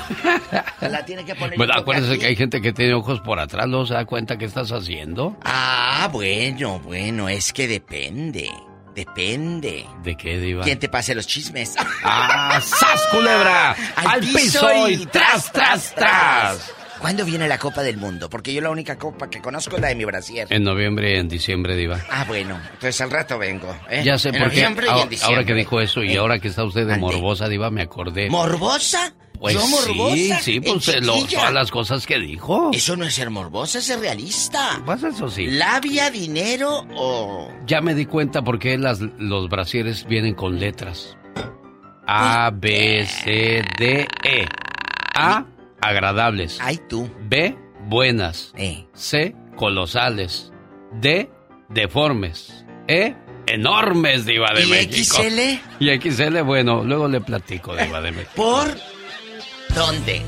[0.80, 1.56] la tiene que poner.
[1.58, 2.18] Bueno, aquí.
[2.18, 5.36] que hay gente que tiene ojos por atrás, ¿no se da cuenta qué estás haciendo?
[5.42, 8.50] Ah, bueno, bueno, es que depende.
[8.94, 9.86] Depende.
[10.02, 10.62] ¿De qué, Diva?
[10.64, 11.74] ¿Quién te pase los chismes?
[12.04, 13.72] ¡Ah, sas, culebra!
[13.96, 16.72] ¡Al piso y tras, tras, tras!
[17.00, 18.30] ¿Cuándo viene la Copa del Mundo?
[18.30, 20.46] Porque yo la única copa que conozco es la de mi brasier.
[20.50, 22.00] En noviembre y en diciembre, Diva.
[22.08, 23.76] Ah, bueno, entonces al rato vengo.
[23.90, 24.02] ¿eh?
[24.04, 24.62] Ya sé en por qué.
[24.62, 25.36] noviembre y en diciembre.
[25.36, 26.18] ahora que dijo eso y ¿Eh?
[26.18, 28.30] ahora que está usted de morbosa, Diva, me acordé.
[28.30, 29.12] ¿Morbosa?
[29.52, 29.58] Pues
[30.14, 32.70] sí, sí, ¿En pues eh, lo- todas las cosas que dijo.
[32.72, 34.80] Eso no es ser morbosa, es ser realista.
[34.86, 35.46] Pues eso sí.
[35.48, 37.48] Labia, dinero o...
[37.66, 41.16] Ya me di cuenta por qué las, los brasieres vienen con letras.
[42.06, 44.46] A, B, C, D, E.
[45.14, 45.46] A,
[45.80, 46.58] agradables.
[46.60, 47.10] Ay, tú.
[47.28, 47.56] B,
[47.86, 48.52] buenas.
[48.56, 48.86] Eh.
[48.94, 50.52] C, colosales.
[51.00, 51.30] D,
[51.68, 52.64] deformes.
[52.88, 53.14] E,
[53.46, 55.16] enormes, Diva de ¿Y México.
[55.22, 55.60] XL?
[55.84, 58.32] Y XL, bueno, luego le platico, Diva de México.
[58.36, 58.68] ¿Por
[59.74, 60.22] dónde?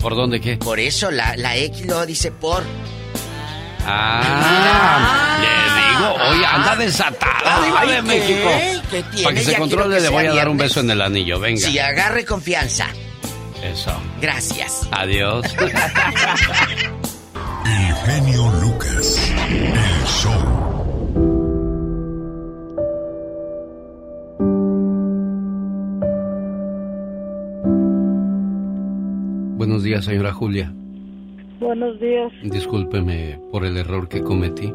[0.00, 0.56] ¿Por dónde qué?
[0.56, 2.62] Por eso la, la X lo dice por...
[3.88, 5.48] Ah, le
[5.92, 8.02] digo, oye, anda desatada, Diva de.
[8.02, 8.50] México.
[8.90, 9.22] ¿Qué tiene?
[9.22, 11.38] Para que se Ya controle, que le voy a dar un beso en el anillo,
[11.38, 11.60] venga.
[11.68, 12.88] Sí, agarre confianza.
[13.62, 13.92] Eso.
[14.20, 14.88] Gracias.
[14.90, 15.46] Adiós.
[17.64, 19.20] El genio Lucas.
[19.48, 20.65] El show.
[29.76, 30.72] Buenos días, señora Julia.
[31.60, 32.32] Buenos días.
[32.44, 34.72] Discúlpeme por el error que cometí.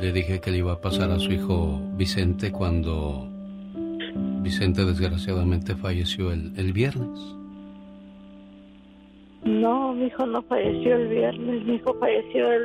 [0.00, 3.28] Le dije que le iba a pasar a su hijo Vicente cuando
[4.42, 7.20] Vicente desgraciadamente falleció el, el viernes.
[9.44, 12.62] No, mi hijo no falleció el viernes, mi hijo falleció el,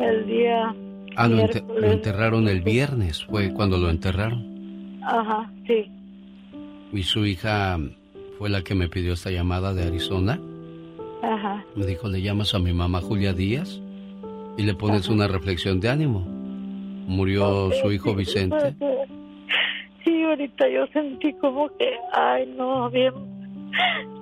[0.00, 0.74] el día
[1.14, 4.98] Ah, lo, ente- lo enterraron el viernes, fue cuando lo enterraron.
[5.04, 5.88] Ajá, sí.
[6.92, 7.78] Y su hija
[8.38, 10.40] fue la que me pidió esta llamada de Arizona.
[11.22, 11.64] Ajá.
[11.74, 13.80] Me dijo, le llamas a mi mamá Julia Díaz
[14.56, 16.20] y le pones una reflexión de ánimo.
[17.06, 18.74] Murió su hijo Vicente.
[20.04, 23.12] Sí, ahorita yo sentí como que, ay, no, bien,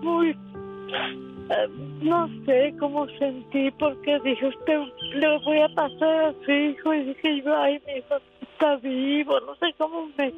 [0.02, 1.68] muy, eh,
[2.02, 4.80] no sé cómo sentí, porque dije, usted
[5.14, 9.40] le voy a pasar a su hijo, y dije yo, ay, mi hijo está vivo,
[9.40, 10.32] no sé cómo me...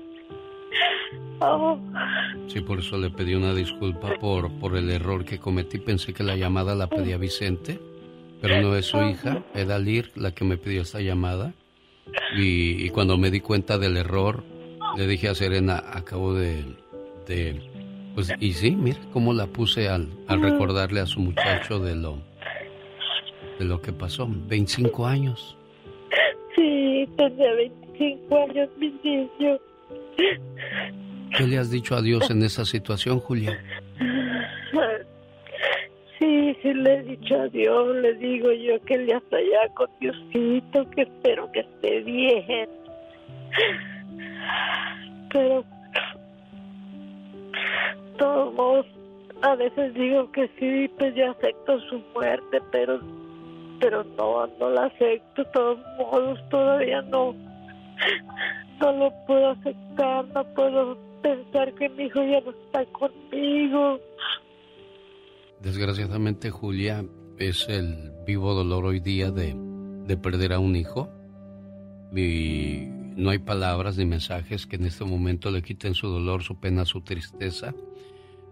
[1.40, 1.78] Oh,
[2.47, 5.78] Sí, por eso le pedí una disculpa por, por el error que cometí.
[5.78, 7.78] Pensé que la llamada la pedía Vicente,
[8.40, 11.53] pero no es su hija, era Lir la que me pidió esta llamada.
[12.36, 14.44] Y, y cuando me di cuenta del error,
[14.97, 16.65] le dije a Serena, acabo de...
[17.27, 17.61] de
[18.15, 22.19] pues, y sí, mira cómo la puse al, al recordarle a su muchacho de lo,
[23.59, 24.27] de lo que pasó.
[24.27, 25.59] 25 años.
[26.55, 29.59] sí, tenía 25 años, mi niño.
[31.36, 33.59] ¿Qué le has dicho a Dios en esa situación, Julia?
[36.18, 39.88] Sí, sí le he dicho a Dios, le digo yo que ya está allá con
[40.01, 42.68] Diosito, que espero que esté bien.
[45.30, 45.64] Pero,
[48.18, 48.86] todos
[49.43, 53.01] a veces digo que sí, pues ya acepto su muerte, pero,
[53.78, 57.34] pero no, no la acepto, todos modos, todavía no,
[58.81, 64.01] no lo puedo aceptar, no puedo pensar que mi hijo ya no está conmigo.
[65.61, 67.05] Desgraciadamente, Julia,
[67.39, 69.55] es el vivo dolor hoy día de,
[70.07, 71.11] de perder a un hijo.
[72.15, 72.86] Y
[73.16, 76.85] no hay palabras ni mensajes que en este momento le quiten su dolor, su pena,
[76.85, 77.74] su tristeza.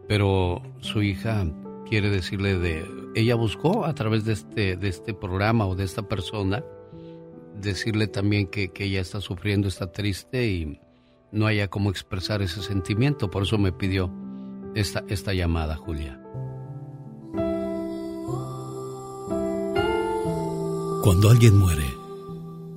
[0.08, 1.46] Pero su hija
[1.88, 2.84] quiere decirle de
[3.14, 6.64] ella buscó a través de este de este programa o de esta persona
[7.60, 10.80] decirle también que, que ella está sufriendo, está triste y
[11.32, 14.12] no haya cómo expresar ese sentimiento, por eso me pidió
[14.74, 16.20] esta esta llamada, Julia.
[21.02, 21.86] Cuando alguien muere,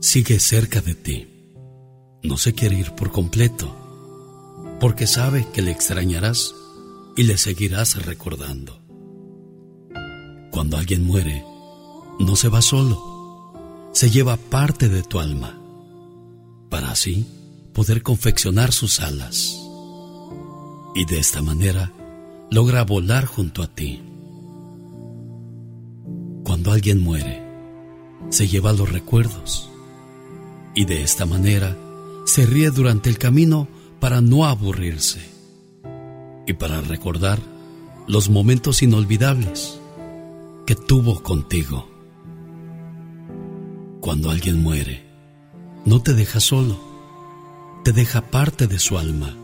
[0.01, 1.27] sigue cerca de ti.
[2.23, 3.73] No se quiere ir por completo,
[4.81, 6.53] porque sabe que le extrañarás
[7.15, 8.81] y le seguirás recordando.
[10.51, 11.43] Cuando alguien muere,
[12.19, 13.16] no se va solo,
[13.97, 15.59] se lleva parte de tu alma,
[16.69, 17.25] para así
[17.73, 19.59] poder confeccionar sus alas.
[20.93, 21.91] Y de esta manera
[22.51, 24.03] logra volar junto a ti.
[26.43, 27.41] Cuando alguien muere,
[28.29, 29.67] se lleva los recuerdos
[30.75, 31.75] y de esta manera
[32.25, 33.67] se ríe durante el camino
[33.99, 35.27] para no aburrirse
[36.45, 37.39] y para recordar
[38.05, 39.79] los momentos inolvidables
[40.67, 41.96] que tuvo contigo.
[44.07, 45.03] Cuando alguien muere,
[45.83, 46.79] no te deja solo,
[47.83, 49.35] te deja parte de su alma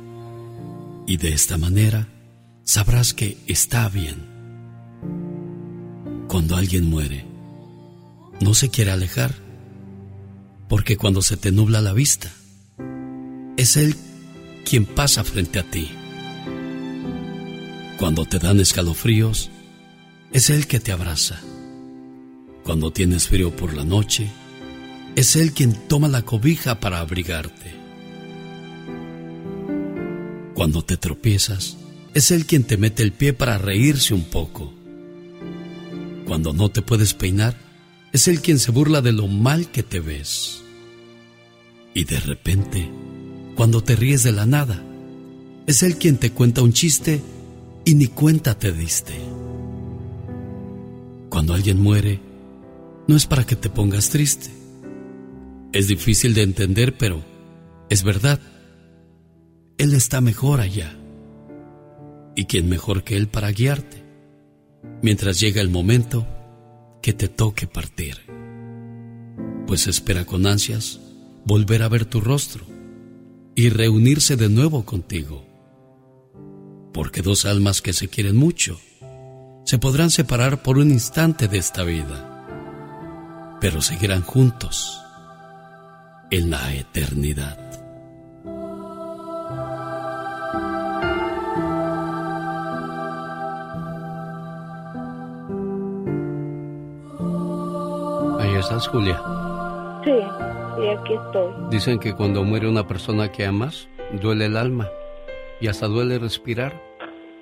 [1.06, 2.08] y de esta manera
[2.64, 4.26] sabrás que está bien.
[6.30, 7.26] Cuando alguien muere,
[8.40, 9.36] no se quiere alejar,
[10.70, 12.32] porque cuando se te nubla la vista,
[13.58, 13.98] es Él
[14.64, 15.90] quien pasa frente a ti.
[18.00, 19.50] Cuando te dan escalofríos,
[20.32, 21.42] es Él que te abraza.
[22.64, 24.32] Cuando tienes frío por la noche,
[25.16, 27.74] es Él quien toma la cobija para abrigarte.
[30.56, 31.78] Cuando te tropiezas,
[32.14, 34.74] es Él quien te mete el pie para reírse un poco.
[36.26, 37.56] Cuando no te puedes peinar,
[38.12, 40.62] es Él quien se burla de lo mal que te ves.
[41.94, 42.90] Y de repente,
[43.56, 44.84] cuando te ríes de la nada,
[45.68, 47.22] es Él quien te cuenta un chiste
[47.86, 49.14] y ni cuenta te diste.
[51.30, 52.20] Cuando alguien muere,
[53.08, 54.63] no es para que te pongas triste.
[55.74, 57.24] Es difícil de entender, pero
[57.90, 58.40] es verdad.
[59.80, 60.96] Él está mejor allá.
[62.36, 64.04] ¿Y quién mejor que Él para guiarte?
[65.02, 66.28] Mientras llega el momento
[67.02, 68.20] que te toque partir.
[69.66, 71.00] Pues espera con ansias
[71.44, 72.66] volver a ver tu rostro
[73.56, 75.44] y reunirse de nuevo contigo.
[76.94, 78.80] Porque dos almas que se quieren mucho
[79.66, 85.03] se podrán separar por un instante de esta vida, pero seguirán juntos
[86.34, 87.60] en la eternidad.
[98.40, 99.22] Ahí estás, Julia.
[100.04, 100.12] Sí,
[100.76, 101.54] sí, aquí estoy.
[101.70, 103.88] Dicen que cuando muere una persona que amas,
[104.20, 104.90] duele el alma
[105.62, 106.82] y hasta duele respirar.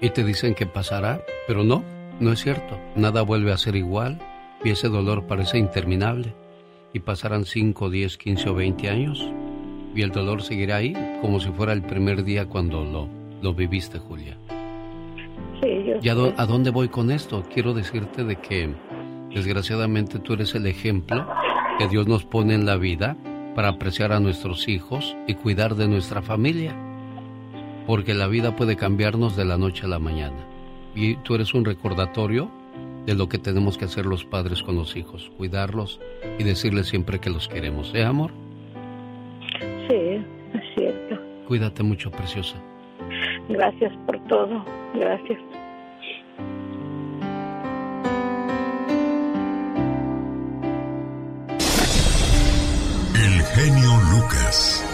[0.01, 1.85] Y te dicen que pasará, pero no,
[2.19, 2.77] no es cierto.
[2.97, 4.19] Nada vuelve a ser igual
[4.65, 6.40] y ese dolor parece interminable.
[6.93, 9.31] Y pasarán 5, 10, 15 o 20 años
[9.95, 13.07] y el dolor seguirá ahí como si fuera el primer día cuando lo,
[13.41, 14.37] lo viviste, Julia.
[15.61, 17.43] Sí, yo ¿Y a, a dónde voy con esto?
[17.53, 18.73] Quiero decirte de que
[19.33, 21.27] desgraciadamente tú eres el ejemplo
[21.77, 23.15] que Dios nos pone en la vida
[23.55, 26.75] para apreciar a nuestros hijos y cuidar de nuestra familia.
[27.85, 30.45] Porque la vida puede cambiarnos de la noche a la mañana.
[30.95, 32.51] Y tú eres un recordatorio
[33.05, 35.99] de lo que tenemos que hacer los padres con los hijos, cuidarlos
[36.37, 37.93] y decirles siempre que los queremos.
[37.95, 38.31] ¿Eh, amor?
[39.89, 41.19] Sí, es cierto.
[41.47, 42.61] Cuídate mucho, preciosa.
[43.49, 44.63] Gracias por todo.
[44.93, 45.39] Gracias.
[53.15, 54.87] El genio Lucas.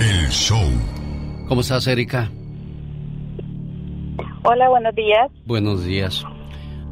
[0.00, 0.68] El show.
[1.48, 2.30] ¿Cómo estás, Erika?
[4.44, 5.30] Hola, buenos días.
[5.44, 6.24] Buenos días.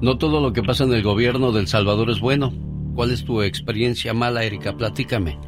[0.00, 2.52] No todo lo que pasa en el gobierno del Salvador es bueno.
[2.94, 4.72] ¿Cuál es tu experiencia mala, Erika?
[4.72, 5.38] Platícame.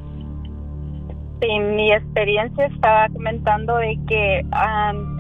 [1.41, 5.19] En mi experiencia estaba comentando de que am,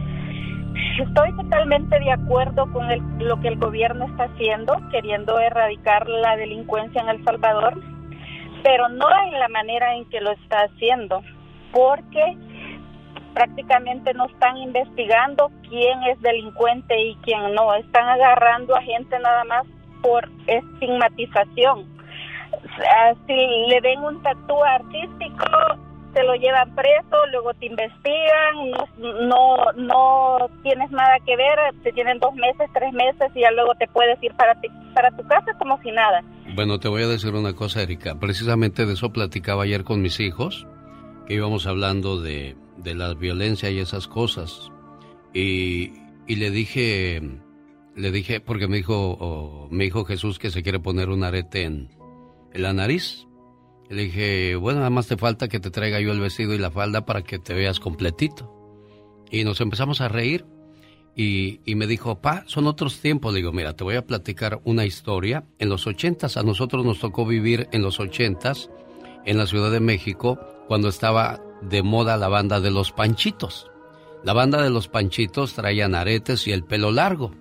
[1.01, 6.37] estoy totalmente de acuerdo con el- lo que el gobierno está haciendo, queriendo erradicar la
[6.37, 7.81] delincuencia en El Salvador,
[8.65, 11.23] pero no en la manera en que lo está haciendo,
[11.73, 12.37] porque
[13.39, 19.45] prácticamente no están investigando quién es delincuente y quién no, están agarrando a gente nada
[19.45, 19.65] más
[20.03, 21.87] por estigmatización.
[22.77, 23.35] Sea, Si
[23.69, 25.47] le den un tatú artístico,
[26.15, 28.73] te lo llevan preso, luego te investigan,
[29.29, 33.73] no, no, tienes nada que ver, te tienen dos meses, tres meses y ya luego
[33.77, 34.59] te puedes ir para,
[34.95, 36.25] para tu casa como si nada.
[36.57, 38.17] Bueno, te voy a decir una cosa, Erika.
[38.19, 40.67] Precisamente de eso platicaba ayer con mis hijos,
[41.29, 44.71] que íbamos hablando de, de la violencia y esas cosas.
[45.35, 45.93] Y,
[46.27, 47.21] y le dije,
[47.95, 51.65] le dije, porque me dijo, oh, me dijo Jesús que se quiere poner un arete
[51.65, 51.91] en,
[52.53, 53.27] en la nariz.
[53.89, 56.71] Le dije, bueno, nada más te falta que te traiga yo el vestido y la
[56.71, 58.55] falda para que te veas completito.
[59.31, 60.47] Y nos empezamos a reír.
[61.17, 63.33] Y, y, me dijo, pa, son otros tiempos.
[63.33, 65.45] Le digo, mira, te voy a platicar una historia.
[65.59, 68.71] En los ochentas, a nosotros nos tocó vivir en los ochentas,
[69.25, 70.39] en la Ciudad de México,
[70.69, 73.71] cuando estaba de moda la banda de los Panchitos.
[74.25, 77.33] La banda de los Panchitos traían aretes y el pelo largo.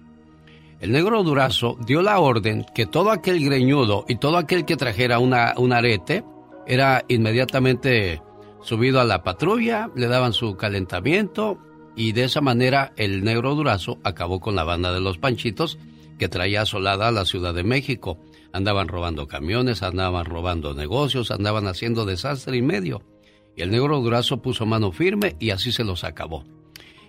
[0.79, 5.17] El negro Durazo dio la orden que todo aquel greñudo y todo aquel que trajera
[5.19, 6.23] una, un arete
[6.67, 8.21] era inmediatamente
[8.61, 11.57] subido a la patrulla, le daban su calentamiento
[11.95, 15.79] y de esa manera el negro Durazo acabó con la banda de los Panchitos
[16.19, 18.19] que traía asolada a la Ciudad de México.
[18.53, 23.01] Andaban robando camiones, andaban robando negocios, andaban haciendo desastre y medio.
[23.57, 26.45] Y el negro Durazo puso mano firme y así se los acabó.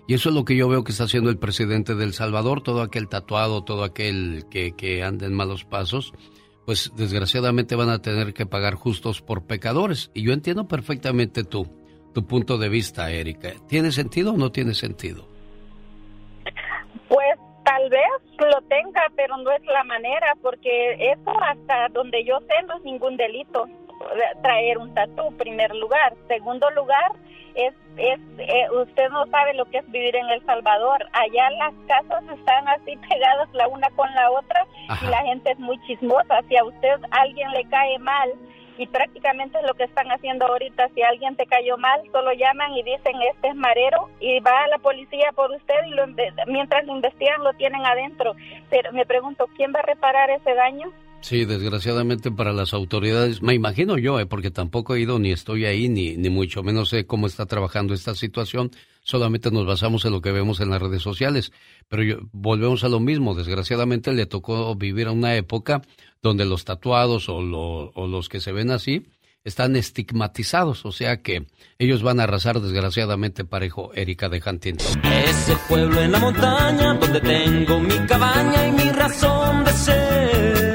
[0.07, 2.81] Y eso es lo que yo veo que está haciendo el presidente del Salvador, todo
[2.81, 6.11] aquel tatuado, todo aquel que, que anda en malos pasos,
[6.65, 10.09] pues desgraciadamente van a tener que pagar justos por pecadores.
[10.15, 11.67] Y yo entiendo perfectamente tú,
[12.15, 13.53] tu punto de vista, Erika.
[13.67, 15.29] ¿Tiene sentido o no tiene sentido?
[17.69, 18.09] Tal vez
[18.39, 22.83] lo tenga, pero no es la manera, porque eso hasta donde yo sé no es
[22.83, 23.67] ningún delito
[24.41, 26.15] traer un tatú, primer lugar.
[26.27, 27.11] Segundo lugar,
[27.53, 31.05] es, es eh, usted no sabe lo que es vivir en El Salvador.
[31.13, 34.65] Allá las casas están así pegadas la una con la otra
[35.03, 36.41] y la gente es muy chismosa.
[36.47, 38.31] Si a usted alguien le cae mal,
[38.79, 40.87] y prácticamente es lo que están haciendo ahorita.
[40.95, 44.67] Si alguien te cayó mal, solo llaman y dicen este es marero y va a
[44.69, 46.07] la policía por usted y lo,
[46.47, 48.35] mientras lo investigan lo tienen adentro.
[48.69, 50.93] Pero me pregunto, ¿quién va a reparar ese daño?
[51.21, 55.65] Sí, desgraciadamente para las autoridades, me imagino yo, eh, porque tampoco he ido ni estoy
[55.65, 58.71] ahí, ni, ni mucho menos sé cómo está trabajando esta situación,
[59.03, 61.51] solamente nos basamos en lo que vemos en las redes sociales.
[61.89, 65.81] Pero yo, volvemos a lo mismo, desgraciadamente le tocó vivir a una época
[66.21, 69.07] donde los tatuados o, o los que se ven así
[69.43, 71.47] están estigmatizados, o sea que
[71.77, 75.01] ellos van a arrasar desgraciadamente parejo Erika de Huntington.
[75.03, 80.69] Ese pueblo en la montaña donde tengo mi cabaña y mi razón de ser.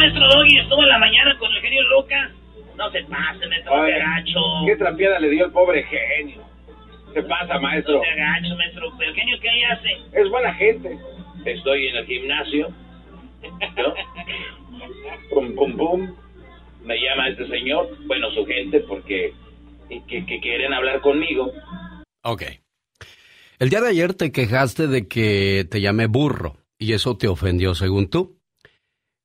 [0.00, 2.39] maestro Doggy estuvo en la mañana con el genio Lucas.
[2.80, 4.40] No se pase, maestro, no agacho.
[4.64, 6.42] ¿Qué trapiada le dio el pobre genio?
[7.12, 7.98] Se pasa, maestro.
[7.98, 8.90] No se agacho, maestro.
[8.96, 10.18] ¿Pero el genio qué le hace?
[10.18, 10.98] Es buena gente.
[11.44, 12.68] Estoy en el gimnasio.
[13.76, 13.94] ¿no?
[15.30, 16.16] pum, pum, pum.
[16.82, 19.34] Me llama este señor, bueno, su gente, porque
[20.08, 21.52] que, que quieren hablar conmigo.
[22.22, 22.44] Ok.
[23.58, 27.74] El día de ayer te quejaste de que te llamé burro y eso te ofendió
[27.74, 28.40] según tú.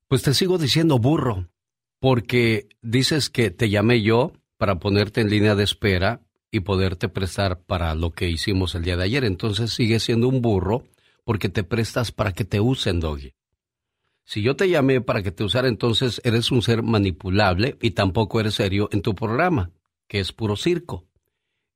[0.08, 1.48] Pues te sigo diciendo burro,
[1.98, 7.62] porque dices que te llamé yo para ponerte en línea de espera y poderte prestar
[7.62, 9.24] para lo que hicimos el día de ayer.
[9.24, 10.84] Entonces sigues siendo un burro
[11.24, 13.34] porque te prestas para que te usen, Doggy.
[14.24, 18.40] Si yo te llamé para que te usara, entonces eres un ser manipulable y tampoco
[18.40, 19.70] eres serio en tu programa,
[20.08, 21.06] que es puro circo.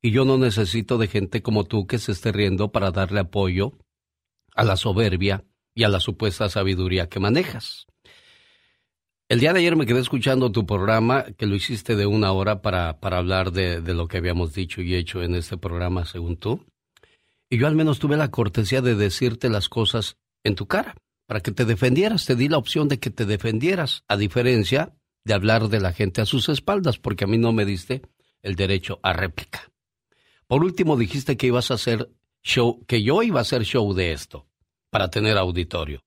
[0.01, 3.77] Y yo no necesito de gente como tú que se esté riendo para darle apoyo
[4.55, 7.87] a la soberbia y a la supuesta sabiduría que manejas.
[9.31, 12.61] El día de ayer me quedé escuchando tu programa, que lo hiciste de una hora
[12.61, 16.65] para, para hablar de, lo que habíamos dicho y hecho en este programa, según tú.
[17.49, 20.95] Y yo al menos tuve la cortesía de decirte las cosas en tu cara,
[21.27, 22.25] para que te defendieras.
[22.25, 26.19] Te di la opción de que te defendieras, a diferencia de hablar de la gente
[26.19, 28.01] a sus espaldas, porque a mí no me diste
[28.41, 29.71] el derecho a réplica.
[30.45, 32.11] Por último, dijiste que ibas a hacer
[32.43, 34.49] show, que yo iba a hacer show de esto,
[34.89, 36.03] para tener auditorio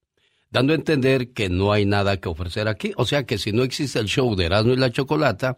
[0.54, 2.92] dando a entender que no hay nada que ofrecer aquí.
[2.96, 5.56] O sea que si no existe el show de Erasmo y la Chocolata,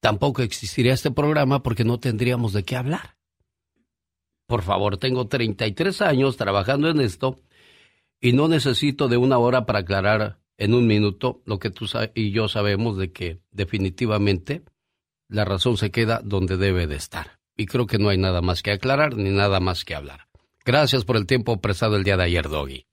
[0.00, 3.16] tampoco existiría este programa porque no tendríamos de qué hablar.
[4.46, 7.40] Por favor, tengo 33 años trabajando en esto
[8.20, 12.30] y no necesito de una hora para aclarar en un minuto lo que tú y
[12.30, 14.64] yo sabemos de que definitivamente
[15.28, 17.40] la razón se queda donde debe de estar.
[17.56, 20.28] Y creo que no hay nada más que aclarar ni nada más que hablar.
[20.62, 22.86] Gracias por el tiempo prestado el día de ayer, Doggy.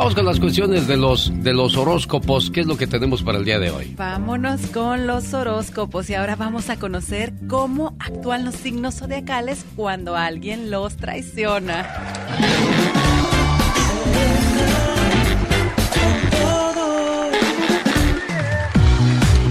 [0.00, 2.50] Vamos con las cuestiones de los, de los horóscopos.
[2.50, 3.94] ¿Qué es lo que tenemos para el día de hoy?
[3.98, 10.16] Vámonos con los horóscopos y ahora vamos a conocer cómo actúan los signos zodiacales cuando
[10.16, 11.86] alguien los traiciona.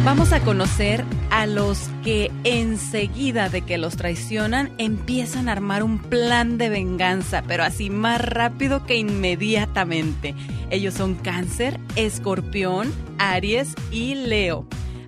[0.05, 5.99] Vamos a conocer a los que enseguida de que los traicionan empiezan a armar un
[5.99, 10.35] plan de venganza, pero así más rápido que inmediatamente.
[10.69, 14.65] Ellos son cáncer, escorpión, aries y leo.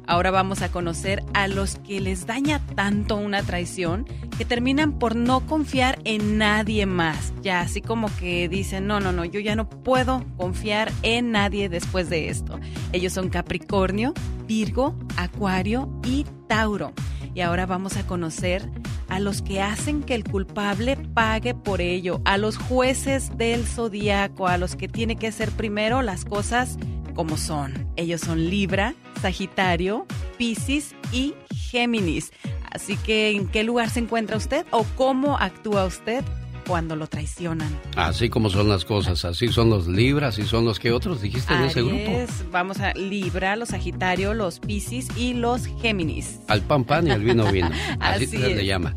[0.08, 4.06] Ahora vamos a conocer a los que les daña tanto una traición
[4.38, 7.34] que terminan por no confiar en nadie más.
[7.42, 11.70] Ya así como que dicen, no, no, no, yo ya no puedo confiar en nadie
[11.70, 12.60] después de esto.
[12.92, 14.14] Ellos son Capricornio,
[14.48, 16.94] Virgo, Acuario y Tauro.
[17.34, 18.70] Y ahora vamos a conocer
[19.08, 24.48] a los que hacen que el culpable pague por ello, a los jueces del zodiaco,
[24.48, 26.78] a los que tiene que hacer primero las cosas
[27.14, 27.88] como son.
[27.96, 30.06] Ellos son Libra, Sagitario,
[30.38, 32.32] Piscis y Géminis.
[32.72, 36.24] Así que, ¿en qué lugar se encuentra usted o cómo actúa usted
[36.66, 37.70] cuando lo traicionan?
[37.96, 41.54] Así como son las cosas, así son los Libra, así son los que otros dijiste
[41.54, 41.96] en ese grupo.
[41.96, 46.40] Aries, Vamos a Libra, los Sagitario, los Piscis y los Géminis.
[46.48, 47.70] Al pan pan y al vino vino.
[48.00, 48.96] Así, Así se le llama.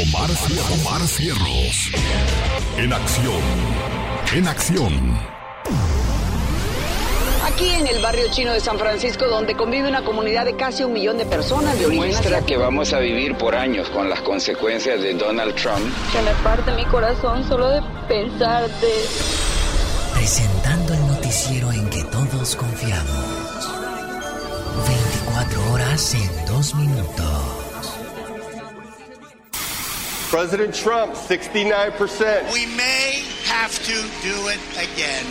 [0.00, 0.30] Omar,
[0.80, 1.90] Omar Cierros.
[2.76, 3.42] En acción.
[4.34, 5.97] En acción.
[7.58, 10.92] Aquí en el barrio chino de San Francisco, donde convive una comunidad de casi un
[10.92, 12.46] millón de personas de origen Muestra asiático.
[12.46, 15.92] que vamos a vivir por años con las consecuencias de Donald Trump.
[16.12, 18.86] Se me parte mi corazón solo de pensarte.
[20.14, 23.68] Presentando el noticiero en que todos confiamos.
[24.86, 27.26] 24 horas en 2 minutos.
[30.30, 32.52] President Trump, 69%.
[32.52, 35.26] We may have to do it again.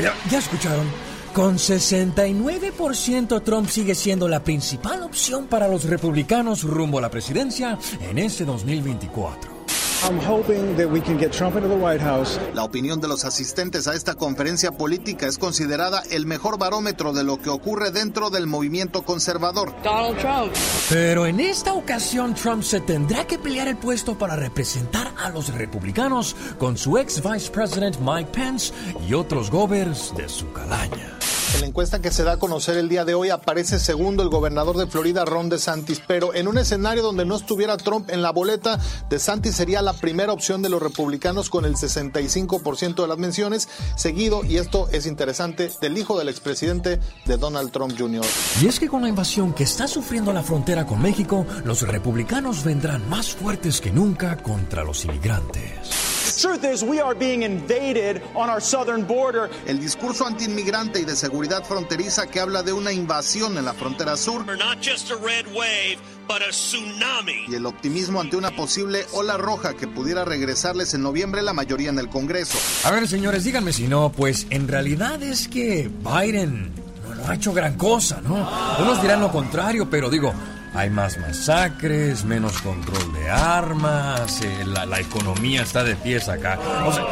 [0.00, 1.09] Ya, ya escucharon.
[1.34, 7.78] Con 69% Trump sigue siendo la principal opción para los republicanos rumbo a la presidencia
[8.00, 9.59] en este 2024.
[10.02, 12.40] I'm hoping that we can get Trump into the White House.
[12.54, 17.22] La opinión de los asistentes a esta conferencia política es considerada el mejor barómetro de
[17.22, 19.74] lo que ocurre dentro del movimiento conservador.
[19.82, 20.52] Donald Trump.
[20.88, 25.52] Pero en esta ocasión Trump se tendrá que pelear el puesto para representar a los
[25.54, 28.72] republicanos con su ex vice president Mike Pence
[29.06, 31.18] y otros govers de su calaña.
[31.54, 34.28] En la encuesta que se da a conocer el día de hoy aparece segundo el
[34.28, 38.30] gobernador de Florida, Ron DeSantis, pero en un escenario donde no estuviera Trump en la
[38.30, 38.78] boleta,
[39.08, 44.44] DeSantis sería la primera opción de los republicanos con el 65% de las menciones, seguido,
[44.44, 48.24] y esto es interesante, del hijo del expresidente de Donald Trump Jr.
[48.62, 52.64] Y es que con la invasión que está sufriendo la frontera con México, los republicanos
[52.64, 56.09] vendrán más fuertes que nunca contra los inmigrantes.
[56.40, 59.50] The truth is, we are being invaded on our southern border.
[59.66, 64.16] El discurso antiinmigrante y de seguridad fronteriza que habla de una invasión en la frontera
[64.16, 67.44] sur Not just a red wave, but a tsunami.
[67.46, 71.90] y el optimismo ante una posible ola roja que pudiera regresarles en noviembre la mayoría
[71.90, 72.56] en el Congreso.
[72.84, 76.72] A ver, señores, díganme si no, pues en realidad es que Biden
[77.06, 78.48] no, no ha hecho gran cosa, ¿no?
[78.78, 80.32] Unos dirán lo contrario, pero digo,
[80.74, 86.58] hay más masacres, menos control de armas, eh, la, la economía está de pies acá.
[86.86, 87.04] O sea,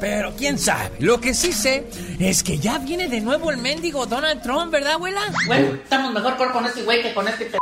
[0.00, 0.90] pero quién sabe.
[0.98, 1.86] Lo que sí sé
[2.18, 5.20] es que ya viene de nuevo el mendigo Donald Trump, ¿verdad, abuela?
[5.46, 7.58] Bueno, estamos mejor con este güey que con este p...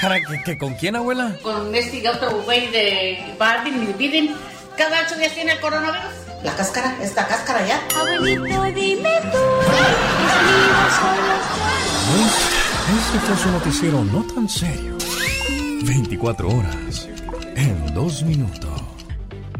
[0.00, 1.36] Caray, ¿que- que ¿Con quién, abuela?
[1.42, 4.34] Con este otro güey de Biden y Biden.
[4.76, 6.04] Cada ocho días tiene el coronavirus.
[6.44, 7.80] La cáscara, esta cáscara ya.
[7.98, 9.38] Abuelito, dime tú,
[10.18, 12.59] mis amigos son los
[12.98, 14.96] Este fue su noticiero no tan serio.
[15.84, 17.08] 24 horas
[17.54, 18.79] en 2 minutos.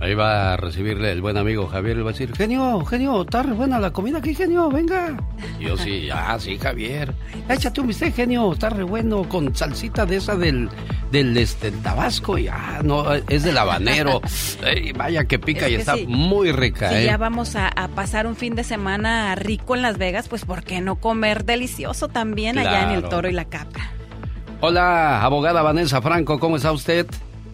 [0.01, 3.43] Ahí va a recibirle el buen amigo Javier y va a decir, genio, genio, está
[3.43, 5.15] re buena la comida aquí, genio, venga.
[5.59, 7.13] Y yo sí, ah, sí, Javier.
[7.51, 10.71] Échate un bistec, genio, está re bueno, con salsita de esa del,
[11.13, 12.39] del este, Tabasco.
[12.39, 14.23] Y ah, no, es del habanero.
[14.65, 16.07] Ey, vaya que pica Es y que está sí.
[16.07, 17.05] muy rica, Si ¿eh?
[17.05, 20.63] ya vamos a, a pasar un fin de semana rico en Las Vegas, pues ¿por
[20.63, 23.11] qué no comer delicioso también allá en el.
[23.11, 23.91] Toro y la Capra?
[24.61, 27.07] Hola, abogada Vanessa Franco, ¿cómo está usted?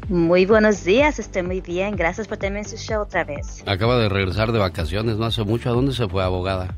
[0.08, 1.96] Muy buenos días, estoy muy bien.
[1.96, 3.64] Gracias por tenerme en su show otra vez.
[3.66, 5.68] Acaba de regresar de vacaciones, no hace mucho.
[5.68, 6.74] ¿A dónde se fue, abogada?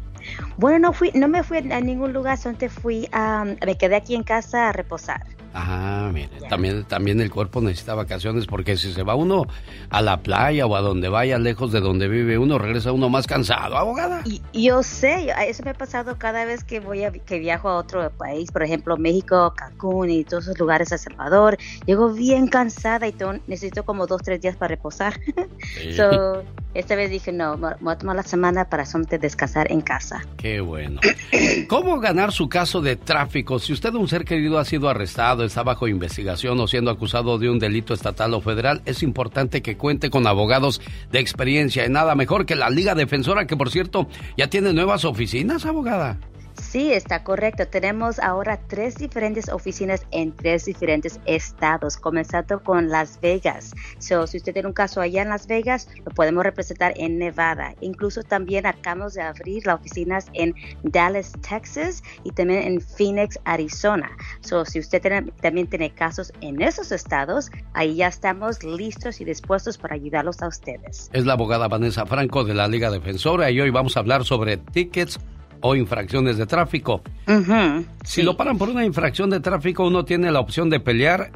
[0.57, 4.15] Bueno, no fui, no me fui a ningún lugar, solamente fui a, me quedé aquí
[4.15, 5.27] en casa a reposar.
[5.55, 9.47] Ah, mire, también, también el cuerpo necesita vacaciones porque si se va uno
[9.91, 13.27] a la playa o a donde vaya lejos de donde vive uno, regresa uno más
[13.27, 14.23] cansado, abogada.
[14.25, 17.77] Y yo sé, eso me ha pasado cada vez que voy a, que viajo a
[17.77, 21.57] otro país, por ejemplo México, Cancún y todos esos lugares, El Salvador.
[21.87, 25.19] Llego bien cansada y tengo- necesito como dos, tres días para reposar.
[25.75, 25.93] Sí.
[25.97, 26.43] so,
[26.75, 30.25] esta vez dije, no, me voy a tomar la semana para solamente descansar en casa.
[30.37, 31.01] Qué bueno.
[31.69, 33.59] ¿Cómo ganar su caso de tráfico?
[33.59, 37.51] Si usted, un ser querido, ha sido arrestado, está bajo investigación o siendo acusado de
[37.51, 41.87] un delito estatal o federal, es importante que cuente con abogados de experiencia.
[41.87, 46.19] Y nada mejor que la Liga Defensora, que por cierto ya tiene nuevas oficinas, abogada.
[46.71, 47.67] Sí, está correcto.
[47.67, 53.73] Tenemos ahora tres diferentes oficinas en tres diferentes estados, comenzando con Las Vegas.
[53.99, 57.75] So, si usted tiene un caso allá en Las Vegas, lo podemos representar en Nevada.
[57.81, 64.11] Incluso también acabamos de abrir las oficinas en Dallas, Texas y también en Phoenix, Arizona.
[64.41, 69.25] So, si usted tiene- también tiene casos en esos estados, ahí ya estamos listos y
[69.25, 71.09] dispuestos para ayudarlos a ustedes.
[71.15, 74.59] Es la abogada Vanessa Franco de la Liga Defensora y hoy vamos a hablar sobre
[74.59, 75.19] tickets
[75.61, 77.03] o infracciones de tráfico.
[78.05, 81.31] Si lo paran por una infracción de tráfico, uno tiene la opción de pelear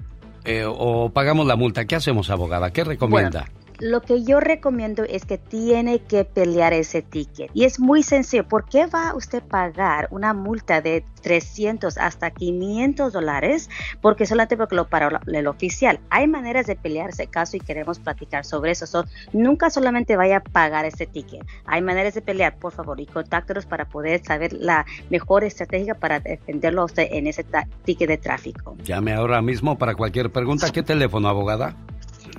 [0.45, 1.85] eh, o pagamos la multa.
[1.85, 2.71] ¿Qué hacemos, abogada?
[2.73, 3.47] ¿Qué recomienda?
[3.83, 7.51] Lo que yo recomiendo es que tiene que pelear ese ticket.
[7.53, 8.47] Y es muy sencillo.
[8.47, 13.69] ¿Por qué va usted a pagar una multa de 300 hasta 500 dólares?
[14.01, 15.99] Porque solamente porque lo paró el oficial.
[16.11, 18.87] Hay maneras de pelear ese caso y queremos platicar sobre eso.
[18.87, 21.45] So, nunca solamente vaya a pagar ese ticket.
[21.65, 26.21] Hay maneras de pelear, por favor, y contáctenos para poder saber la mejor estrategia para
[26.21, 27.45] defenderlo a usted en ese
[27.85, 28.77] ticket de tráfico.
[28.85, 30.71] Llame ahora mismo para cualquier pregunta.
[30.71, 31.75] ¿Qué teléfono, abogada?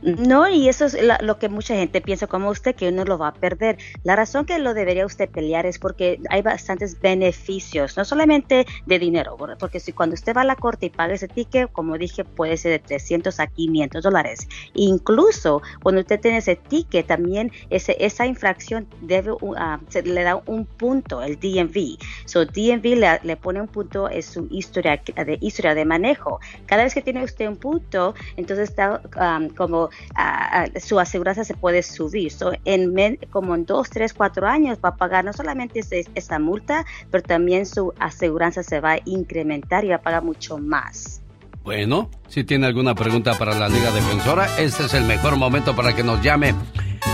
[0.00, 3.18] No, y eso es la- lo que mucha gente piensa como usted, que uno lo
[3.18, 3.78] va a perder.
[4.04, 8.98] La razón que lo debería usted pelear es porque hay bastantes beneficios, no solamente de
[9.00, 12.24] dinero, porque si cuando usted va a la corte y paga ese ticket, como dije,
[12.24, 14.46] puede ser de 300 a 500 dólares.
[14.74, 20.22] Incluso cuando usted tiene ese ticket, también ese, esa infracción debe, uh, ah, se le
[20.22, 21.98] da un punto, el DMV.
[22.24, 26.38] So, DMV le, le pone un punto en su historia de, historia de manejo.
[26.66, 31.54] Cada vez que tiene usted un punto, entonces está um, como ah, su aseguranza se
[31.54, 32.32] puede subir.
[32.32, 35.80] So, en como en dos, tres, cuatro años va a pagar no solamente
[36.14, 40.58] esa multa, pero también su aseguranza se va a incrementar y va a pagar mucho
[40.58, 41.22] más.
[41.68, 45.94] Bueno, si tiene alguna pregunta para la Liga Defensora, este es el mejor momento para
[45.94, 46.54] que nos llame.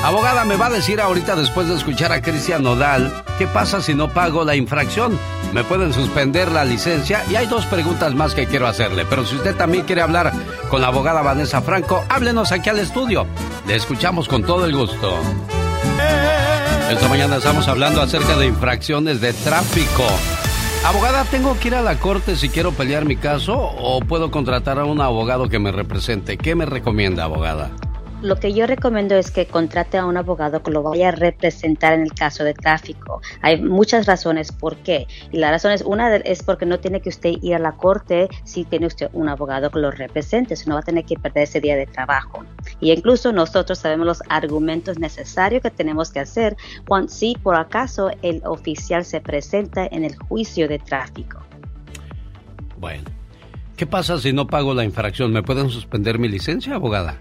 [0.05, 3.95] Abogada, me va a decir ahorita después de escuchar a Cristian Nodal, ¿qué pasa si
[3.95, 5.19] no pago la infracción?
[5.53, 7.25] ¿Me pueden suspender la licencia?
[7.29, 10.33] Y hay dos preguntas más que quiero hacerle, pero si usted también quiere hablar
[10.71, 13.27] con la abogada Vanessa Franco, háblenos aquí al estudio.
[13.67, 15.19] Le escuchamos con todo el gusto.
[16.93, 20.05] Esta mañana estamos hablando acerca de infracciones de tráfico.
[20.85, 24.79] Abogada, ¿tengo que ir a la corte si quiero pelear mi caso o puedo contratar
[24.79, 26.37] a un abogado que me represente?
[26.37, 27.71] ¿Qué me recomienda, abogada?
[28.25, 31.93] Lo que yo recomiendo es que contrate a un abogado que lo vaya a representar
[31.93, 33.21] en el caso de tráfico.
[33.43, 35.07] Hay muchas razones por qué.
[35.31, 37.73] Y la razón es, una de- es porque no tiene que usted ir a la
[37.73, 41.17] corte si tiene usted un abogado que lo represente, si no va a tener que
[41.19, 42.47] perder ese día de trabajo.
[42.81, 46.57] Y incluso nosotros sabemos los argumentos necesarios que tenemos que hacer
[46.89, 51.41] cuando, si por acaso el oficial se presenta en el juicio de tráfico.
[52.79, 53.05] Bueno,
[53.77, 55.31] ¿qué pasa si no pago la infracción?
[55.31, 57.19] ¿Me pueden suspender mi licencia, abogada?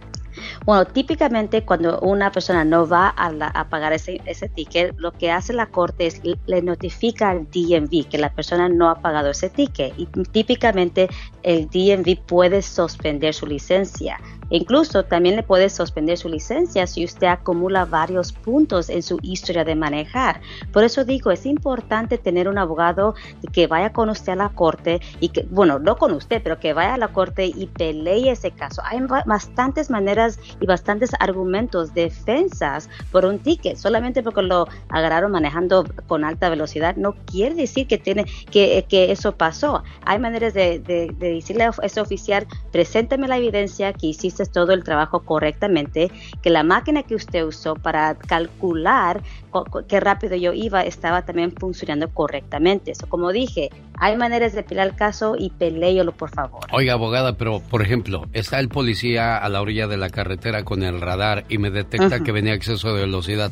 [0.66, 5.32] Bueno, típicamente cuando una persona no va a, la- pagar ese, ese ticket, lo que
[5.32, 9.30] hace la corte es le- le notifica al DMV que la persona no ha pagado
[9.32, 11.10] ese ticket y típicamente
[11.44, 14.20] el DMV puede suspender su licencia.
[14.54, 19.18] E incluso también le puede suspender su licencia si usted acumula varios puntos en su
[19.24, 20.42] historia de manejar.
[20.72, 23.16] Por eso digo, es importante tener un abogado
[23.52, 26.74] que vaya con usted a la corte y que, bueno, no con usted, pero que
[26.74, 28.84] vaya a la corte y pelee ese caso.
[28.86, 33.78] Hay ba- bastantes maneras y bastantes argumentos, defensas por un ticket.
[33.78, 39.12] Solamente porque lo agarraron manejando con alta velocidad no quiere decir que tiene que, que
[39.12, 39.84] eso pasó.
[40.06, 44.74] Hay maneras de, de- de decirle a ese oficial, preséntame la evidencia que hiciste todo
[44.74, 46.12] el trabajo correctamente,
[46.42, 51.24] que la máquina que usted usó para calcular cu- cu- qué rápido yo iba estaba
[51.24, 52.92] también funcionando correctamente.
[52.92, 56.62] Eso, como dije, hay maneras de pelear el caso y peleélo por favor.
[56.72, 60.84] Oiga, abogada, pero por ejemplo, está el policía a la orilla de la carretera con
[60.84, 63.52] el radar y me detecta que venía a exceso de velocidad.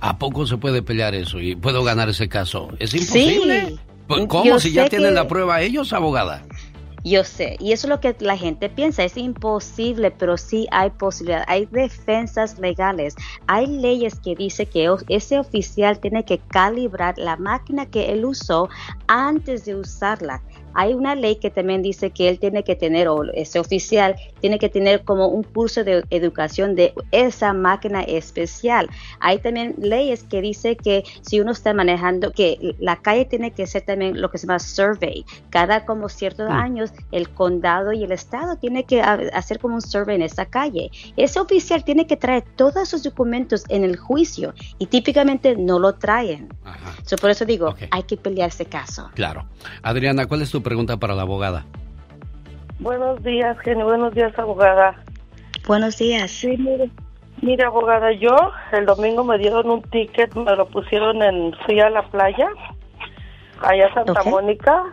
[0.00, 2.68] ¿A poco se puede pelear eso y puedo ganar ese caso?
[2.80, 3.66] ¿Es imposible?
[3.68, 3.78] Sí.
[4.28, 4.44] ¿Cómo?
[4.44, 6.42] Yo si ya tienen que- la prueba ellos, abogada.
[7.04, 10.90] Yo sé, y eso es lo que la gente piensa, es imposible, pero sí hay
[10.90, 13.16] posibilidad, hay defensas legales,
[13.48, 18.68] hay leyes que dice que ese oficial tiene que calibrar la máquina que él usó
[19.08, 20.42] antes de usarla.
[20.74, 24.58] Hay una ley que también dice que él tiene que tener, o ese oficial tiene
[24.58, 28.88] que tener como un curso de educación de esa máquina especial.
[29.20, 33.66] Hay también leyes que dice que si uno está manejando, que la calle tiene que
[33.66, 35.24] ser también lo que se llama survey.
[35.50, 36.52] Cada como ciertos Mm.
[36.52, 40.46] años el condado y el estado tiene que ha- hacer como un survey en esa
[40.46, 40.90] calle.
[41.16, 45.94] Ese oficial tiene que traer todos sus documentos en el juicio y típicamente no lo
[45.94, 46.48] traen.
[47.04, 49.10] So, por eso digo, hay que pelear ese caso.
[49.14, 49.44] Claro.
[49.82, 51.64] Adriana, ¿cuál es tu pregunta para la abogada?
[52.80, 53.84] Buenos días, genio.
[53.84, 54.96] Buenos días, abogada.
[55.66, 56.30] Buenos días.
[56.30, 56.90] Sí, mire,
[57.40, 58.36] mire, abogada, yo
[58.72, 62.48] el domingo me dieron un ticket, me lo pusieron en, fui a la playa,
[63.60, 64.22] allá a Santa.
[64.24, 64.84] Mónica,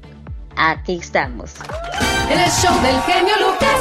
[0.56, 1.54] Aquí estamos.
[2.30, 3.80] En el show del genio Lucas.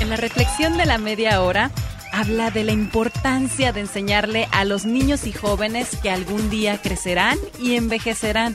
[0.00, 1.70] En la reflexión de la media hora
[2.12, 7.38] habla de la importancia de enseñarle a los niños y jóvenes que algún día crecerán
[7.58, 8.54] y envejecerán,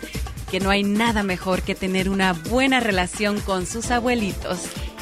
[0.50, 4.60] que no hay nada mejor que tener una buena relación con sus abuelitos.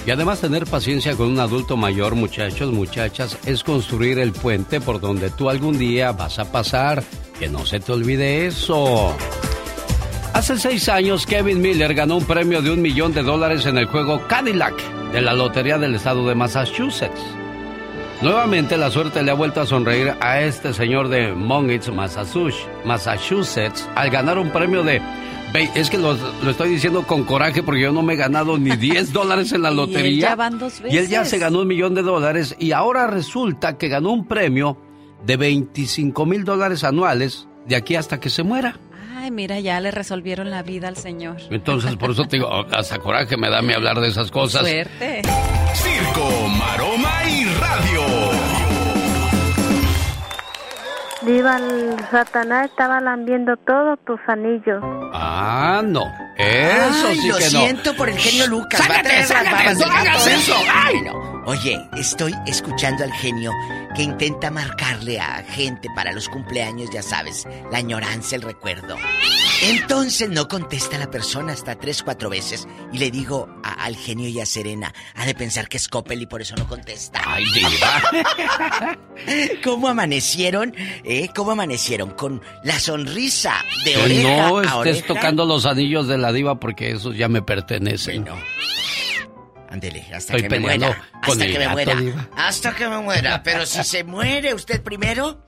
[0.07, 5.01] Y además tener paciencia con un adulto mayor, muchachos, muchachas, es construir el puente por
[5.01, 7.03] donde tú algún día vas a pasar.
[7.39, 9.15] Que no se te olvide eso.
[10.33, 13.87] Hace seis años, Kevin Miller ganó un premio de un millón de dólares en el
[13.87, 14.75] juego Cadillac
[15.11, 17.44] de la Lotería del Estado de Massachusetts.
[18.25, 23.87] Nuevamente la suerte le ha vuelto a sonreír a este señor de Monmouth, Massachusetts, Massachusetts,
[23.93, 24.99] al ganar un premio de...
[25.75, 28.75] Es que lo, lo estoy diciendo con coraje porque yo no me he ganado ni
[28.77, 30.29] 10 dólares en la Y él lotería.
[30.29, 33.77] ya van dos Y él ya se ganó un millón de dólares y ahora resulta
[33.77, 34.75] que ganó un premio
[35.23, 38.79] de 25 mil dólares anuales de aquí hasta que se muera.
[39.25, 41.37] Ay, mira, ya le resolvieron la vida al señor.
[41.49, 44.61] Entonces, por eso te digo, hasta coraje me da a mí hablar de esas cosas.
[44.61, 45.23] Suerte.
[45.73, 48.01] Circo, maroma y radio.
[51.23, 54.83] Diva, el Satanás estaba lambiendo todos tus anillos.
[55.11, 56.03] Ah, no.
[56.37, 57.49] Eso Ay, sí lo que no.
[57.49, 58.79] siento por el genio Lucas.
[58.79, 60.53] Va a ¡Sácate, las babas ¡No del gato, hagas eso!
[60.71, 61.43] ¡Ay, no!
[61.47, 63.51] Oye, estoy escuchando al genio
[63.95, 68.97] que intenta marcarle a gente para los cumpleaños, ya sabes, la añoranza, el recuerdo.
[69.63, 72.67] Entonces no contesta la persona hasta tres, cuatro veces.
[72.91, 76.21] Y le digo a- al genio y a Serena, ha de pensar que es Coppel
[76.21, 77.21] y por eso no contesta.
[77.25, 78.97] ¡Ay, diva!
[79.63, 80.73] ¿Cómo amanecieron?
[81.03, 81.29] ¿Eh?
[81.33, 82.11] ¿Cómo amanecieron?
[82.11, 83.55] Con la sonrisa
[83.85, 85.07] de Que oreja no a estés oreja.
[85.07, 88.25] tocando los anillos de la diva porque esos ya me pertenecen.
[89.75, 90.87] Ándele, hasta Estoy que me muera.
[91.25, 91.95] con Hasta que me muera.
[91.95, 92.29] diva.
[92.37, 93.43] Hasta que me muera.
[93.43, 95.43] Pero si se muere usted primero.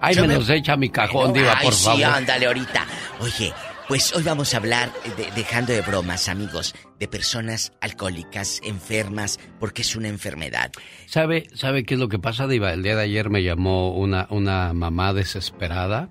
[0.00, 2.04] Ay, me los echa mi cajón, diva, Ay, por sí, favor.
[2.04, 2.86] ándale ahorita.
[3.20, 3.52] Oye,
[3.88, 9.82] pues hoy vamos a hablar, de- dejando de bromas, amigos, de personas alcohólicas, enfermas, porque
[9.82, 10.70] es una enfermedad.
[11.06, 12.72] ¿Sabe, ¿Sabe qué es lo que pasa, Diva?
[12.72, 16.08] El día de ayer me llamó una, una mamá desesperada.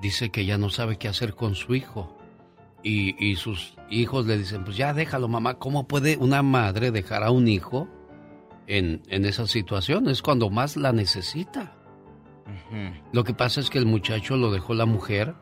[0.00, 2.18] Dice que ya no sabe qué hacer con su hijo.
[2.82, 5.54] Y, y sus hijos le dicen, pues ya déjalo, mamá.
[5.54, 7.88] ¿Cómo puede una madre dejar a un hijo
[8.66, 10.08] en, en esa situación?
[10.08, 11.76] Es cuando más la necesita.
[13.12, 15.34] Lo que pasa es que el muchacho lo dejó la mujer,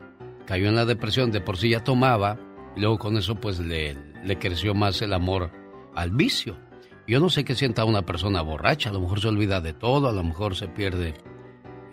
[0.45, 2.37] cayó en la depresión, de por sí ya tomaba,
[2.75, 5.51] y luego con eso pues le, le creció más el amor
[5.95, 6.57] al vicio.
[7.07, 10.07] Yo no sé qué sienta una persona borracha, a lo mejor se olvida de todo,
[10.07, 11.15] a lo mejor se pierde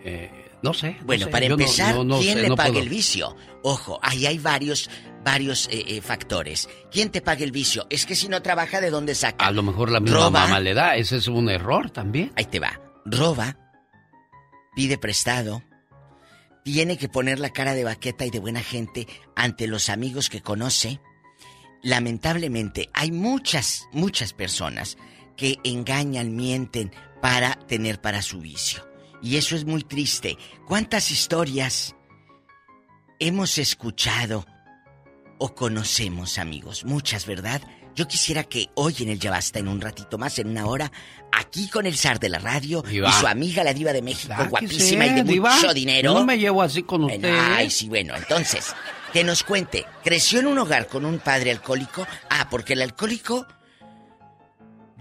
[0.03, 0.97] eh, No sé.
[0.99, 2.83] no Bueno, sé, para yo empezar, no- no ¿quién sé, le paga puedo.
[2.83, 3.35] el vicio?
[3.63, 4.89] Ojo, ahí hay varios,
[5.23, 6.67] varios eh, eh, factores.
[6.91, 7.87] ¿Quién te paga el vicio?
[7.89, 9.45] Es que si no trabaja, ¿de dónde saca?
[9.45, 10.29] A lo mejor la misma Roba.
[10.41, 10.95] mamá le da.
[10.95, 12.31] Ese es un error también.
[12.35, 12.79] Ahí te va.
[13.05, 13.57] Roba,
[14.75, 15.63] pide prestado,
[16.63, 20.41] tiene que poner la cara de baqueta y de buena gente ante los amigos que
[20.41, 20.99] conoce.
[21.81, 24.97] Lamentablemente, hay muchas, muchas personas
[25.37, 26.91] que engañan, mienten
[27.21, 28.85] para tener para su vicio.
[29.21, 30.37] Y eso es muy triste.
[30.67, 31.95] ¿Cuántas historias
[33.19, 34.45] hemos escuchado
[35.37, 36.85] o conocemos, amigos?
[36.85, 37.61] Muchas, ¿verdad?
[37.95, 40.89] Yo quisiera que hoy en el Ya Basta, en un ratito más, en una hora,
[41.33, 43.09] aquí con el zar de la radio Diva.
[43.09, 45.53] y su amiga la diva de México, guapísima y de Diva.
[45.55, 46.13] mucho dinero.
[46.13, 47.37] No me llevo así con Bueno, usted.
[47.37, 48.73] Ay, sí, bueno, entonces,
[49.11, 49.85] que nos cuente.
[50.03, 52.07] ¿Creció en un hogar con un padre alcohólico?
[52.29, 53.45] Ah, porque el alcohólico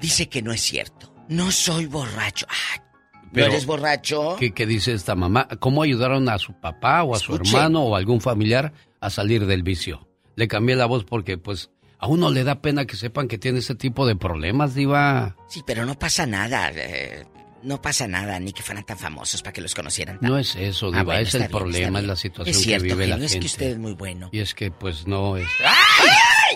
[0.00, 1.14] dice que no es cierto.
[1.28, 2.46] No soy borracho.
[2.48, 2.82] Ah,
[3.28, 4.36] ¿no Pero, eres borracho?
[4.38, 5.48] ¿Qué, qué dice esta mamá?
[5.60, 9.62] ¿Cómo ayudaron a su papá o a su hermano o algún familiar a salir del
[9.62, 10.08] vicio?
[10.36, 13.58] Le cambié la voz porque, pues, a uno le da pena que sepan que tiene
[13.58, 15.36] ese tipo de problemas, Diva.
[15.48, 16.70] Sí, pero no pasa nada.
[16.74, 17.24] eh,
[17.64, 20.18] no pasa nada, ni que fueran tan famosos para que los conocieran.
[20.20, 22.84] No es eso, Ah, Diva, bueno, es el bien, problema, es la situación Es cierto,
[22.86, 23.40] que vive la genio, es gente.
[23.42, 24.28] que usted es muy bueno.
[24.30, 25.48] Y es que, pues, no es...
[25.64, 26.08] ¡Ay!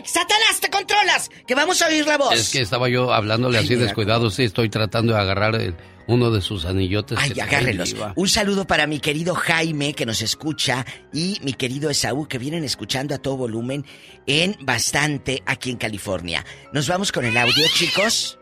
[0.05, 1.31] ¡Satanás, te controlas!
[1.47, 2.35] ¡Que vamos a oír la voz!
[2.35, 3.87] Es que estaba yo hablándole Ay, así mira.
[3.87, 5.75] descuidado, sí, estoy tratando de agarrar el-
[6.09, 7.17] uno de sus anillotes.
[7.21, 7.95] Ay, agárrelos.
[8.17, 12.65] Un saludo para mi querido Jaime que nos escucha y mi querido Esaú que vienen
[12.65, 13.85] escuchando a todo volumen
[14.27, 16.45] en bastante aquí en California.
[16.73, 18.37] Nos vamos con el audio, chicos.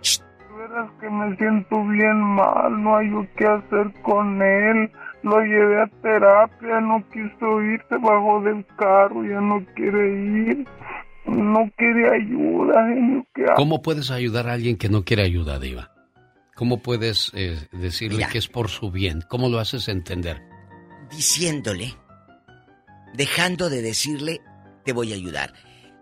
[0.58, 4.90] Verás que me siento bien mal, no hay qué hacer con él.
[5.22, 10.66] Lo llevé a terapia, no quiso ir, se bajó del carro, ya no quiere ir.
[11.26, 13.54] No quiere ayuda, genio, ¿qué hago?
[13.56, 15.92] ¿Cómo puedes ayudar a alguien que no quiere ayuda, Diva?
[16.54, 18.28] ¿Cómo puedes eh, decirle Mira.
[18.28, 19.22] que es por su bien?
[19.28, 20.42] ¿Cómo lo haces entender?
[21.10, 21.94] Diciéndole,
[23.14, 24.40] dejando de decirle,
[24.84, 25.54] te voy a ayudar.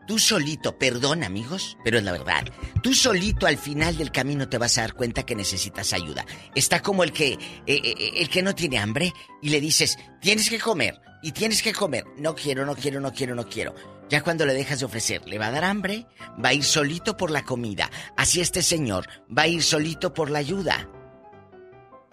[0.09, 2.45] Tú solito, perdón amigos, pero es la verdad.
[2.83, 6.25] Tú solito al final del camino te vas a dar cuenta que necesitas ayuda.
[6.55, 9.13] Está como el que, eh, eh, el que no tiene hambre
[9.43, 12.05] y le dices, tienes que comer y tienes que comer.
[12.17, 13.75] No quiero, no quiero, no quiero, no quiero.
[14.09, 16.07] Ya cuando le dejas de ofrecer, le va a dar hambre,
[16.43, 17.91] va a ir solito por la comida.
[18.17, 19.05] Así este señor
[19.37, 20.89] va a ir solito por la ayuda.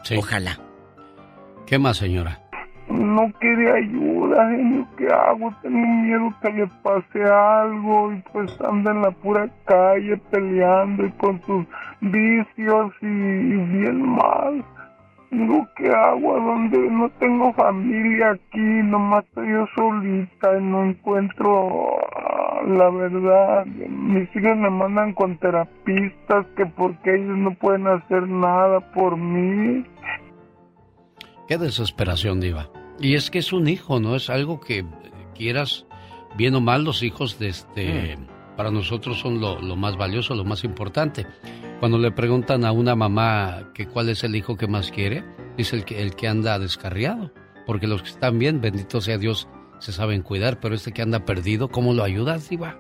[0.03, 0.15] Sí.
[0.17, 0.59] Ojalá.
[1.65, 2.41] ¿Qué más, señora?
[2.89, 5.51] No quiere ayuda, genio, ¿qué hago?
[5.63, 11.11] Tengo miedo que le pase algo y pues anda en la pura calle peleando y
[11.13, 11.65] con sus
[12.01, 14.63] vicios y, y bien mal.
[15.38, 16.36] Digo, ¿qué hago?
[16.36, 16.78] ¿A dónde?
[16.90, 23.66] No tengo familia aquí, nomás estoy yo solita y no encuentro ah, la verdad.
[23.66, 29.84] Mis hijos me mandan con terapistas que porque ellos no pueden hacer nada por mí.
[31.49, 32.70] Qué desesperación, Diva.
[32.99, 34.16] Y es que es un hijo, ¿no?
[34.16, 34.86] Es algo que eh,
[35.36, 35.86] quieras,
[36.38, 38.18] bien o mal, los hijos de este,
[38.56, 41.26] para nosotros son lo, lo más valioso, lo más importante.
[41.80, 45.23] Cuando le preguntan a una mamá que cuál es el hijo que más quiere,
[45.57, 47.32] dice el que, el que anda descarriado.
[47.65, 49.48] Porque los que están bien, bendito sea Dios,
[49.80, 52.80] se saben cuidar, pero este que anda perdido, ¿cómo lo ayudas, Diva?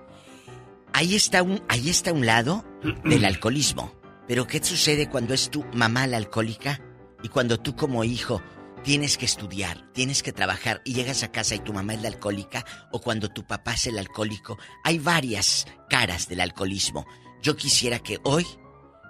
[0.93, 2.63] Ahí está un, ahí está un lado
[3.03, 3.93] del alcoholismo.
[4.27, 6.81] Pero ¿qué sucede cuando es tu mamá la alcohólica
[7.21, 8.41] y cuando tú como hijo
[8.85, 12.07] tienes que estudiar, tienes que trabajar y llegas a casa y tu mamá es la
[12.07, 14.59] alcohólica o cuando tu papá es el alcohólico?
[14.83, 17.07] Hay varias caras del alcoholismo.
[17.41, 18.45] Yo quisiera que hoy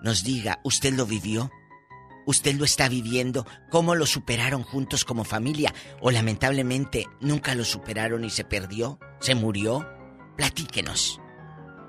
[0.02, 1.52] nos diga, ¿usted lo vivió?
[2.26, 3.46] ¿Usted lo está viviendo?
[3.70, 5.74] ¿Cómo lo superaron juntos como familia?
[6.00, 8.98] ¿O lamentablemente nunca lo superaron y se perdió?
[9.20, 9.86] ¿Se murió?
[10.38, 11.20] Platíquenos.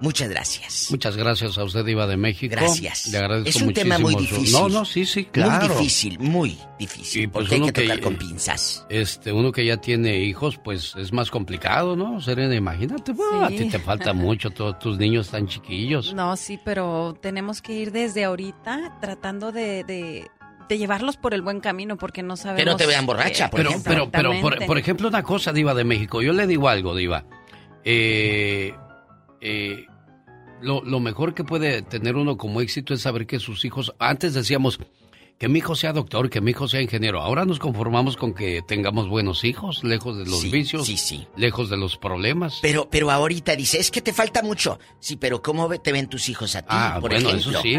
[0.00, 0.88] Muchas gracias.
[0.90, 2.54] Muchas gracias a usted, Diva de México.
[2.54, 3.06] Gracias.
[3.08, 4.52] Le agradezco Es un tema muy su- difícil.
[4.52, 5.68] No, no, sí, sí, claro.
[5.68, 7.22] Muy difícil, muy difícil.
[7.22, 8.86] Y, pues, porque hay uno que tocar que- con pinzas.
[8.90, 12.20] Este, uno que ya tiene hijos, pues es más complicado, ¿no?
[12.20, 16.12] Serena, imagínate, bueno, a ti te falta mucho, todos tus niños están chiquillos.
[16.12, 20.26] No, sí, pero tenemos que ir desde ahorita tratando de, de,
[20.68, 22.58] de llevarlos por el buen camino porque no sabemos...
[22.64, 23.92] Que no te vean borracha, por pero, ejemplo.
[24.10, 27.24] pero, pero, por, por ejemplo, una cosa, Diva de México, yo le digo algo, Diva.
[27.84, 28.74] Eh,
[29.48, 29.86] eh,
[30.60, 34.34] lo, lo mejor que puede tener uno como éxito es saber que sus hijos, antes
[34.34, 34.80] decíamos
[35.38, 38.62] que mi hijo sea doctor, que mi hijo sea ingeniero, ahora nos conformamos con que
[38.66, 41.28] tengamos buenos hijos, lejos de los Sí, vicios, sí, sí.
[41.36, 42.58] lejos de los problemas.
[42.62, 44.78] Pero, pero ahorita dice, es que te falta mucho.
[44.98, 47.50] Sí, pero ¿cómo te ven tus hijos a ti, Ah, por bueno, ejemplo?
[47.58, 47.78] eso sí,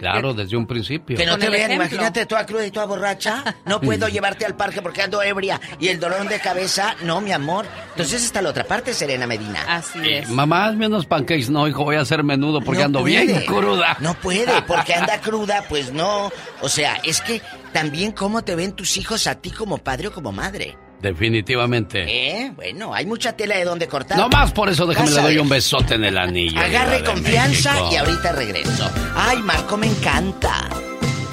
[0.00, 1.16] claro, desde un principio.
[1.16, 1.86] Que no te vean, ejemplo.
[1.86, 3.56] imagínate toda cruda y toda borracha.
[3.64, 5.58] No puedo llevarte al parque porque ando ebria.
[5.80, 7.64] Y el dolor de cabeza, no, mi amor.
[7.92, 9.64] Entonces está la otra parte, Serena Medina.
[9.66, 11.48] Así Eh, Mamá, hazme unos pancakes.
[11.50, 13.24] No, hijo, voy a hacer menudo porque No ando puede.
[13.24, 13.96] bien cruda.
[14.00, 16.30] No puede, porque anda cruda, pues no.
[16.60, 17.42] O sea, es que
[17.72, 20.76] también cómo te ven tus hijos a ti como padre o como madre.
[21.00, 22.04] Definitivamente.
[22.08, 24.18] Eh, bueno, hay mucha tela de donde cortar.
[24.18, 26.58] No más por eso déjame le doy un besote en el anillo.
[26.60, 27.90] Agarre confianza México.
[27.92, 28.90] y ahorita regreso.
[29.14, 30.68] Ay, Marco me encanta.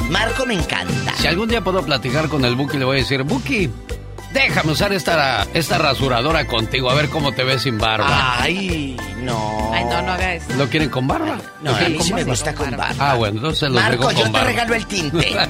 [0.10, 1.16] Marco me encanta.
[1.18, 3.72] Si algún día puedo platicar con el Buki, le voy a decir, Buki,
[4.34, 8.36] déjame usar esta, esta rasuradora contigo, a ver cómo te ves sin barba.
[8.40, 9.72] Ay, no.
[9.74, 10.54] Ay, no, no haga eso.
[10.58, 11.38] ¿Lo quieren con barba?
[11.62, 12.96] No, ¿Lo a quieren mí con sí me gusta con barba.
[13.00, 15.38] Ah, bueno, entonces los Marco, con yo te regalo el tinte.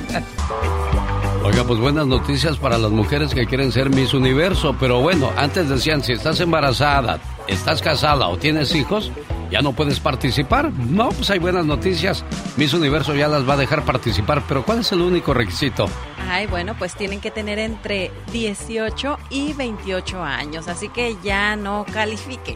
[1.43, 5.69] Oiga, pues buenas noticias para las mujeres que quieren ser Miss Universo, pero bueno, antes
[5.69, 9.11] decían, si estás embarazada, estás casada o tienes hijos,
[9.52, 10.72] ya no puedes participar.
[10.72, 12.26] No, pues hay buenas noticias.
[12.57, 15.88] Miss Universo ya las va a dejar participar, pero ¿cuál es el único requisito?
[16.27, 21.85] Ay, bueno, pues tienen que tener entre 18 y 28 años, así que ya no
[21.91, 22.56] califique.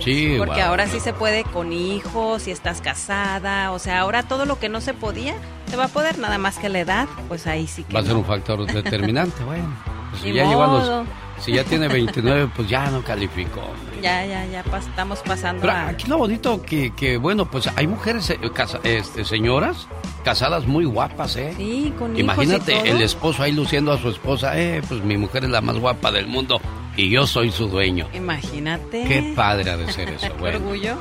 [0.00, 0.70] Sí, Porque wow.
[0.70, 4.68] ahora sí se puede con hijos, si estás casada, o sea, ahora todo lo que
[4.68, 5.34] no se podía,
[5.68, 8.04] se va a poder, nada más que la edad, pues ahí sí que Va a
[8.04, 9.68] ser un factor determinante, bueno.
[10.10, 11.04] Pues ya los- modo.
[11.40, 13.60] Si ya tiene 29, pues ya no calificó.
[13.60, 14.00] hombre.
[14.02, 15.88] Ya, ya, ya pas- estamos pasando Pero a...
[15.88, 19.86] aquí lo bonito que, que, bueno, pues hay mujeres, eh, casa- este, señoras,
[20.24, 21.54] casadas muy guapas, ¿eh?
[21.56, 22.84] Sí, con hijos Imagínate y todo.
[22.86, 26.10] el esposo ahí luciendo a su esposa, eh, pues mi mujer es la más guapa
[26.12, 26.60] del mundo
[26.96, 28.08] y yo soy su dueño.
[28.14, 29.04] Imagínate.
[29.04, 30.58] Qué padre ha de ser eso, Qué bueno.
[30.58, 30.96] orgullo.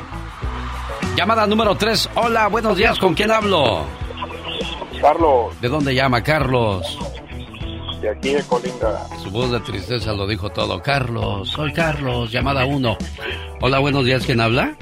[1.15, 2.09] Llamada número 3.
[2.15, 3.85] Hola, buenos días, ¿con quién hablo?
[5.01, 6.97] Carlos, ¿De dónde llama Carlos?
[8.03, 9.07] De aquí de Colinda.
[9.23, 10.81] Su voz de tristeza lo dijo todo.
[10.81, 12.97] Carlos, soy Carlos, llamada 1.
[13.61, 14.75] Hola, buenos días, ¿quién habla?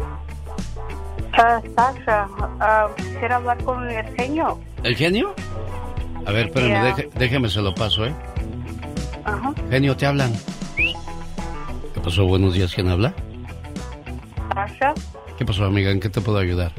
[1.34, 2.28] Ah, Sasha,
[2.60, 4.60] ah, quisiera hablar con el genio.
[4.84, 5.36] ¿El genio?
[6.26, 6.84] A ver, espérame, Ya.
[6.84, 8.14] deje- déjeme se lo paso, ¿eh?
[9.24, 9.54] Ajá.
[9.70, 10.34] Genio, te hablan.
[11.94, 12.26] ¿Qué pasó?
[12.26, 13.14] Buenos días, ¿quién habla?
[14.56, 14.94] Sasha,
[15.38, 15.92] ¿Qué pasó, amiga?
[15.92, 16.72] ¿En qué te puedo ayudar?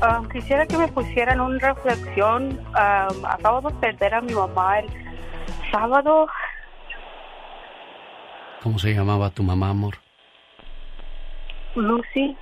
[0.00, 2.60] ah, quisiera que me pusieran una reflexión.
[2.74, 4.86] Ah, acabo de perder a mi mamá el
[5.70, 6.26] sábado.
[8.62, 9.94] ¿Cómo se llamaba tu mamá, amor?
[11.74, 12.36] Lucy,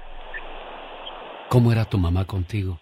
[1.48, 2.78] ¿Cómo era tu mamá contigo?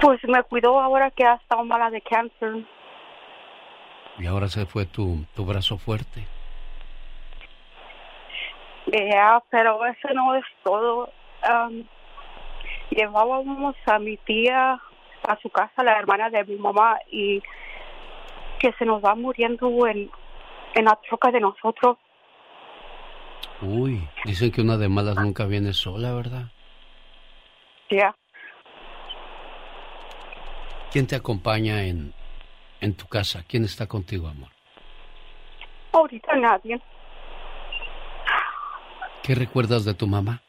[0.00, 2.64] pues me cuidó ahora que ha estado mala de cáncer.
[4.18, 6.26] Y ahora se fue tu, tu brazo fuerte.
[8.86, 11.08] Ya, pero eso no es todo.
[11.42, 11.84] Am,
[12.90, 14.80] llevábamos a mi tía
[15.28, 17.40] a su casa, la hermana de mi mamá, y
[18.62, 20.10] que se nos va muriendo en,
[20.74, 21.98] en la troca de nosotros.
[23.60, 26.46] Uy, dicen que una de malas nunca viene sola, ¿verdad?
[27.90, 28.14] Ya,
[30.92, 32.12] ¿Quién te acompaña en,
[32.80, 33.44] en tu casa?
[33.48, 34.50] ¿Quién está contigo, amor?
[35.92, 36.80] ahorita nadie.
[39.22, 40.42] ¿Qué recuerdas de tu mamá?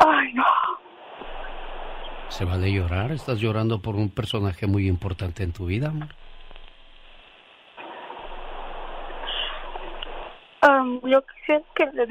[0.00, 0.44] Ay, no.
[2.28, 3.12] ¿Se vale llorar?
[3.12, 6.08] ¿Estás llorando por un personaje muy importante en tu vida, amor?
[10.62, 12.06] Am, yo quisiera que, le,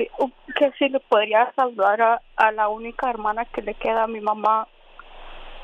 [0.56, 4.22] que si le podría saludar a, a la única hermana que le queda a mi
[4.22, 4.68] mamá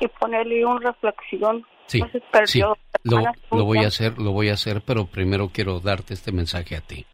[0.00, 1.64] y ponerle una reflexión.
[1.86, 2.60] Sí, No sí,
[3.04, 6.76] lo, lo voy a hacer, lo voy a hacer, pero primero quiero darte este mensaje
[6.76, 7.06] a ti.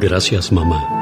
[0.00, 1.01] Gracias, mamá.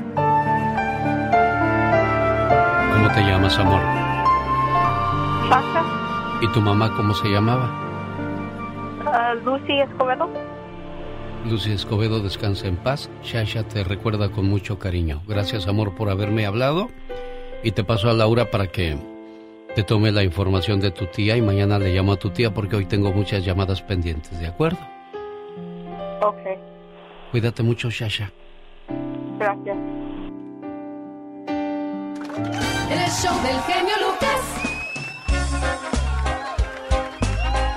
[3.13, 3.81] Te llamas, amor?
[5.49, 5.83] Sasha,
[6.41, 7.69] ¿Y tu mamá cómo se llamaba?
[9.05, 10.29] ah, Lucy Escobedo.
[11.45, 13.09] Lucy Escobedo, descansa en paz.
[13.23, 15.21] Shasha te recuerda con mucho cariño.
[15.27, 16.89] Gracias, amor, por haberme hablado.
[17.63, 18.97] Y te paso a Laura para que
[19.75, 22.75] te tome la información de tu tía y mañana le llamo a tu tía porque
[22.75, 24.79] hoy tengo muchas llamadas pendientes, ¿de acuerdo?
[26.21, 26.37] Ok,
[27.31, 28.31] Cuídate mucho, Shasha.
[29.39, 29.77] gracias.
[32.91, 34.41] El show del genio Lucas.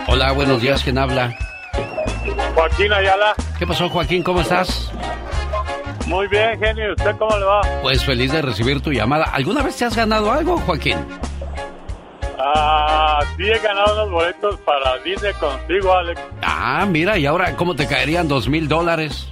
[0.09, 1.39] Hola, buenos días, ¿quién habla?
[2.57, 3.35] Joaquín Ayala.
[3.57, 4.25] ¿Qué pasó, Joaquín?
[4.25, 4.91] ¿Cómo estás?
[6.09, 6.95] Muy bien, genio.
[6.95, 7.61] ¿Usted cómo le va?
[7.83, 9.27] Pues feliz de recibir tu llamada.
[9.27, 10.99] ¿Alguna vez te has ganado algo, Joaquín?
[12.37, 16.21] Ah, sí he ganado unos boletos para Disney contigo, Alex.
[16.43, 19.29] Ah, mira, y ahora, ¿cómo te caerían dos mil dólares?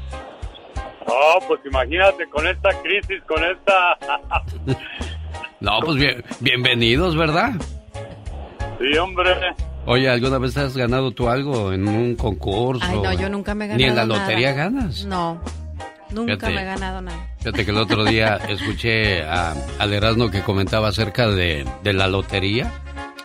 [1.07, 3.99] Oh, pues imagínate con esta crisis, con esta...
[5.63, 7.53] No, pues bien, bienvenidos, ¿verdad?
[8.81, 9.31] sí, hombre.
[9.87, 12.85] Oye, ¿alguna vez has ganado tú algo en un concurso?
[12.87, 14.21] Ay, no, yo nunca me he ganado Ni en la nada.
[14.21, 15.05] lotería ganas.
[15.05, 15.41] No,
[16.11, 16.53] nunca Fíjate.
[16.55, 17.29] me he ganado nada.
[17.39, 22.09] Fíjate que el otro día escuché a, al Erasmo que comentaba acerca de, de la
[22.09, 22.73] lotería.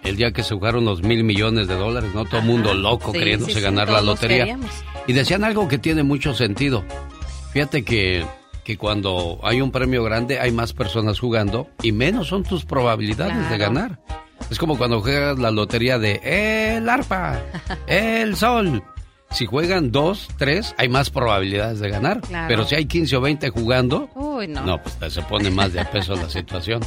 [0.04, 2.24] El día que se jugaron los mil millones de dólares, ¿no?
[2.26, 4.38] Todo el mundo loco Sí, queriéndose sí, sí, ganar la todos lotería.
[4.46, 4.72] queríamos.
[5.08, 6.86] Y decían algo que tiene mucho sentido.
[7.52, 8.26] Fíjate que,
[8.68, 13.50] que cuando hay un premio grande hay más personas jugando y menos son tus probabilidades
[13.50, 13.98] de ganar.
[14.52, 16.20] Es como cuando juegas la lotería de
[16.76, 17.40] el arpa,
[17.88, 18.84] el sol.
[19.32, 22.20] Si juegan dos, tres, hay más probabilidades de ganar.
[22.20, 22.48] Claro.
[22.50, 24.66] Pero si hay 15 o 20 jugando, Uy, no.
[24.66, 26.82] no, pues se pone más de a peso la situación.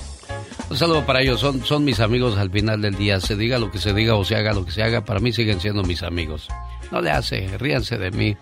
[0.69, 3.21] Un saludo para ellos, son, son mis amigos al final del día.
[3.21, 5.33] Se diga lo que se diga o se haga lo que se haga, para mí
[5.33, 6.47] siguen siendo mis amigos.
[6.91, 8.37] No le hace, ríanse de mí.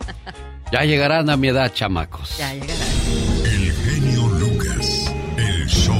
[0.72, 2.36] Ya llegarán a mi edad, chamacos.
[2.38, 2.72] Ya llegará.
[3.44, 5.12] El genio Lucas.
[5.36, 5.96] El show.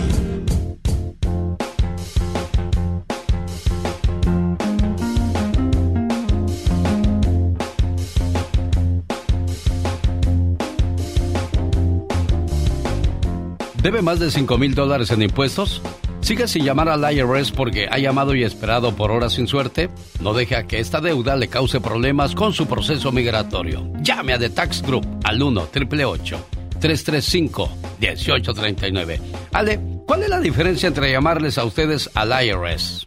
[13.83, 15.81] ¿Debe más de 5 mil dólares en impuestos?
[16.21, 19.89] ¿Sigue sin llamar al IRS porque ha llamado y esperado por horas sin suerte?
[20.21, 23.91] No deje a que esta deuda le cause problemas con su proceso migratorio.
[24.03, 26.47] Llame a The Tax Group al 1 888
[26.81, 27.71] 335
[28.01, 29.21] 1839
[29.53, 33.07] Ale, ¿cuál es la diferencia entre llamarles a ustedes al IRS?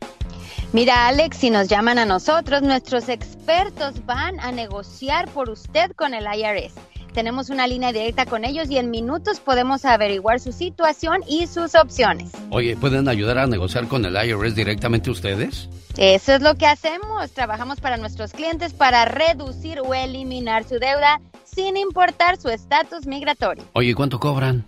[0.74, 6.14] Mira, Alex, si nos llaman a nosotros, nuestros expertos van a negociar por usted con
[6.14, 6.74] el IRS.
[7.14, 11.76] Tenemos una línea directa con ellos y en minutos podemos averiguar su situación y sus
[11.76, 12.32] opciones.
[12.50, 15.68] Oye, ¿pueden ayudar a negociar con el IRS directamente ustedes?
[15.98, 17.32] Eso es lo que hacemos.
[17.32, 23.64] Trabajamos para nuestros clientes para reducir o eliminar su deuda sin importar su estatus migratorio.
[23.74, 24.66] Oye, ¿cuánto cobran?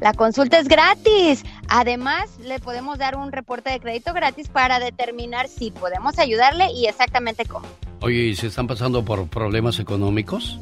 [0.00, 1.44] La consulta es gratis.
[1.68, 6.86] Además, le podemos dar un reporte de crédito gratis para determinar si podemos ayudarle y
[6.86, 7.66] exactamente cómo.
[8.00, 10.58] Oye, ¿y se están pasando por problemas económicos?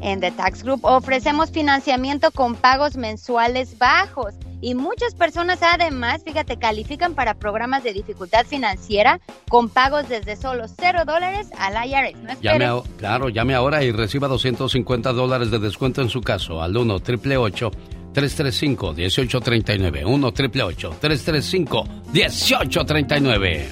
[0.00, 6.56] En The Tax Group ofrecemos financiamiento con pagos mensuales bajos y muchas personas además, fíjate,
[6.56, 9.20] califican para programas de dificultad financiera
[9.50, 12.16] con pagos desde solo cero dólares al IRS.
[12.22, 16.62] No Llame a- claro, llame ahora y reciba 250 dólares de descuento en su caso
[16.62, 17.70] al 1 888
[18.12, 23.68] 335 1839 1 888 335 1839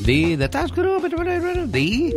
[0.00, 0.48] Di de
[1.66, 2.14] di.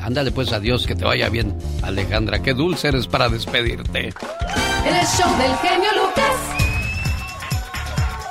[0.00, 2.42] Ándale pues adiós, que te vaya bien, Alejandra.
[2.42, 4.08] Qué dulce eres para despedirte.
[4.08, 6.63] El show del genio Lucas.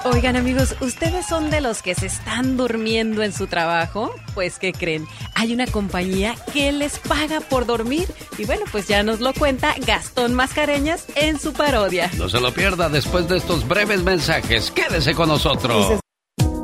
[0.05, 4.13] Oigan amigos, ¿ustedes son de los que se están durmiendo en su trabajo?
[4.33, 5.07] Pues ¿qué creen?
[5.33, 9.73] Hay una compañía que les paga por dormir y bueno, pues ya nos lo cuenta
[9.87, 12.11] Gastón Mascareñas en su parodia.
[12.17, 14.71] No se lo pierda después de estos breves mensajes.
[14.71, 15.99] Quédese con nosotros.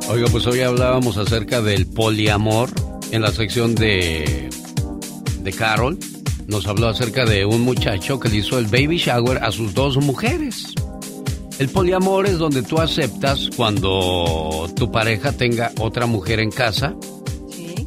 [0.08, 2.68] Oiga, pues hoy hablábamos acerca del poliamor
[3.10, 4.50] en la sección de,
[5.38, 5.98] de Carol.
[6.46, 9.96] Nos habló acerca de un muchacho que le hizo el baby shower a sus dos
[9.96, 10.74] mujeres.
[11.60, 16.96] El poliamor es donde tú aceptas cuando tu pareja tenga otra mujer en casa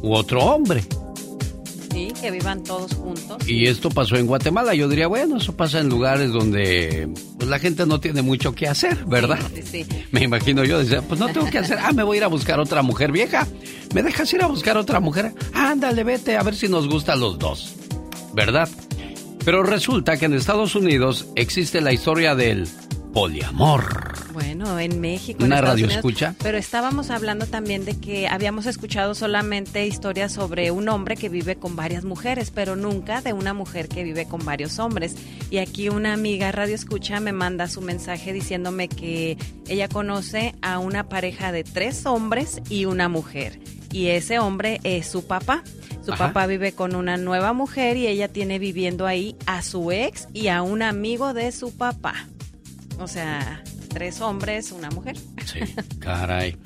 [0.00, 0.84] u otro hombre.
[2.20, 3.48] que vivan todos juntos.
[3.48, 4.74] Y esto pasó en Guatemala.
[4.74, 8.68] Yo diría, bueno, eso pasa en lugares donde pues, la gente no tiene mucho que
[8.68, 9.40] hacer, ¿verdad?
[9.68, 11.78] Sí, Me imagino yo, decía, pues no tengo que hacer.
[11.82, 13.44] Ah, me voy a ir a buscar otra mujer vieja.
[13.92, 15.34] ¿Me dejas ir a buscar otra mujer?
[15.52, 17.74] Ándale, vete a ver si nos gustan los dos.
[18.34, 18.68] ¿Verdad?
[19.44, 22.68] Pero resulta que en Estados Unidos existe la historia del
[23.14, 24.12] poliamor.
[24.32, 25.44] Bueno, en México.
[25.44, 26.34] ¿Una radio Unidos, escucha?
[26.42, 31.54] Pero estábamos hablando también de que habíamos escuchado solamente historias sobre un hombre que vive
[31.54, 35.14] con varias mujeres, pero nunca de una mujer que vive con varios hombres.
[35.48, 39.38] Y aquí una amiga radio escucha me manda su mensaje diciéndome que
[39.68, 43.60] ella conoce a una pareja de tres hombres y una mujer.
[43.92, 45.62] Y ese hombre es su papá.
[46.04, 46.26] Su Ajá.
[46.26, 50.48] papá vive con una nueva mujer y ella tiene viviendo ahí a su ex y
[50.48, 52.26] a un amigo de su papá.
[52.98, 55.16] O sea, tres hombres, una mujer.
[55.98, 56.56] Caray.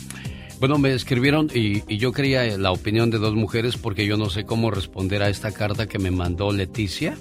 [0.61, 4.29] Bueno, me escribieron y, y yo quería la opinión de dos mujeres porque yo no
[4.29, 7.17] sé cómo responder a esta carta que me mandó Leticia.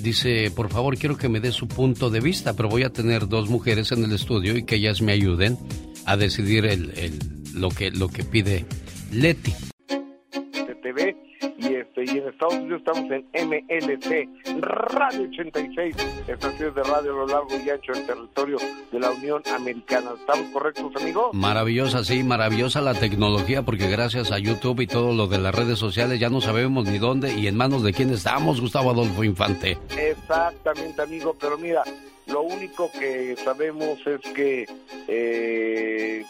[0.00, 3.26] Dice, por favor, quiero que me dé su punto de vista, pero voy a tener
[3.28, 5.58] dos mujeres en el estudio y que ellas me ayuden
[6.04, 7.18] a decidir el, el-
[7.54, 8.66] lo, que, lo que pide
[9.10, 9.52] Leti.
[12.06, 14.28] Y en Estados Unidos estamos en MLC
[14.60, 15.96] Radio 86
[16.28, 18.58] estaciones de radio a lo largo y ancho del territorio
[18.92, 21.30] de la Unión Americana ¿estamos correctos amigos?
[21.32, 25.78] Maravillosa, sí, maravillosa la tecnología porque gracias a YouTube y todo lo de las redes
[25.78, 29.78] sociales ya no sabemos ni dónde y en manos de quién estamos, Gustavo Adolfo Infante.
[29.96, 31.82] Exactamente, amigo, pero mira,
[32.26, 34.66] lo único que sabemos es que
[35.08, 36.24] eh,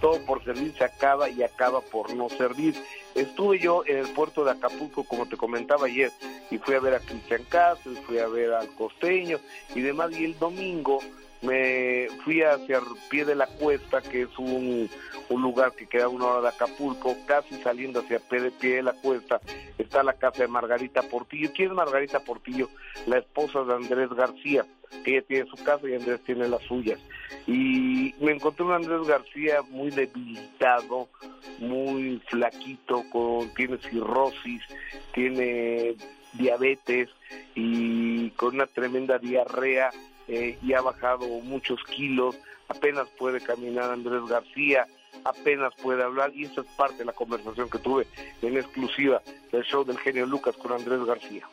[0.00, 2.74] todo por servir se acaba y acaba por no servir.
[3.14, 6.12] Estuve yo en el puerto de Acapulco, como te comentaba ayer,
[6.50, 9.38] y fui a ver a Cristian Castro, fui a ver al costeño
[9.74, 11.00] y demás, y el domingo
[11.42, 14.90] me fui hacia el pie de la cuesta, que es un,
[15.28, 18.82] un lugar que queda una hora de Acapulco, casi saliendo hacia pie de, pie de
[18.82, 19.40] la cuesta,
[19.76, 21.50] está la casa de Margarita Portillo.
[21.54, 22.68] ¿Quién es Margarita Portillo?
[23.06, 24.66] La esposa de Andrés García,
[25.04, 26.98] ella tiene su casa y Andrés tiene las suyas.
[27.46, 31.08] Y me encontré un Andrés García muy debilitado,
[31.58, 34.62] muy flaquito, con, tiene cirrosis,
[35.12, 35.96] tiene
[36.34, 37.08] diabetes
[37.54, 39.90] y con una tremenda diarrea
[40.28, 42.38] eh, y ha bajado muchos kilos,
[42.68, 44.86] apenas puede caminar Andrés García,
[45.24, 48.06] apenas puede hablar y esa es parte de la conversación que tuve
[48.42, 49.22] en exclusiva
[49.52, 51.46] del show del genio Lucas con Andrés García.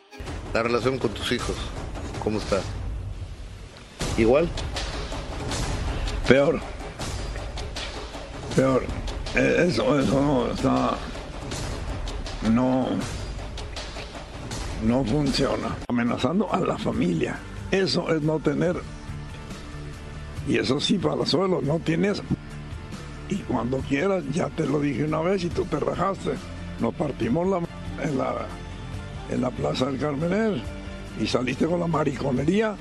[0.53, 1.55] La relación con tus hijos,
[2.23, 2.61] ¿cómo está?
[4.17, 4.49] ¿Igual?
[6.27, 6.59] Peor.
[8.55, 8.83] Peor.
[9.35, 10.97] Eh, Eso, eso no está.
[12.51, 12.87] No.
[14.83, 15.75] No funciona.
[15.89, 17.37] Amenazando a la familia.
[17.71, 18.77] Eso es no tener.
[20.47, 22.21] Y eso sí, para suelo, no tienes.
[23.29, 26.31] Y cuando quieras, ya te lo dije una vez y tú te rajaste.
[26.79, 27.63] Nos partimos
[28.03, 28.45] en la
[29.31, 30.61] en la Plaza del Carmenel
[31.19, 32.75] y saliste con la mariconería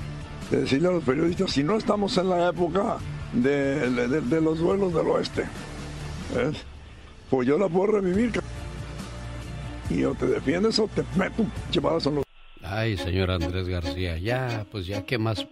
[0.51, 2.97] de decirle a los periodistas si no estamos en la época
[3.33, 5.45] de, de- los duelos del oeste.
[7.29, 8.31] Pues yo la puedo revivir.
[9.89, 11.45] Y o te defiendes o te meto
[11.81, 12.25] balazo en los
[12.63, 15.45] Ay, señor Andrés García, ya, pues ya, ¿qué más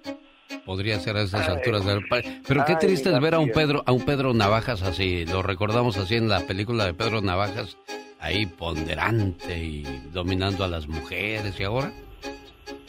[0.65, 3.49] podría ser a estas alturas del pa- Pero qué triste es ver a un.
[3.51, 7.77] Pedro, a un Pedro Navajas así, lo recordamos así en la película de Pedro Navajas,
[8.19, 11.91] ahí ponderante y dominando a las mujeres, y ahora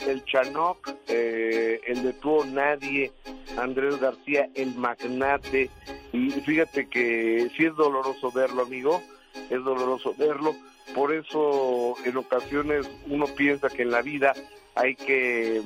[0.07, 3.11] el Chanoc, eh, el de Tuvo Nadie,
[3.57, 5.70] Andrés García, el magnate.
[6.12, 9.03] Y fíjate que sí es doloroso verlo, amigo,
[9.49, 10.55] es doloroso verlo.
[10.95, 14.35] Por eso en ocasiones uno piensa que en la vida
[14.74, 15.62] hay que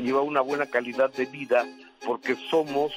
[0.00, 1.66] llevar una buena calidad de vida
[2.04, 2.92] porque somos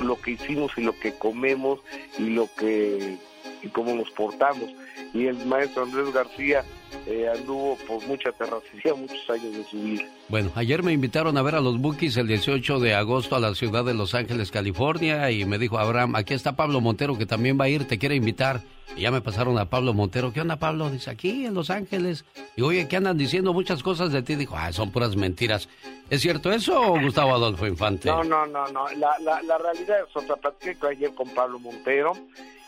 [0.00, 1.80] lo que hicimos y lo que comemos
[2.18, 3.18] y lo que
[3.62, 4.70] y cómo nos portamos.
[5.14, 6.64] Y el maestro Andrés García
[7.06, 10.02] eh, anduvo por mucha terracería muchos años de su vida.
[10.28, 13.54] Bueno, ayer me invitaron a ver a los Bookies el 18 de agosto a la
[13.54, 17.58] ciudad de Los Ángeles, California, y me dijo Abraham, aquí está Pablo Montero que también
[17.60, 18.60] va a ir, te quiere invitar.
[18.94, 20.34] Y ya me pasaron a Pablo Montero.
[20.34, 20.90] ¿Qué onda, Pablo?
[20.90, 22.26] Dice, aquí en Los Ángeles.
[22.56, 24.34] Y oye, que andan diciendo muchas cosas de ti.
[24.34, 25.66] Dijo, ah, son puras mentiras.
[26.10, 28.10] ¿Es cierto eso o Gustavo Adolfo Infante?
[28.10, 28.86] No, no, no, no.
[28.98, 30.36] La, la, la realidad es otra.
[30.36, 32.12] Platiqué con- ayer con Pablo Montero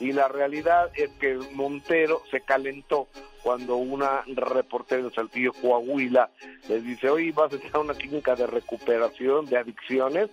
[0.00, 3.08] y la realidad es que Montero se calentó
[3.42, 6.30] cuando una reportera de Saltillo, Coahuila,
[6.68, 10.30] les dice, hoy vas a estar a una clínica de recuperación de adicciones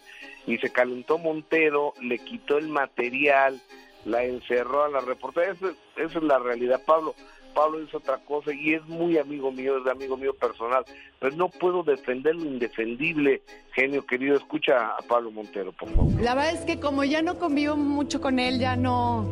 [0.47, 3.59] y se calentó Montero, le quitó el material,
[4.05, 5.51] la encerró a la reportera.
[5.51, 7.13] Esa, es- esa es la realidad, Pablo.
[7.53, 10.83] Pablo es otra cosa y es muy amigo mío, es amigo mío personal,
[11.19, 13.41] pero no puedo defender lo indefendible,
[13.73, 14.35] genio querido.
[14.35, 16.21] Escucha a Pablo Montero, por favor.
[16.21, 19.25] La verdad es que como ya no convivo mucho con él, ya no,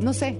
[0.00, 0.36] no sé.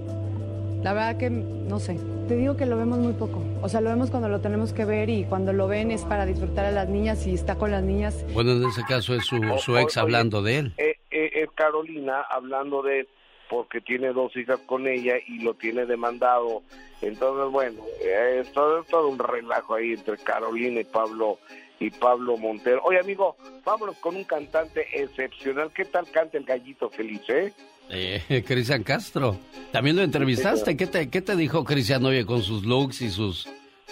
[0.82, 1.98] La verdad que no sé.
[2.28, 3.43] Te digo que lo vemos muy poco.
[3.62, 6.27] O sea, lo vemos cuando lo tenemos que ver y cuando lo ven es para
[6.27, 8.24] disfrutar a las niñas y está con las niñas.
[8.32, 10.74] Bueno, en ese caso es su, su ex hablando de él.
[10.77, 13.09] Eh, eh, es Carolina hablando de él
[13.48, 16.62] porque tiene dos hijas con ella y lo tiene demandado.
[17.02, 21.39] Entonces, bueno, eh, es todo, es todo un relajo ahí entre Carolina y Pablo
[21.78, 22.81] y Pablo Montero.
[22.85, 25.70] Oye, amigo, vámonos con un cantante excepcional.
[25.74, 27.52] ¿Qué tal canta el gallito feliz, eh?
[27.90, 29.36] Eh, Cristian Castro.
[29.73, 30.77] También lo entrevistaste.
[30.77, 33.48] ¿Qué te, qué te dijo Cristian Oye con sus looks y sus,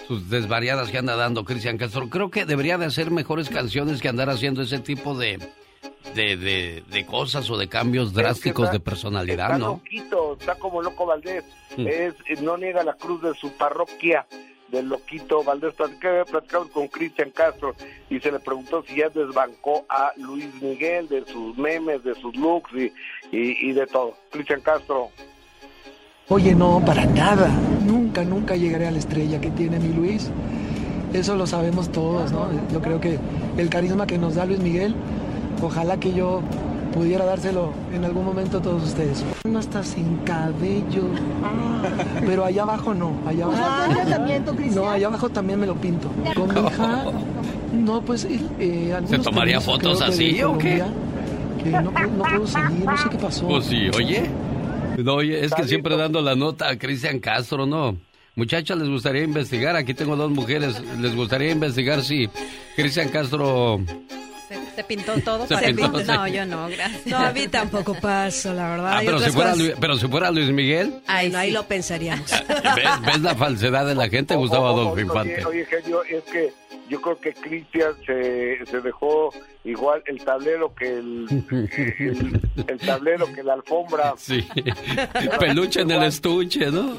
[0.06, 2.08] sus desvariadas que anda dando Cristian Castro?
[2.08, 5.38] Creo que debería de hacer mejores canciones que andar haciendo ese tipo de,
[6.14, 9.66] de, de, de cosas o de cambios drásticos de personalidad, está ¿no?
[9.66, 11.44] loquito, está como loco Valdés.
[11.76, 11.86] Mm.
[11.86, 14.26] Es, eh, no niega la cruz de su parroquia
[14.68, 15.74] del loquito Valdés.
[15.74, 17.74] Platicamos con Cristian Castro
[18.10, 22.34] y se le preguntó si ya desbancó a Luis Miguel de sus memes, de sus
[22.36, 22.92] looks y,
[23.36, 24.14] y, y de todo.
[24.30, 25.10] Cristian Castro.
[26.28, 27.48] Oye, no, para nada.
[27.84, 30.30] Nunca, nunca llegaré a la estrella que tiene mi Luis.
[31.12, 32.48] Eso lo sabemos todos, ¿no?
[32.72, 33.18] Yo creo que
[33.56, 34.96] el carisma que nos da Luis Miguel,
[35.62, 36.40] ojalá que yo
[36.92, 39.24] pudiera dárselo en algún momento a todos ustedes.
[39.44, 41.04] No está sin cabello,
[42.26, 43.62] pero allá abajo no, allá abajo.
[43.64, 46.08] Ah, tratamiento, No, allá abajo también me lo pinto.
[46.36, 47.04] Con mi hija,
[47.72, 48.26] no, pues
[48.60, 50.82] eh, algunos ¿Se tomaría fotos así o qué?
[51.62, 53.46] Que no, puedo- no puedo seguir, no sé qué pasó.
[53.48, 54.22] Pues sí, oye.
[54.98, 57.96] No, oye, es que siempre dando la nota a Cristian Castro, ¿no?
[58.36, 59.74] Muchachas, les gustaría investigar.
[59.74, 60.80] Aquí tengo dos mujeres.
[61.00, 62.28] Les gustaría investigar si
[62.76, 63.80] Cristian Castro.
[64.74, 66.06] ¿Se, se pintó todo Se para pintó, sí.
[66.06, 67.06] No, yo no, gracias.
[67.06, 68.92] No, a mí tampoco paso, la verdad.
[68.92, 71.00] Ah, Hay pero si, fuera Luis, pero si fuera Luis Miguel.
[71.06, 72.30] Ay, no, ahí lo pensaríamos.
[72.48, 75.44] ¿Ves, ves la falsedad de la gente, Gustavo Adolfo Oye, Infante?
[75.44, 76.52] oye, genio, es que
[76.88, 79.32] yo creo que Cristian se, se dejó
[79.64, 81.26] igual el tablero que el,
[81.98, 84.14] el, el tablero que la alfombra.
[84.16, 84.46] Sí.
[85.40, 86.90] Peluche en el estuche, ¿no?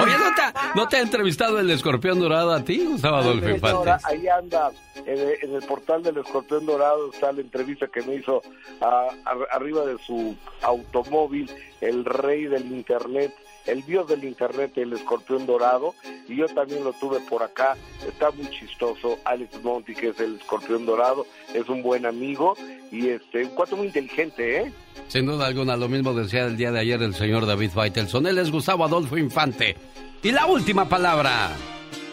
[0.00, 3.48] Oye, ¿no te, ha- ¿no te ha entrevistado el escorpión dorado a ti, Gustavo Adolfo
[3.48, 3.90] Infante?
[4.04, 4.70] Ahí anda,
[5.04, 8.42] en el, en el portal del Escorpión Dorado está la entrevista que me hizo
[8.80, 13.34] a- a- arriba de su automóvil, el rey del Internet,
[13.68, 15.94] el dios del Internet, el Escorpión Dorado,
[16.26, 17.76] y yo también lo tuve por acá,
[18.06, 22.56] está muy chistoso, Alex Monti, que es el Escorpión Dorado, es un buen amigo,
[22.90, 24.72] y este, un cuate muy inteligente, ¿eh?
[25.08, 28.26] Sin duda alguna, lo mismo decía el día de ayer el señor David Faitelson.
[28.26, 29.76] Él es Gustavo Adolfo Infante.
[30.22, 31.50] Y la última palabra.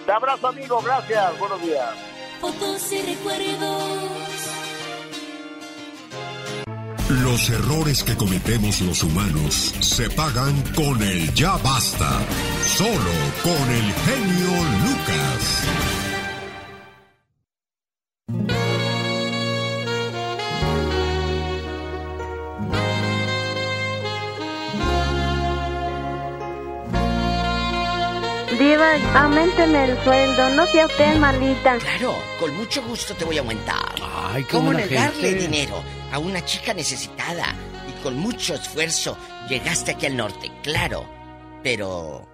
[0.06, 1.90] Te abrazo, amigo, gracias, buenos días.
[2.40, 4.25] Fotos y recuerdos.
[7.10, 12.20] Los errores que cometemos los humanos se pagan con el ya basta.
[12.64, 13.12] Solo
[13.44, 15.62] con el genio Lucas.
[28.58, 31.78] Diva, aumenteme el sueldo, no sea usted malita.
[31.78, 33.94] Claro, con mucho gusto te voy a aumentar.
[34.02, 35.48] Ay, qué ¿Cómo buena negarle gente.
[35.48, 37.56] dinero a una chica necesitada?
[37.88, 39.18] Y con mucho esfuerzo
[39.50, 41.08] llegaste aquí al norte, claro.
[41.64, 42.28] Pero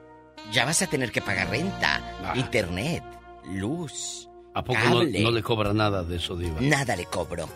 [0.52, 2.02] ya vas a tener que pagar renta,
[2.35, 3.03] internet,
[3.45, 4.27] luz.
[4.27, 4.60] Ah.
[4.60, 5.19] ¿A poco no, cable.
[5.22, 6.60] no le cobra nada de eso, Diva?
[6.60, 7.48] Nada le cobro.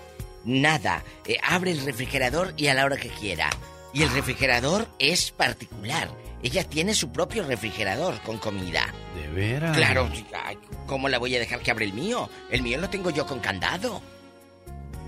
[0.46, 1.04] Nada.
[1.26, 3.50] Eh, abre el refrigerador y a la hora que quiera.
[3.94, 4.06] Y Ah.
[4.06, 6.10] el refrigerador es particular.
[6.42, 8.86] Ella tiene su propio refrigerador con comida.
[9.16, 9.76] ¿De veras?
[9.76, 10.10] Claro,
[10.86, 12.30] ¿cómo la voy a dejar que abra el mío?
[12.52, 14.02] El mío lo tengo yo con candado.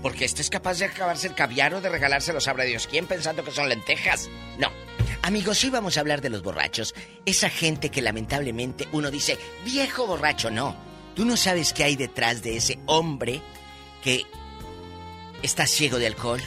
[0.02, 3.44] Porque esto es capaz de acabarse el caviar o de regalárselo sabrá Dios quién pensando
[3.44, 4.28] que son lentejas.
[4.58, 4.70] No.
[5.22, 6.94] Amigos, hoy vamos a hablar de los borrachos.
[7.26, 10.76] Esa gente que lamentablemente uno dice, viejo borracho, no.
[11.16, 13.42] Tú no sabes qué hay detrás de ese hombre
[14.04, 14.24] que
[15.42, 16.40] está ciego de alcohol.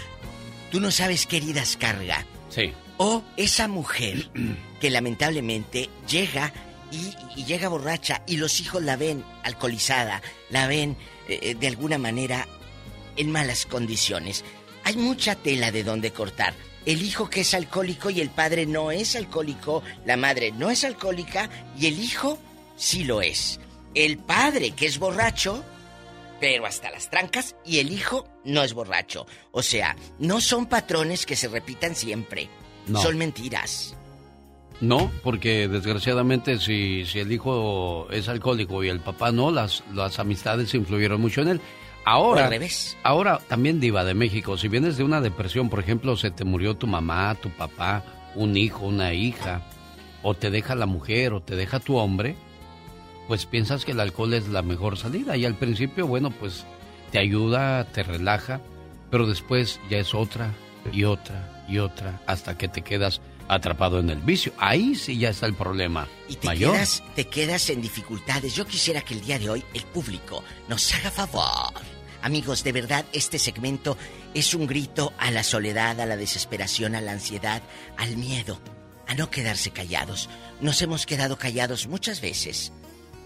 [0.72, 2.26] Tú no sabes qué heridas carga.
[2.49, 2.73] Sí.
[2.98, 4.32] O esa mujer
[4.80, 6.53] que lamentablemente llega
[6.90, 10.95] y, y llega borracha y los hijos la ven alcoholizada, la ven
[11.28, 12.48] eh, eh, de alguna manera
[13.17, 14.43] en malas condiciones.
[14.83, 16.53] Hay mucha tela de donde cortar.
[16.85, 20.83] El hijo que es alcohólico y el padre no es alcohólico, la madre no es
[20.83, 22.39] alcohólica y el hijo
[22.75, 23.59] sí lo es.
[23.93, 25.63] El padre que es borracho,
[26.39, 29.27] pero hasta las trancas, y el hijo no es borracho.
[29.51, 32.49] O sea, no son patrones que se repitan siempre.
[32.88, 32.99] No.
[32.99, 33.95] Son mentiras.
[34.79, 40.17] No, porque desgraciadamente si, si el hijo es alcohólico y el papá no, las, las
[40.17, 41.61] amistades influyeron mucho en él.
[42.06, 42.98] Ahora, al revés.
[43.03, 46.76] ahora también diva de México, si vienes de una depresión, por ejemplo, se te murió
[46.76, 48.03] tu mamá, tu papá,
[48.36, 49.61] un hijo, una hija,
[50.23, 52.36] o te deja la mujer, o te deja tu hombre,
[53.28, 55.38] pues piensas que el alcohol es la mejor salida.
[55.38, 56.65] Y al principio, bueno, pues
[57.11, 58.61] te ayuda, te relaja,
[59.10, 60.52] pero después ya es otra
[60.91, 64.53] y otra y otra hasta que te quedas atrapado en el vicio.
[64.57, 66.73] Ahí sí ya está el problema Y te mayor.
[66.73, 68.55] quedas, te quedas en dificultades.
[68.55, 71.73] Yo quisiera que el día de hoy el público nos haga favor.
[72.22, 73.97] Amigos, de verdad, este segmento
[74.34, 77.63] es un grito a la soledad, a la desesperación, a la ansiedad,
[77.97, 78.59] al miedo,
[79.07, 80.30] a no quedarse callados.
[80.61, 82.72] Nos hemos quedado callados muchas veces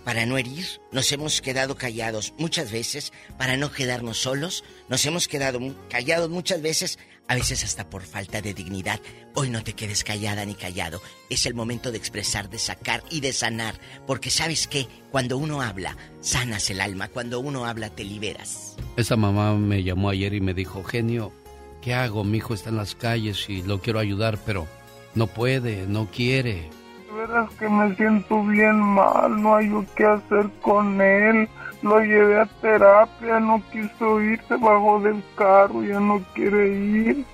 [0.06, 5.28] para no herir, nos hemos quedado callados muchas veces para no quedarnos solos, nos hemos
[5.28, 5.60] quedado
[5.90, 9.00] callados muchas veces, a veces hasta por falta de dignidad.
[9.34, 13.22] Hoy no te quedes callada ni callado, es el momento de expresar, de sacar y
[13.22, 13.76] de sanar,
[14.06, 18.78] porque sabes que cuando uno habla, sanas el alma, cuando uno habla te liberas.
[18.98, 21.32] Esa mamá me llamó ayer y me dijo, genio,
[21.82, 22.24] ¿qué hago?
[22.24, 24.68] Mi hijo está en las calles y lo quiero ayudar, pero
[25.16, 26.70] no puede, no quiere.
[27.08, 31.50] De veras que me siento bien mal, no hay qué hacer con él.
[31.86, 37.26] Lo llevé a terapia, no quiso ir, se bajó del carro, ya no quiere ir.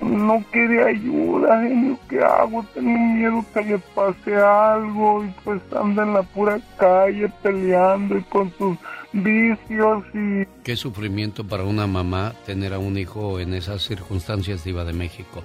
[0.00, 2.64] No quiere ayuda, genio, ¿qué hago?
[2.72, 8.22] Tengo miedo que le pase algo y pues anda en la pura calle peleando y
[8.22, 8.78] con sus
[9.12, 14.86] vicios y Qué sufrimiento para una mamá tener a un hijo en esas circunstancias diva
[14.86, 15.44] de México.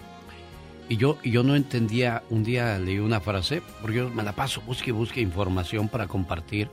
[0.87, 4.61] Y yo, yo no entendía, un día leí una frase, porque yo me la paso,
[4.61, 6.69] busque busque información para compartir.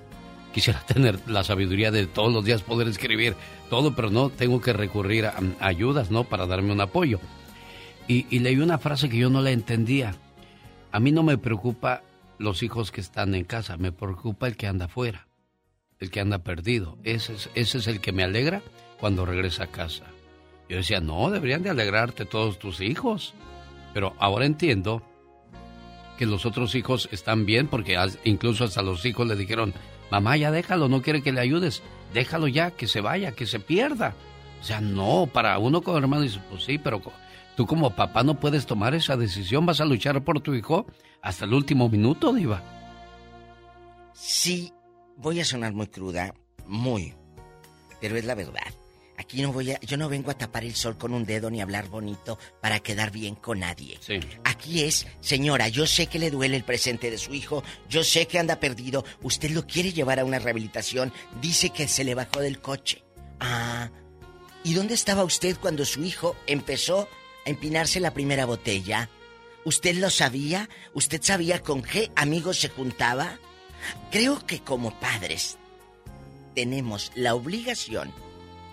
[0.52, 3.34] Quisiera tener la sabiduría de todos los días poder escribir
[3.70, 6.24] todo, pero no, tengo que recurrir a, a ayudas, ¿no?
[6.24, 7.20] Para darme un apoyo.
[8.08, 10.14] Y, leí una frase que yo no la entendía.
[10.90, 12.02] A mí no me preocupa
[12.38, 15.28] los hijos que están en casa, me preocupa el que anda afuera,
[16.00, 16.98] el que anda perdido.
[17.04, 18.62] Ese es, ese es el que me alegra
[18.98, 20.04] cuando regresa a casa.
[20.68, 23.34] Yo decía, no, deberían de alegrarte todos tus hijos.
[23.94, 25.02] Pero ahora entiendo
[26.18, 29.74] que los otros hijos están bien porque incluso hasta los hijos le dijeron,
[30.12, 31.82] mamá, ya déjalo, no quiere que le ayudes,
[32.12, 34.14] déjalo ya, que se vaya, que se pierda.
[34.60, 37.00] O sea, no, para uno como hermano dice, pues sí, pero
[37.56, 40.84] tú como papá no puedes tomar esa decisión, vas a luchar por tu hijo
[41.22, 42.62] hasta el último minuto, diva.
[44.12, 44.74] Sí,
[45.16, 46.34] voy a sonar muy cruda,
[46.66, 47.14] muy,
[47.98, 48.81] pero es la verdad.
[49.32, 51.62] Aquí no voy a, yo no vengo a tapar el sol con un dedo ni
[51.62, 53.96] hablar bonito para quedar bien con nadie.
[54.02, 54.20] Sí.
[54.44, 58.26] Aquí es, señora, yo sé que le duele el presente de su hijo, yo sé
[58.26, 62.40] que anda perdido, usted lo quiere llevar a una rehabilitación, dice que se le bajó
[62.40, 63.04] del coche.
[63.40, 63.90] Ah,
[64.64, 67.08] ¿y dónde estaba usted cuando su hijo empezó
[67.46, 69.08] a empinarse la primera botella?
[69.64, 70.68] ¿Usted lo sabía?
[70.92, 73.38] ¿Usted sabía con qué amigos se juntaba?
[74.10, 75.56] Creo que como padres
[76.54, 78.12] tenemos la obligación,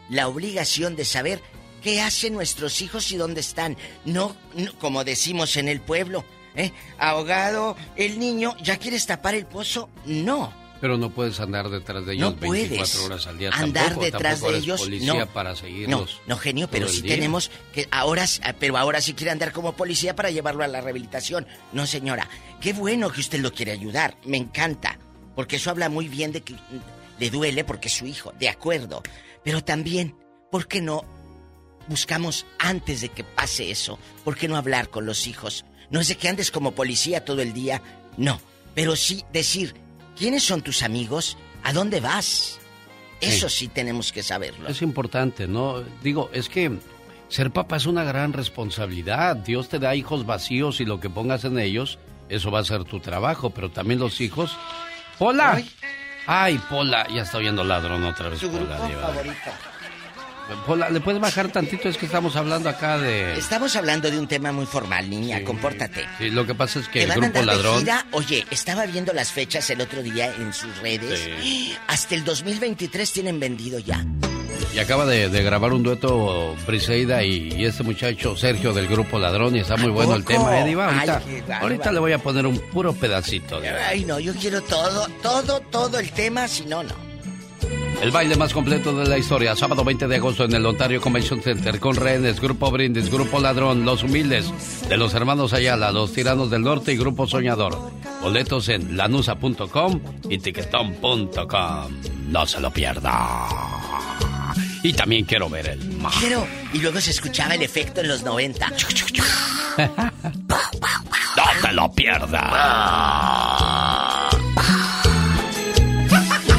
[0.09, 1.41] la obligación de saber
[1.81, 3.77] qué hacen nuestros hijos y dónde están.
[4.05, 6.25] No, no, como decimos en el pueblo,
[6.55, 6.71] ¿eh?
[6.97, 9.89] Ahogado, el niño, ¿ya quieres tapar el pozo?
[10.05, 10.53] No.
[10.81, 13.49] Pero no puedes andar detrás de ellos No 24 puedes horas al día.
[13.53, 14.81] andar tampoco, detrás tampoco de ellos.
[14.81, 16.21] policía no, para seguirlos.
[16.25, 17.15] no, genio, pero sí día.
[17.15, 18.25] tenemos que ahora,
[18.59, 21.45] pero ahora sí quiere andar como policía para llevarlo a la rehabilitación.
[21.73, 22.29] No, señora,
[22.61, 24.97] qué bueno que usted lo quiere ayudar, me encanta,
[25.35, 26.55] porque eso habla muy bien de que
[27.19, 29.03] le duele porque es su hijo, de acuerdo.
[29.43, 30.15] Pero también,
[30.51, 31.03] ¿por qué no
[31.87, 33.99] buscamos antes de que pase eso?
[34.23, 35.65] ¿Por qué no hablar con los hijos?
[35.89, 37.81] No es de que andes como policía todo el día,
[38.17, 38.39] no,
[38.75, 39.73] pero sí decir,
[40.15, 41.37] ¿quiénes son tus amigos?
[41.63, 42.59] ¿A dónde vas?
[43.21, 44.69] Eso sí tenemos que saberlo.
[44.69, 45.81] Es importante, ¿no?
[46.03, 46.71] Digo, es que
[47.27, 49.35] ser papá es una gran responsabilidad.
[49.35, 51.99] Dios te da hijos vacíos y lo que pongas en ellos,
[52.29, 54.55] eso va a ser tu trabajo, pero también los hijos.
[55.17, 55.55] ¡Pola!
[55.55, 55.69] Ay,
[56.69, 58.39] Pola, ya está oyendo ladrón otra vez.
[58.39, 59.35] Su grupo Pola, favorito.
[60.65, 61.89] Pola, ¿le puedes bajar tantito?
[61.89, 63.37] Es que estamos hablando acá de...
[63.37, 66.07] Estamos hablando de un tema muy formal, niña, compórtate.
[66.17, 67.85] Sí, lo que pasa es que ¿Te el grupo ladrón...
[68.11, 71.29] Oye, estaba viendo las fechas el otro día en sus redes.
[71.87, 74.03] Hasta el 2023 tienen vendido ya.
[74.73, 79.17] Y acaba de, de grabar un dueto Briseida y, y este muchacho Sergio del grupo
[79.17, 80.87] Ladrón y está muy bueno el tema, ¿eh, Diva?
[80.93, 83.59] Ahorita, Ay, ahorita le voy a poner un puro pedacito.
[83.59, 83.75] Diva.
[83.87, 87.09] Ay, no, yo quiero todo, todo, todo el tema, si no, no.
[88.01, 91.41] El baile más completo de la historia, sábado 20 de agosto en el Ontario Convention
[91.41, 96.49] Center con Rehenes, Grupo Brindis, Grupo Ladrón, Los Humildes, de los hermanos Ayala, Los Tiranos
[96.49, 97.77] del Norte y Grupo Soñador.
[98.21, 99.99] Boletos en lanusa.com
[100.29, 101.91] y tiquetón.com.
[102.29, 103.47] No se lo pierda.
[104.83, 106.11] Y también quiero ver el mar.
[106.19, 106.47] Quiero.
[106.73, 108.71] Y luego se escuchaba el efecto en los 90.
[109.77, 112.51] No te lo pierdas.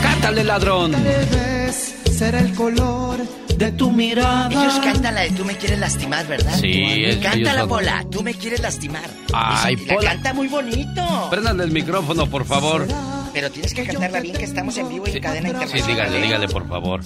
[0.02, 0.92] Cántale, ladrón.
[0.92, 3.18] Debes ser el color
[3.56, 4.48] de tu mirada.
[4.50, 6.56] Ellos cantan la de tú me quieres lastimar, ¿verdad?
[6.60, 9.04] Sí, es- Canta la son- bola, tú me quieres lastimar.
[9.32, 10.10] Ay, la Pola.
[10.12, 11.28] canta muy bonito.
[11.30, 12.86] Préndale el micrófono, por favor.
[13.34, 15.86] Pero tienes que cantarla bien, que estamos en vivo y en cadena Sí, internacional.
[15.96, 16.22] dígale, ¿eh?
[16.22, 17.00] dígale, por favor.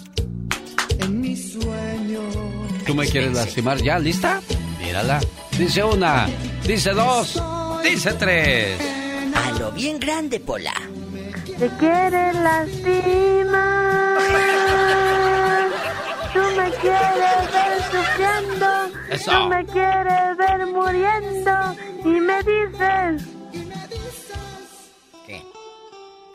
[2.86, 3.78] ¿Tú me quieres lastimar?
[3.82, 3.98] ¿Ya?
[3.98, 4.40] ¿Lista?
[4.78, 5.20] Mírala.
[5.58, 6.26] Dice una,
[6.66, 7.42] dice dos.
[7.82, 8.78] Dice tres.
[9.34, 10.72] A lo bien grande, Pola.
[11.58, 14.18] Te quiere lastimar.
[16.32, 18.68] Tú me quieres ver sufriendo.
[19.10, 19.30] Eso.
[19.30, 21.76] Tú me quieres ver muriendo.
[22.04, 23.22] Y me dices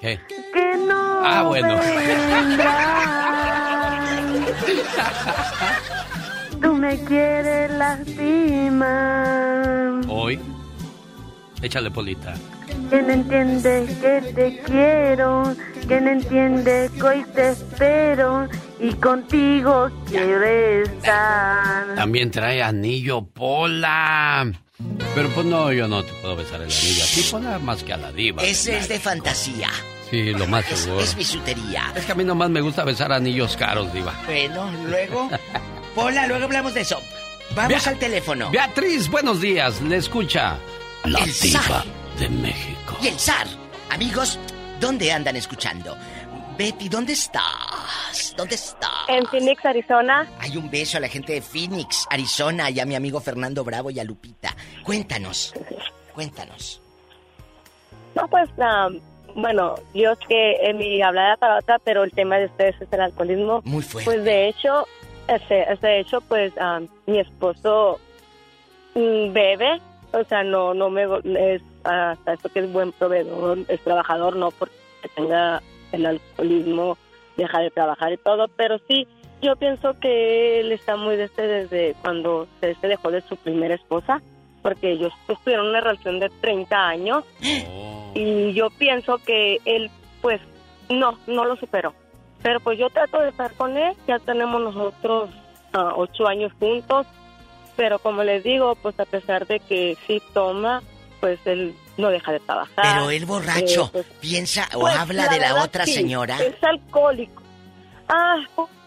[0.01, 0.19] ¿Qué?
[0.53, 1.79] que no Ah, bueno.
[6.61, 7.71] Tú me quieres
[8.69, 10.01] lastimar.
[10.07, 10.39] Hoy.
[11.61, 12.33] Échale polita.
[12.89, 15.55] Que no entiende que te quiero,
[15.87, 18.47] que no entiende que hoy te espero
[18.79, 21.95] y contigo quiero estar.
[21.95, 24.51] También trae anillo Pola.
[25.13, 27.97] Pero pues no, yo no te puedo besar el anillo así, Pola, más que a
[27.97, 28.41] la diva.
[28.43, 29.69] Ese es de fantasía.
[30.09, 31.03] Sí, lo más Es, seguro.
[31.03, 31.91] es bisutería.
[31.95, 34.13] Es que a mí nomás me gusta besar anillos caros, diva.
[34.25, 35.29] Bueno, luego.
[35.95, 37.01] Pola, luego hablamos de eso.
[37.55, 38.51] Vamos al teléfono.
[38.51, 39.81] Beatriz, buenos días.
[39.81, 40.57] Le escucha
[41.05, 41.85] la El diva zar.
[42.19, 42.97] de México.
[43.01, 43.47] Y el zar.
[43.89, 44.39] Amigos,
[44.79, 45.97] ¿dónde andan escuchando?
[46.57, 48.33] Betty, ¿dónde estás?
[48.37, 48.91] ¿Dónde estás?
[49.07, 50.27] En Phoenix, Arizona.
[50.39, 53.89] Hay un beso a la gente de Phoenix, Arizona, y a mi amigo Fernando Bravo
[53.89, 54.55] y a Lupita.
[54.83, 55.53] Cuéntanos,
[56.13, 56.81] cuéntanos.
[58.13, 58.99] No, pues, um,
[59.41, 62.87] bueno, yo sé que en mi hablada para otra, pero el tema de ustedes es
[62.91, 63.61] el alcoholismo.
[63.63, 64.05] Muy fuerte.
[64.11, 64.85] Pues de hecho,
[65.35, 67.99] ese, de hecho, pues um, mi esposo
[68.95, 73.79] mm, bebe, o sea, no, no me, es hasta eso que es buen proveedor, es
[73.81, 74.75] trabajador, no porque
[75.15, 76.97] tenga el alcoholismo,
[77.37, 79.07] deja de trabajar y todo, pero sí,
[79.41, 83.75] yo pienso que él está muy desde, desde cuando se, se dejó de su primera
[83.75, 84.21] esposa,
[84.61, 87.23] porque ellos pues, tuvieron una relación de 30 años
[88.13, 89.89] y yo pienso que él
[90.21, 90.41] pues
[90.89, 91.93] no, no lo superó.
[92.41, 95.29] Pero pues yo trato de estar con él, ya tenemos nosotros
[95.73, 97.05] ah, ocho años juntos,
[97.75, 100.81] pero como les digo, pues a pesar de que sí toma,
[101.19, 102.75] pues él no deja de trabajar.
[102.81, 106.37] Pero el borracho Eh, pues, piensa o pues, habla de la otra sí, señora.
[106.41, 107.43] Es alcohólico.
[108.07, 108.37] Ah,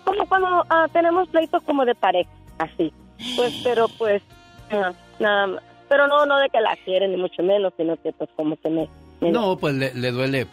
[0.04, 2.92] como cuando ah, tenemos pleitos como de pareja, así.
[3.36, 4.22] Pues, pero pues,
[4.70, 5.62] ah, nada más.
[5.90, 8.70] Pero no, no de que la quieren, ni mucho menos, sino que pues como que
[8.70, 8.88] me...
[9.20, 10.46] me- No, pues le, le duele.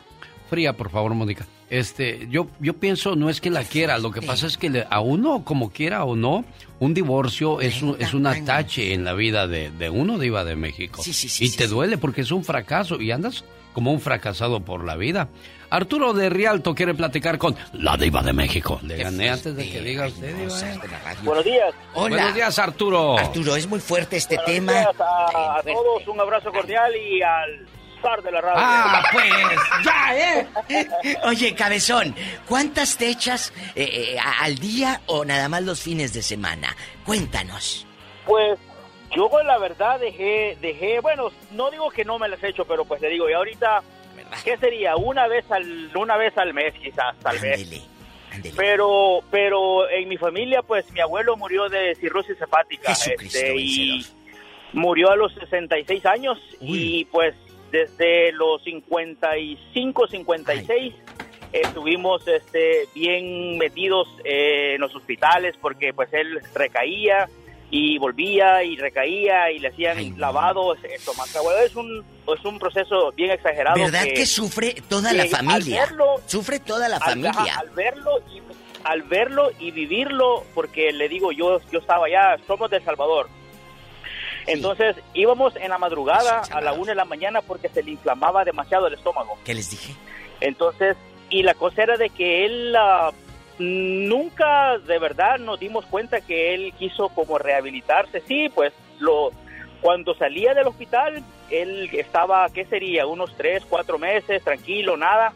[0.49, 1.45] Fría, por favor, Mónica.
[1.69, 4.87] Este, yo, yo pienso, no es que la quiera, lo que pasa es que le-
[4.89, 6.43] a uno, como quiera o no,
[6.79, 10.55] un divorcio es un, es un atache en la vida de, de uno diva de
[10.55, 11.03] México.
[11.03, 11.69] Sí, sí, sí, y sí, te sí.
[11.69, 15.29] duele porque es un fracaso y andas como un fracasado por la vida.
[15.69, 18.79] Arturo de Rialto quiere platicar con la diva de México.
[18.81, 20.55] Le gané antes de que diga usted, diva.
[21.23, 21.75] Buenos días.
[21.93, 22.15] Hola.
[22.15, 23.19] Buenos días, Arturo.
[23.19, 24.71] Arturo, es muy fuerte este Buenos tema.
[24.73, 27.67] días a, a todos, un abrazo cordial y al
[28.01, 28.61] zar de la radio.
[28.61, 29.31] Ah, pues,
[29.83, 30.47] ya, ¿eh?
[31.23, 32.15] Oye, cabezón,
[32.47, 36.75] ¿cuántas te echas eh, eh, al día o nada más los fines de semana?
[37.05, 37.85] Cuéntanos.
[38.25, 38.59] Pues
[39.15, 42.85] yo la verdad dejé, dejé, bueno, no digo que no me las he hecho, pero
[42.85, 43.81] pues le digo, y ahorita,
[44.43, 44.95] ¿qué sería?
[44.95, 47.87] Una vez al, una vez al mes quizás, tal vez.
[48.55, 52.93] Pero, pero en mi familia, pues mi abuelo murió de cirrosis hepática.
[52.93, 54.05] Jesucristo este, y
[54.73, 57.35] murió a los 66 años y pues
[57.71, 60.93] desde los 55, 56
[61.51, 67.27] estuvimos este, bien metidos eh, en los hospitales porque pues él recaía
[67.71, 71.41] y volvía y recaía y le hacían lavados, estomacal.
[71.43, 72.03] Bueno, es un,
[72.35, 73.79] es un proceso bien exagerado.
[73.79, 75.83] ¿Verdad que sufre toda la familia?
[75.83, 77.55] Al verlo, Sufre toda la al- familia.
[77.59, 78.41] Al, verlo y
[78.83, 83.27] al verlo y vivirlo, porque le digo, yo yo estaba allá, somos de El Salvador.
[84.47, 88.43] Entonces íbamos en la madrugada a la una de la mañana porque se le inflamaba
[88.45, 89.37] demasiado el estómago.
[89.45, 89.95] ¿Qué les dije?
[90.41, 90.95] Entonces,
[91.29, 93.11] y la cosa era de que él ah,
[93.59, 98.21] nunca de verdad nos dimos cuenta que él quiso como rehabilitarse.
[98.21, 99.31] Sí, pues lo
[99.81, 103.07] cuando salía del hospital, él estaba, ¿qué sería?
[103.07, 105.33] Unos tres, cuatro meses, tranquilo, nada.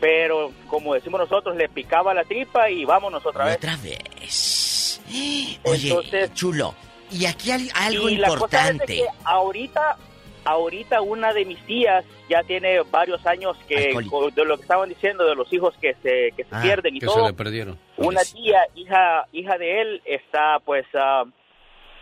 [0.00, 3.56] Pero como decimos nosotros, le picaba la tripa y vámonos otra vez.
[3.56, 5.00] Otra vez.
[5.64, 6.74] Oye, Entonces- chulo,
[7.10, 8.94] y aquí hay algo y la cosa es de importante.
[8.96, 9.96] que ahorita,
[10.44, 15.24] ahorita una de mis tías ya tiene varios años que de lo que estaban diciendo
[15.26, 17.24] de los hijos que se, que se Ah, pierden y que todo.
[17.26, 17.78] se le perdieron.
[17.96, 21.24] Una tía, hija, hija de él, está pues ah,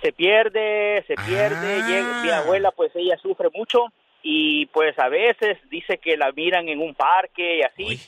[0.03, 1.89] se pierde, se pierde, Ah.
[1.89, 3.87] llega- mi abuela pues ella sufre mucho
[4.23, 8.01] y pues a veces dice que la miran en un parque y así.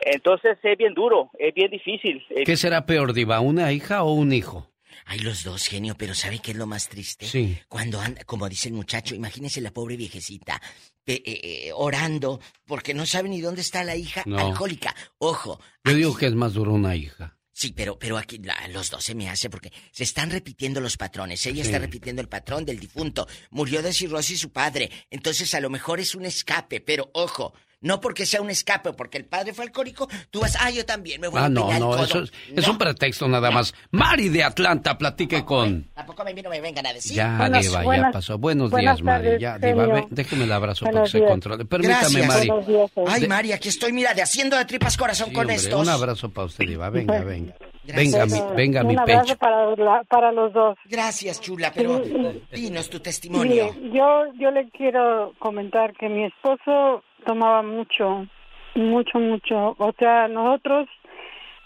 [0.00, 2.24] Entonces es bien duro, es bien difícil.
[2.44, 4.68] ¿Qué será peor, diva, una hija o un hijo?
[5.08, 7.26] Hay los dos, genio, pero ¿sabe qué es lo más triste?
[7.28, 7.56] Sí.
[7.68, 10.60] Cuando anda, como dice el muchacho, imagínese la pobre viejecita
[11.06, 14.38] eh, eh, orando porque no sabe ni dónde está la hija No.
[14.38, 14.94] alcohólica.
[15.18, 17.38] Ojo, Yo digo que es más duro una hija.
[17.52, 20.96] Sí, pero, pero aquí la- los dos se me hace porque se están repitiendo los
[20.96, 21.46] patrones.
[21.46, 23.26] Ella está repitiendo el patrón del difunto.
[23.50, 24.90] Murió de cirrosis su padre.
[25.08, 27.54] Entonces a lo mejor es un escape, pero ojo,
[27.86, 31.20] no porque sea un escape, porque el padre fue alcohólico, tú vas, ah, yo también
[31.20, 32.04] me voy Ah, a no, no, codo".
[32.04, 33.74] eso es, es un pretexto nada más.
[33.90, 35.84] Mari de Atlanta, platique con...
[35.94, 37.16] Tampoco a mí no me vengan a decir.
[37.16, 38.38] Ya, Buenas- Diva, ya pasó.
[38.38, 39.38] Buenos días, Mari.
[39.38, 41.30] Ya, Diva, ve- déjeme el abrazo para que Buenos se días.
[41.30, 41.64] controle.
[41.64, 42.26] Permítame, Gracias.
[42.28, 42.48] Mari.
[42.48, 45.56] Buenos días, Ay, Mari, aquí estoy, mira, de haciendo de tripas corazón Sí, con hombre,
[45.56, 45.80] estos.
[45.80, 46.90] un abrazo para usted, Diva.
[46.90, 47.54] Venga, venga.
[47.84, 48.12] Gracias.
[48.32, 49.36] Venga, mi, venga, mi un abrazo pecho.
[49.38, 50.76] para, la- para los dos.
[50.86, 52.12] Gracias, chula, pero Sí.
[52.52, 53.72] dinos tu testimonio.
[53.92, 58.26] Yo, yo le quiero comentar que mi esposo tomaba mucho,
[58.74, 59.74] mucho, mucho.
[59.78, 60.88] O sea, nosotros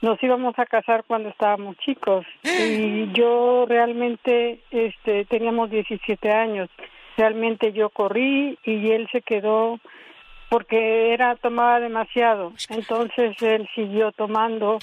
[0.01, 6.69] nos íbamos a casar cuando estábamos chicos y yo realmente este teníamos 17 años.
[7.17, 9.79] Realmente yo corrí y él se quedó
[10.49, 12.53] porque era tomaba demasiado.
[12.71, 14.79] Entonces él siguió tomando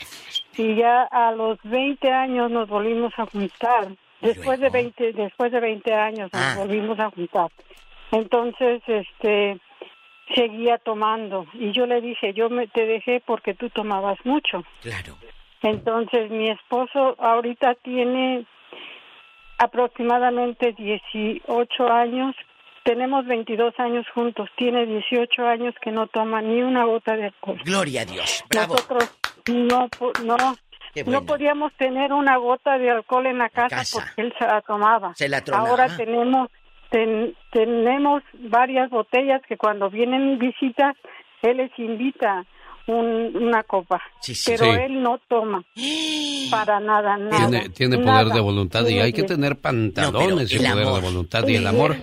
[0.56, 3.88] y ya a los 20 años nos volvimos a juntar.
[4.22, 6.56] Después de 20 después de 20 años nos Ah.
[6.60, 7.50] volvimos a juntar.
[8.12, 9.58] Entonces este
[10.36, 15.16] seguía tomando y yo le dije, "Yo me te dejé porque tú tomabas mucho." Claro.
[15.62, 18.46] Entonces mi esposo ahorita tiene
[19.58, 22.36] aproximadamente 18 años.
[22.84, 24.50] Tenemos 22 años juntos.
[24.56, 27.60] Tiene 18 años que no toma ni una gota de alcohol.
[27.66, 28.44] Gloria a Dios.
[28.50, 28.74] Bravo.
[28.74, 29.90] Nosotros no
[30.24, 30.38] no
[31.06, 34.00] no podíamos tener una gota de alcohol en la casa, casa.
[34.00, 35.14] porque él se la tomaba.
[35.16, 35.70] Se la tronaba.
[35.70, 36.50] Ahora tenemos
[36.90, 40.96] ten- tenemos varias botellas que cuando vienen visitas
[41.42, 42.46] él les invita
[42.88, 44.52] un- una copa, Sí, sí.
[44.52, 44.80] pero Sí.
[44.82, 45.64] él no toma
[46.50, 47.50] para nada, nada.
[47.50, 48.22] Tiene, tiene nada.
[48.24, 50.96] poder de voluntad y hay que tener pantalones el y poder amor.
[50.96, 51.96] de voluntad y el amor.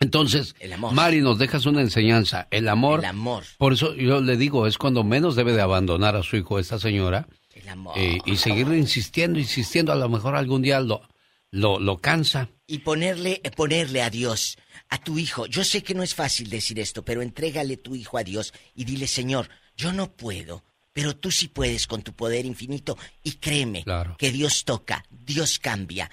[0.00, 0.54] Entonces,
[0.92, 2.48] Mari, nos dejas una enseñanza.
[2.50, 3.00] El amor.
[3.00, 3.44] El amor.
[3.58, 6.78] Por eso yo le digo, es cuando menos debe de abandonar a su hijo esta
[6.78, 7.26] señora.
[7.54, 7.92] El amor.
[7.98, 9.92] eh, y seguirle insistiendo, insistiendo.
[9.92, 11.02] A lo mejor algún día lo,
[11.50, 12.48] lo, lo cansa.
[12.66, 15.46] Y ponerle, ponerle a Dios, a tu hijo.
[15.46, 18.84] Yo sé que no es fácil decir esto, pero entrégale tu hijo a Dios y
[18.84, 20.62] dile, Señor, yo no puedo,
[20.92, 22.96] pero tú sí puedes con tu poder infinito.
[23.22, 23.84] Y créeme
[24.18, 26.10] que Dios toca, Dios cambia.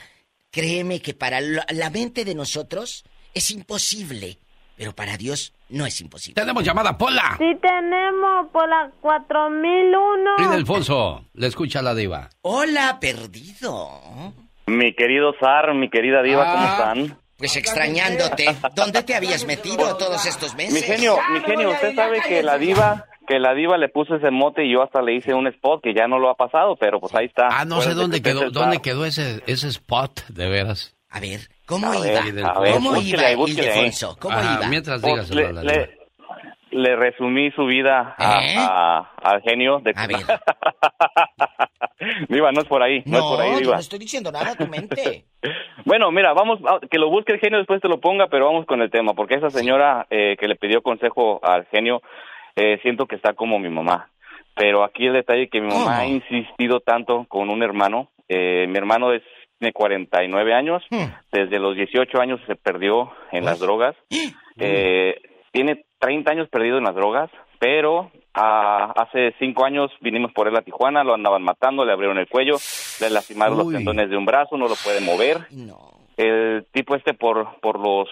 [0.49, 4.39] Créeme que para la mente de nosotros es imposible,
[4.75, 6.41] pero para Dios no es imposible.
[6.41, 7.35] Tenemos llamada, Pola.
[7.37, 10.31] Sí tenemos por la 4001.
[10.39, 12.29] Y Alfonso, le escucha la diva.
[12.41, 14.33] Hola, perdido.
[14.67, 17.17] Mi querido Zar, mi querida Diva, ¿cómo Ah, están?
[17.37, 18.45] Pues extrañándote.
[18.75, 20.73] ¿Dónde te habías metido todos estos meses?
[20.73, 24.29] Mi genio, mi genio, usted sabe que la Diva, que la Diva le puso ese
[24.31, 26.99] mote y yo hasta le hice un spot que ya no lo ha pasado, pero
[26.99, 27.47] pues ahí está.
[27.49, 30.95] Ah, no sé dónde quedó, dónde quedó ese, ese spot, de veras.
[31.09, 32.21] A ver, ¿cómo A iba?
[32.23, 33.67] ver, a ver, ¿Cómo búsquele iba, búsquele.
[33.67, 34.17] Ildefonso?
[34.19, 34.67] ¿Cómo Ah, iba?
[34.67, 35.61] Mientras Pues, a la le, diva.
[35.63, 35.97] le-
[36.71, 38.55] le resumí su vida a- ¿Eh?
[38.57, 39.93] a- al genio de
[42.29, 43.73] Diva, no es por ahí, no, es por ahí, yo Diva.
[43.75, 45.25] no estoy diciendo nada a tu mente.
[45.85, 48.65] Bueno, mira, vamos, a- que lo busque el genio después te lo ponga, pero vamos
[48.65, 52.01] con el tema, porque esa señora eh, que le pidió consejo al genio,
[52.57, 54.09] eh, siento que está como mi mamá.
[54.55, 58.77] Pero aquí el detalle que mi mamá ha insistido tanto con un hermano, eh, mi
[58.77, 59.21] hermano es,
[59.59, 60.83] tiene 49 años,
[61.31, 63.95] desde los 18 años se perdió en las drogas,
[64.59, 65.15] eh,
[65.53, 70.55] tiene 30 años perdido en las drogas, pero ah, hace 5 años vinimos por él
[70.55, 72.57] a Tijuana, lo andaban matando, le abrieron el cuello,
[73.01, 75.47] le lastimaron los tendones de un brazo, no lo puede mover.
[76.17, 78.09] El tipo este por por los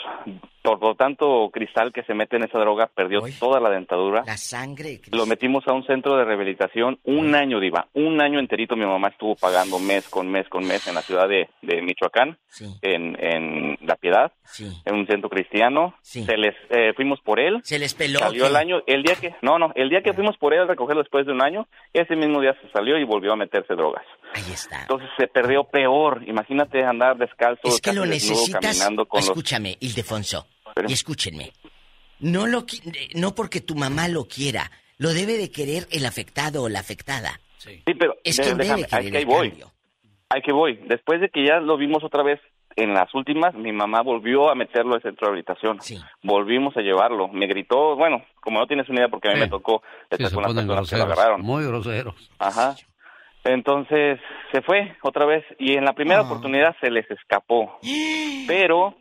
[0.66, 4.24] por lo tanto cristal que se mete en esa droga perdió toda la dentadura.
[4.26, 5.00] La sangre.
[5.12, 7.88] Lo metimos a un centro de rehabilitación un año, Diva.
[7.94, 11.28] Un año enterito mi mamá estuvo pagando mes con mes con mes en la ciudad
[11.28, 12.38] de, de Michoacán,
[12.82, 14.32] en, en La Piedad,
[14.86, 15.96] en un centro cristiano.
[16.02, 17.60] Se les eh, fuimos por él.
[17.64, 18.20] Se les peló.
[18.20, 20.66] Salió el año, el día que, no, no, el día que fuimos por él a
[20.66, 24.06] recogerlo después de un año, ese mismo día se salió y volvió a meterse drogas.
[24.34, 24.82] Ahí está.
[24.82, 26.24] Entonces se perdió peor.
[26.28, 28.62] Imagínate andar descalzo, Es que lo necesitas.
[28.62, 30.48] caminando con los Escúchame, Ildefonso.
[30.88, 31.52] Y escúchenme.
[32.20, 32.82] No lo qui-
[33.16, 37.40] no porque tu mamá lo quiera, lo debe de querer el afectado o la afectada.
[37.58, 39.50] Sí, pero Es quien déjame, querer que ahí el voy.
[39.50, 39.72] cambio.
[40.30, 40.80] Ahí que voy.
[40.88, 42.40] Después de que ya lo vimos otra vez
[42.76, 45.80] en las últimas, mi mamá volvió a meterlo al centro de rehabilitación.
[46.24, 47.28] Volvimos a llevarlo.
[47.30, 50.30] Me gritó, bueno, como no tienes una idea porque a mí me tocó, Sí, estas
[50.30, 51.42] se con las que lo agarraron.
[51.42, 52.16] muy groseros.
[52.40, 52.76] Ajá.
[53.44, 54.20] Entonces
[54.52, 57.78] se fue otra vez y en la primera oportunidad se les escapó.
[58.48, 58.96] Pero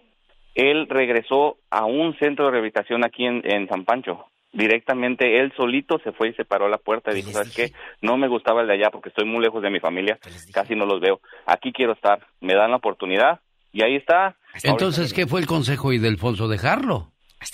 [0.55, 4.26] él regresó a un centro de rehabilitación aquí en, en San Pancho.
[4.52, 7.73] Directamente él solito se fue y se paró a la puerta y dijo, ¿sabes qué?
[8.02, 10.18] No me gustaba el de allá porque estoy muy lejos de mi familia,
[10.52, 11.20] casi no los veo.
[11.47, 13.41] Aquí quiero estar, me dan la oportunidad
[13.73, 14.36] y ahí está.
[14.62, 16.47] Entonces, ¿qué fue el consejo y de Alfonso?
[16.49, 17.10] ¿Dejarlo?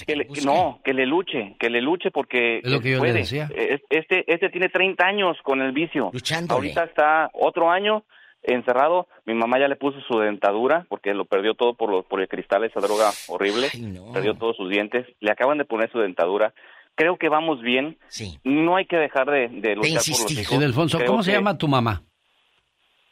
[0.06, 3.12] que le- no, que le luche, que le luche porque Es lo que yo le
[3.12, 3.48] decía.
[3.88, 6.10] Este, este tiene 30 años con el vicio.
[6.12, 6.54] Luchándole.
[6.58, 8.04] Ahorita está otro año
[8.42, 9.06] encerrado.
[9.26, 12.28] Mi mamá ya le puso su dentadura porque lo perdió todo por, los, por el
[12.28, 13.68] cristal, esa droga horrible.
[14.12, 15.06] Perdió todos sus dientes.
[15.20, 16.54] Le acaban de poner su dentadura.
[16.94, 17.98] Creo que vamos bien.
[18.44, 20.92] No hay que dejar de, de luchar por los hijos.
[20.92, 22.02] Creo ¿cómo se llama tu mamá?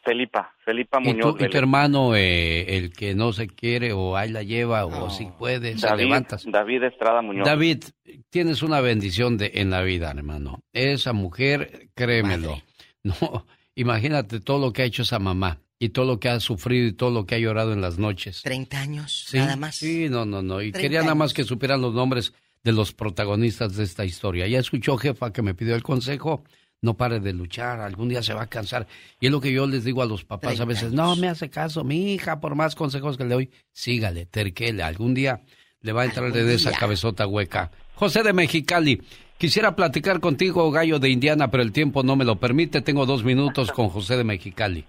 [0.04, 1.36] Felipa, Felipa ¿Y tu, Muñoz.
[1.38, 5.26] y tu hermano, eh, el que no se quiere o ahí la lleva o si
[5.26, 6.44] puede, se David, levantas?
[6.46, 7.46] David Estrada Muñoz.
[7.46, 7.84] David,
[8.30, 10.60] tienes una bendición de, en la vida, hermano.
[10.72, 12.56] Esa mujer, créemelo.
[13.04, 13.46] No,
[13.78, 16.92] imagínate todo lo que ha hecho esa mamá y todo lo que ha sufrido y
[16.92, 18.42] todo lo que ha llorado en las noches.
[18.42, 19.76] 30 años, Sí, nada más.
[19.76, 20.60] Sí, no, no, no.
[20.60, 22.32] Y 30 quería nada más que supieran los nombres
[22.64, 24.48] de los protagonistas de esta historia.
[24.48, 26.42] Ya escuchó, jefa, que me pidió el consejo.
[26.80, 28.86] No pare de luchar, algún día se va a cansar.
[29.20, 31.28] Y es lo que yo les digo a los papás a 30 veces, no me
[31.28, 35.42] hace caso, mi hija, por más consejos que le doy, sígale, terquele, algún día
[35.80, 37.72] le va a entrar de esa cabezota hueca.
[37.94, 39.02] José de Mexicali,
[39.38, 42.82] quisiera platicar contigo, gallo de Indiana, pero el tiempo no me lo permite.
[42.82, 44.84] Tengo dos minutos con José de Mexicali.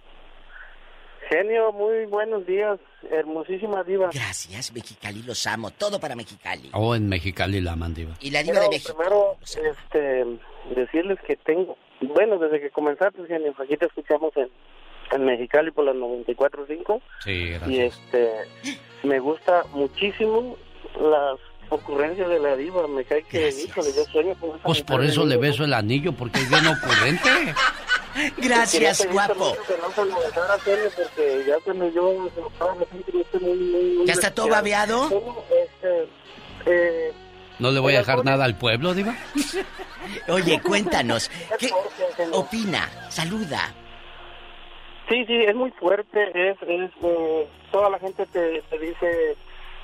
[1.29, 2.79] Genio, muy buenos días,
[3.11, 4.09] hermosísima diva.
[4.11, 5.69] Gracias, Mexicali, los amo.
[5.69, 6.71] Todo para Mexicali.
[6.73, 8.15] O en Mexicali la mandiva.
[8.19, 8.97] Y la diva Quiero de México.
[8.97, 10.25] primero este,
[10.75, 14.49] decirles que tengo, bueno, desde que comenzaste, Genio, aquí te escuchamos en,
[15.11, 17.99] en Mexicali por las 94.5 Sí, y gracias.
[17.99, 18.29] este,
[19.03, 20.57] me gusta muchísimo
[20.99, 21.37] las
[21.69, 25.23] ocurrencias de la diva, me cae que, híjole, yo sueño con esa Pues por eso
[25.25, 27.29] de le beso el anillo, porque es bien ocurrente.
[28.37, 29.55] Gracias, guapo.
[31.47, 34.49] ya cuando yo se lo estaba metiendo, yo estoy muy, muy, muy ¿Ya está todo
[34.49, 35.05] babeado?
[35.49, 36.09] Este,
[36.65, 37.13] eh,
[37.59, 39.15] ¿No le voy a dejar nada al pueblo, Diva?
[40.27, 41.69] Oye, cuéntanos, ¿qué
[42.31, 42.89] opina?
[43.09, 43.73] Saluda.
[45.09, 49.35] Sí, sí, es muy fuerte, es, es eh, toda la gente te, te dice,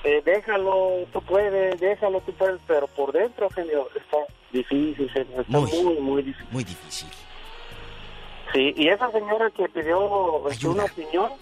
[0.04, 4.18] eh, déjalo, tú puedes, déjalo, tú puedes, pero por dentro, genio, está
[4.52, 5.70] difícil, genio, está Muy.
[5.82, 6.48] muy, muy, difícil.
[6.52, 7.08] Muy difícil.
[8.52, 11.32] Sí, y esa señora que pidió este, una opinión,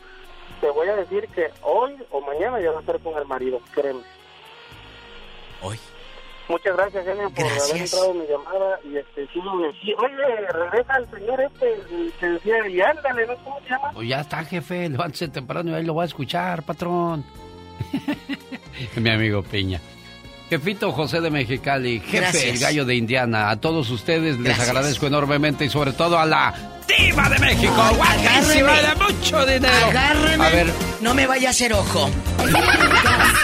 [0.61, 3.61] te voy a decir que hoy o mañana ya va a estar con el marido,
[3.75, 4.03] créeme.
[5.63, 5.79] Hoy.
[6.49, 9.41] Muchas gracias, genio, por haber entrado en mi llamada y este, sí,
[9.83, 11.81] sí, oye, regresa al señor este,
[12.21, 13.37] que decía, y ándale, ¿no?
[13.45, 13.91] ¿Cómo se llama?
[13.93, 17.25] Pues ya está, jefe, levántese temprano y ahí lo voy a escuchar, patrón.
[18.97, 19.81] Mi amigo Peña.
[20.51, 22.45] Jefito José de Mexicali, jefe, Gracias.
[22.45, 24.69] el gallo de Indiana, a todos ustedes les Gracias.
[24.69, 26.55] agradezco enormemente y sobre todo a la
[26.87, 29.87] diva de México, guapísima de mucho dinero.
[29.89, 30.45] Agárreme.
[30.45, 30.67] A ver,
[31.01, 32.11] No me vaya a hacer ojo.